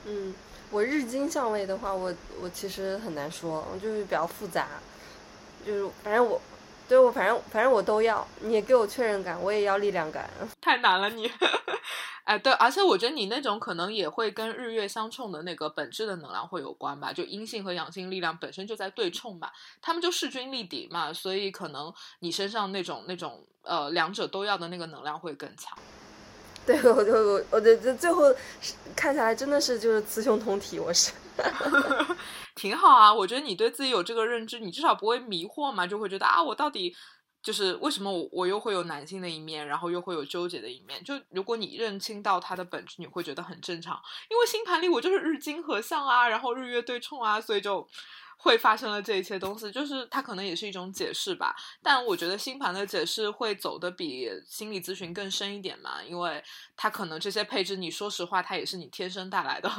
[0.05, 0.33] 嗯，
[0.69, 4.67] 我日金相位的话，我我其实很难说，我就是比较复杂，
[5.65, 6.39] 就是反正我
[6.87, 10.29] 对我反正反正我都要，你也给我确认感，我也要力量感，
[10.61, 11.31] 太难了你。
[12.25, 25.77] 哎，对，而且我觉得你那种可能也会跟日月相冲的那个本质的能量会有关吧，就阴性和阳性力量本身就在对冲嘛，他们就势均力敌嘛，所以可能你身上那种那种呃两者都要的那个能量会更强。
[26.65, 28.23] 对，我就我我觉得最后
[28.95, 31.11] 看下来真的是就是雌雄同体，我是，
[32.55, 36.95] 挺好啊，我觉得你对自己有这个认知，你至少不会迷惑嘛，就会觉得啊，我到底。
[37.45, 41.03] 就是为什么我我又会有男性的一面，然后又会有纠结的一面？
[41.03, 44.01] 就如果你认清到它的本质，你会觉得很正常。
[44.31, 47.87] 因为星盘里我就是日金合相啊，然后日月对冲啊，所以就
[48.37, 49.71] 会发生了这一切东西。
[49.71, 56.43] 就是它可能也是一种解释吧，但我觉得星盘的解释会走的比心理咨询更深一点嘛，因为
[56.75, 59.69] 它可能这些配置，你说实话，它也是你天生带来的，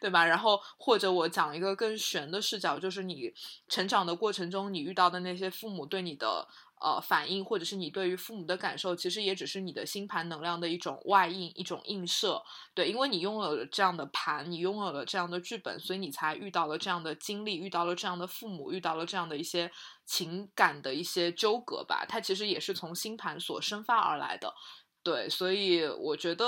[0.00, 0.24] 对吧？
[0.24, 3.34] 然后或者我讲一个更玄的视角，就是你
[3.68, 6.46] 成长的过程中，你遇到的那些父母对你的。
[6.86, 12.40] 呃，反应或者是你对于父母的感受，其实也只是你的星盘能量的一种外映、一种映射。
[12.74, 19.68] 对，因为你拥有了这样的盘，你拥有了这样的剧本，所以你才遇到了这样的经历，遇到了这样的父母，遇到了这样的一些
[20.04, 22.06] 情感的一些纠葛吧。
[22.08, 24.54] 它其实也是从星盘所生发而来的。
[25.02, 26.44] 对，所以我觉得，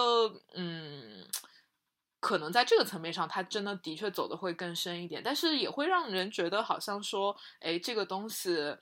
[0.55, 1.27] 嗯，
[2.21, 8.77] 可能在这个层面上，它真的的确走的会更深一点，但是也会让人觉得好像说，哎，这个东西。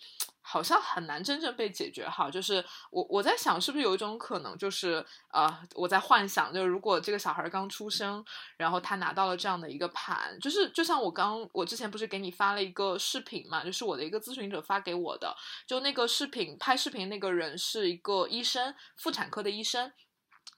[0.48, 5.44] 好像很难真正被解决哈，就是我我在想，是不是有一种可能，就是呃，
[5.74, 8.24] 我在幻想，就是如果这个小孩刚出生，
[8.56, 15.34] 然后他拿到了这样的一个盘，就是就像我刚我之前不是给你发了一个视频嘛，就是我的一个咨询者发给我的，
[15.66, 19.92] 就那个视频拍视频那个人是一个医生，妇产科的医生，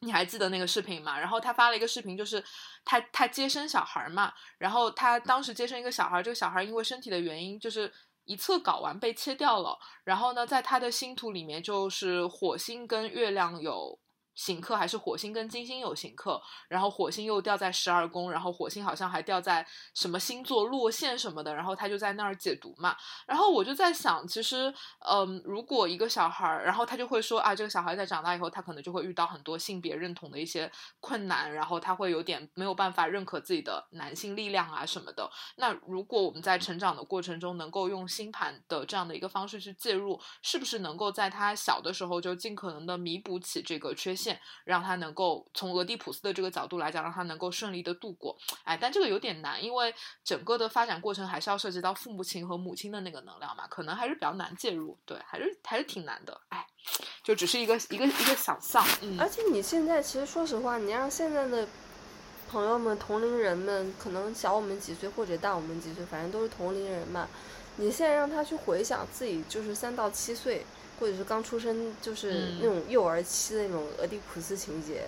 [0.01, 1.19] 你还记得那个视频吗？
[1.19, 2.43] 然后他发了一个视频，就是
[2.85, 7.93] 他他接生小孩嘛，然后他当时接生一个小孩，这个小孩因为身体的原因，就是。
[8.29, 13.99] 一侧睾丸被切掉了，然后呢，在他的星图里面，就是火星跟月亮有。
[14.39, 22.97] 行克还是火星跟金星有行克，然后火星又掉在十二宫，然后火星好像还掉在什么星座落线什么的，然后他就在那儿解读嘛。
[23.27, 30.71] 然后我就在想，其实，嗯，如果一个小孩儿，然后他就会说啊，这个小孩在长大以后，他可能就会遇到很多性别认同的一些
[31.01, 35.29] 困难，然后他会有点没有办法认可自己的男性力量啊什么的。
[35.57, 44.28] 那如果我们在成长的过程中能够用星盘的这样的一个方式去介入，是不是能够在他小的时候就尽可能的弥补起这个缺陷？
[44.65, 48.37] 让他能够从俄狄浦斯的这个角度来讲，让他能够顺利的度过。
[48.65, 49.95] 哎，但这个有点难，因为
[50.25, 54.99] 整个的发展过程还是要涉及到父母亲和母亲的那个能量嘛，可能还是比较难介入。
[55.07, 56.41] 对，还是还是挺难的。
[56.49, 56.67] 哎，
[57.23, 58.85] 就只是一个一个一个想象。
[59.03, 59.21] 嗯。
[59.21, 61.69] 而且你现在其实说实话，你让现在的
[62.51, 67.29] 朋友们、同龄人们，可能小我们几岁或者大我们几岁，反正都是同龄人嘛。
[67.77, 70.65] 你现在让他去回想自己就是三到七岁。
[70.99, 75.05] 或者是刚出生就是那种幼儿期的那种俄狄浦斯情节，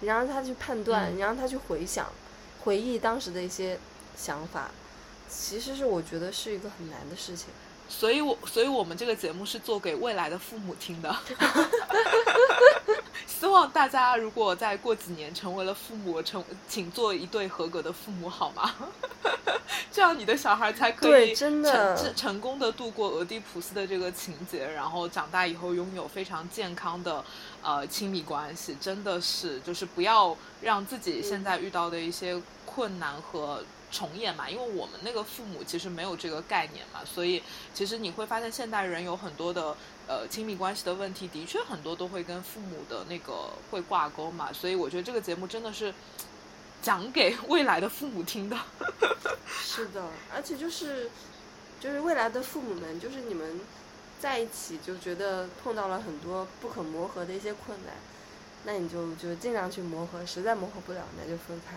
[0.00, 2.10] 你让他去判断，你让他去回想、
[2.64, 3.78] 回忆当时的一些
[4.16, 4.70] 想法，
[5.28, 7.48] 其实是我觉得是一个很难的事情。
[7.88, 11.14] 所以，我所以我们这个节目是做给未来的父母听的。
[13.26, 18.74] 希望大家如果再过几年成为了父母，成请做一对合格的父母好吗？
[19.92, 27.24] 这样你的小孩才可以真的成功的度过俄狄浦斯的这个情节，然后长大以后拥有非常健康的
[27.62, 28.76] 呃亲密关系。
[28.80, 33.62] 真的是，就是不要让自己现在遇到的一些困难和。
[33.94, 37.40] 重演嘛，因为我们那个父母其实没有这个概念嘛，所以
[37.72, 39.76] 其实你会发现现代人有很多的
[40.08, 45.94] 呃亲密关系的问题，的确很多都会跟父母的那个会挂钩嘛，所以我觉得这个节目真的是
[46.82, 48.58] 讲给未来的父母听的。
[49.46, 50.04] 是的，
[50.34, 51.08] 而且就是
[51.78, 53.60] 就是未来的父母们，就是你们
[54.20, 57.94] 在一起就觉得碰到了很多不可磨合的一些困难，
[58.64, 61.76] 那你就就尽量去磨合，实在磨合不了，那就分开。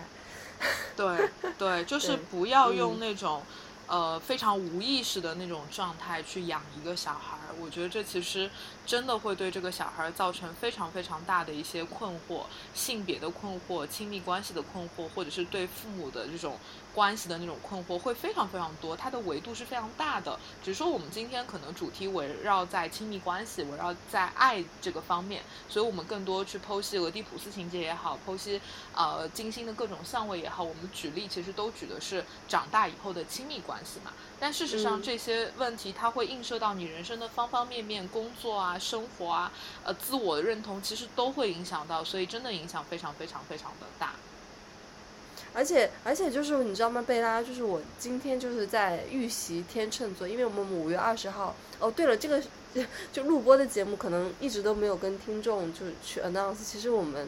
[0.96, 3.42] 对对，就是不要用嗯那种、
[3.86, 7.54] 呃非常无意识的那种状态去养一个小孩儿。
[7.60, 8.50] 我觉得这其实
[8.88, 16.56] 真的会对这个小孩造成非常非常大的一些困惑，性别的困惑、亲密关系的困惑，或者是对父母的这种
[16.94, 18.96] 关系的那种困惑，会非常非常多。
[18.96, 20.40] 它的维度是非常大的。
[20.64, 28.58] 只是说我们今天可能主题围绕在亲密关系，围绕在爱这个方面，所以我们更多去剖析俄狄浦斯情节也好，剖析
[28.94, 34.14] 呃金星的各种相位也好，我们举例其实都举的是长大以后的亲密关系嘛。
[34.40, 39.52] 但事实上，嗯这些问题它会映射到你人生的方方面面，工作啊、生活啊、
[39.84, 44.12] 呃自我的认同，其实都会影响到，所以真的影响非常非常非常的大。
[45.54, 52.40] 而且而且就是你知道吗，贝拉，就是我今天就是在预习天秤座，因为我们五月二十号，哦对了，这个
[53.12, 57.26] 就录播的节目可能一直都没有跟听众就是去 announce，其实我们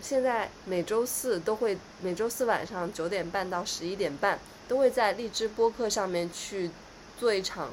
[0.00, 6.70] 现在每周四都会每周四晚上九点半到十一点半都会在荔枝播客上面去
[7.18, 7.70] 做一场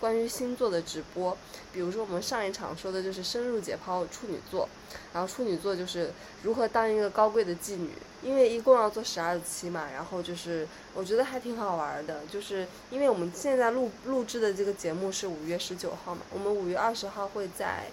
[0.00, 1.36] 关于星座的直播，
[1.72, 4.68] 比如说我们上一场说的就是深入解剖处女座，
[5.12, 6.10] 然后处女座就是
[6.42, 7.90] 如何当一个高贵的妓女，
[8.22, 17.84] 因为一共要做十二期嘛，然后就是我觉得还挺好玩的，就是因为我们现在录录制的这个节目是五月十九号嘛，我们五月二十号会在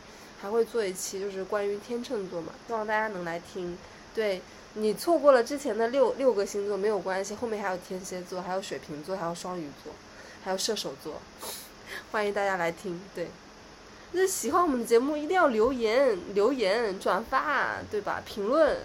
[0.42, 3.78] 还会做一期就是关于天秤座嘛，希望大家能来听。
[4.16, 4.42] 对
[4.74, 9.92] 你错过了之前的六六个星座没有关系，后面还有天蝎座，还有水瓶座，还有双鱼座，
[10.44, 11.22] 还有射手座，
[12.12, 13.02] 欢迎大家来听。
[13.16, 13.28] 对。
[14.14, 18.22] 那喜欢我们的节目一定要留言、留言、转发，对吧？
[18.26, 18.78] 评论，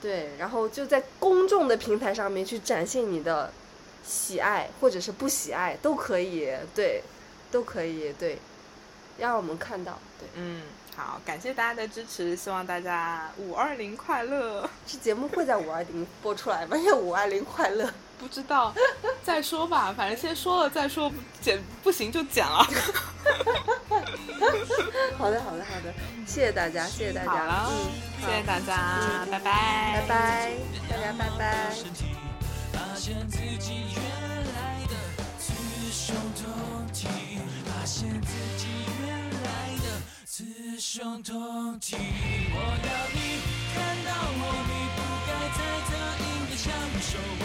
[0.00, 3.52] 对，然后就在公众的平台上面去展现你的
[4.04, 7.02] 喜爱或者是不喜爱都可以，对，
[7.50, 8.38] 都可以，对，
[9.18, 10.62] 让我们看到，对，嗯，
[11.00, 14.68] 好，感谢大家的支持，希望大家五二零快乐。
[14.86, 16.76] 这节目会在五二零播出来吗？
[16.76, 18.74] 要五二零快乐，不知道，
[19.24, 22.58] 再说吧，反正先说了再说，不剪不行就剪了。
[25.16, 25.90] 好的，好的，好的，
[26.26, 27.90] 谢谢大家，谢谢大家，了，嗯，
[28.20, 30.52] 谢谢大家，嗯拜拜，拜拜，
[30.90, 31.72] 大家拜拜。
[32.72, 34.02] 发现自己原
[34.54, 34.94] 来的
[35.38, 35.54] 雌
[35.90, 37.08] 雄同体，
[37.64, 38.39] 发现自己
[40.80, 41.94] 雌雄同体。
[41.94, 43.18] 我要你
[43.74, 43.76] 看
[44.06, 45.92] 到我，你不该在这
[46.24, 47.12] 阴的享受。
[47.42, 47.44] 我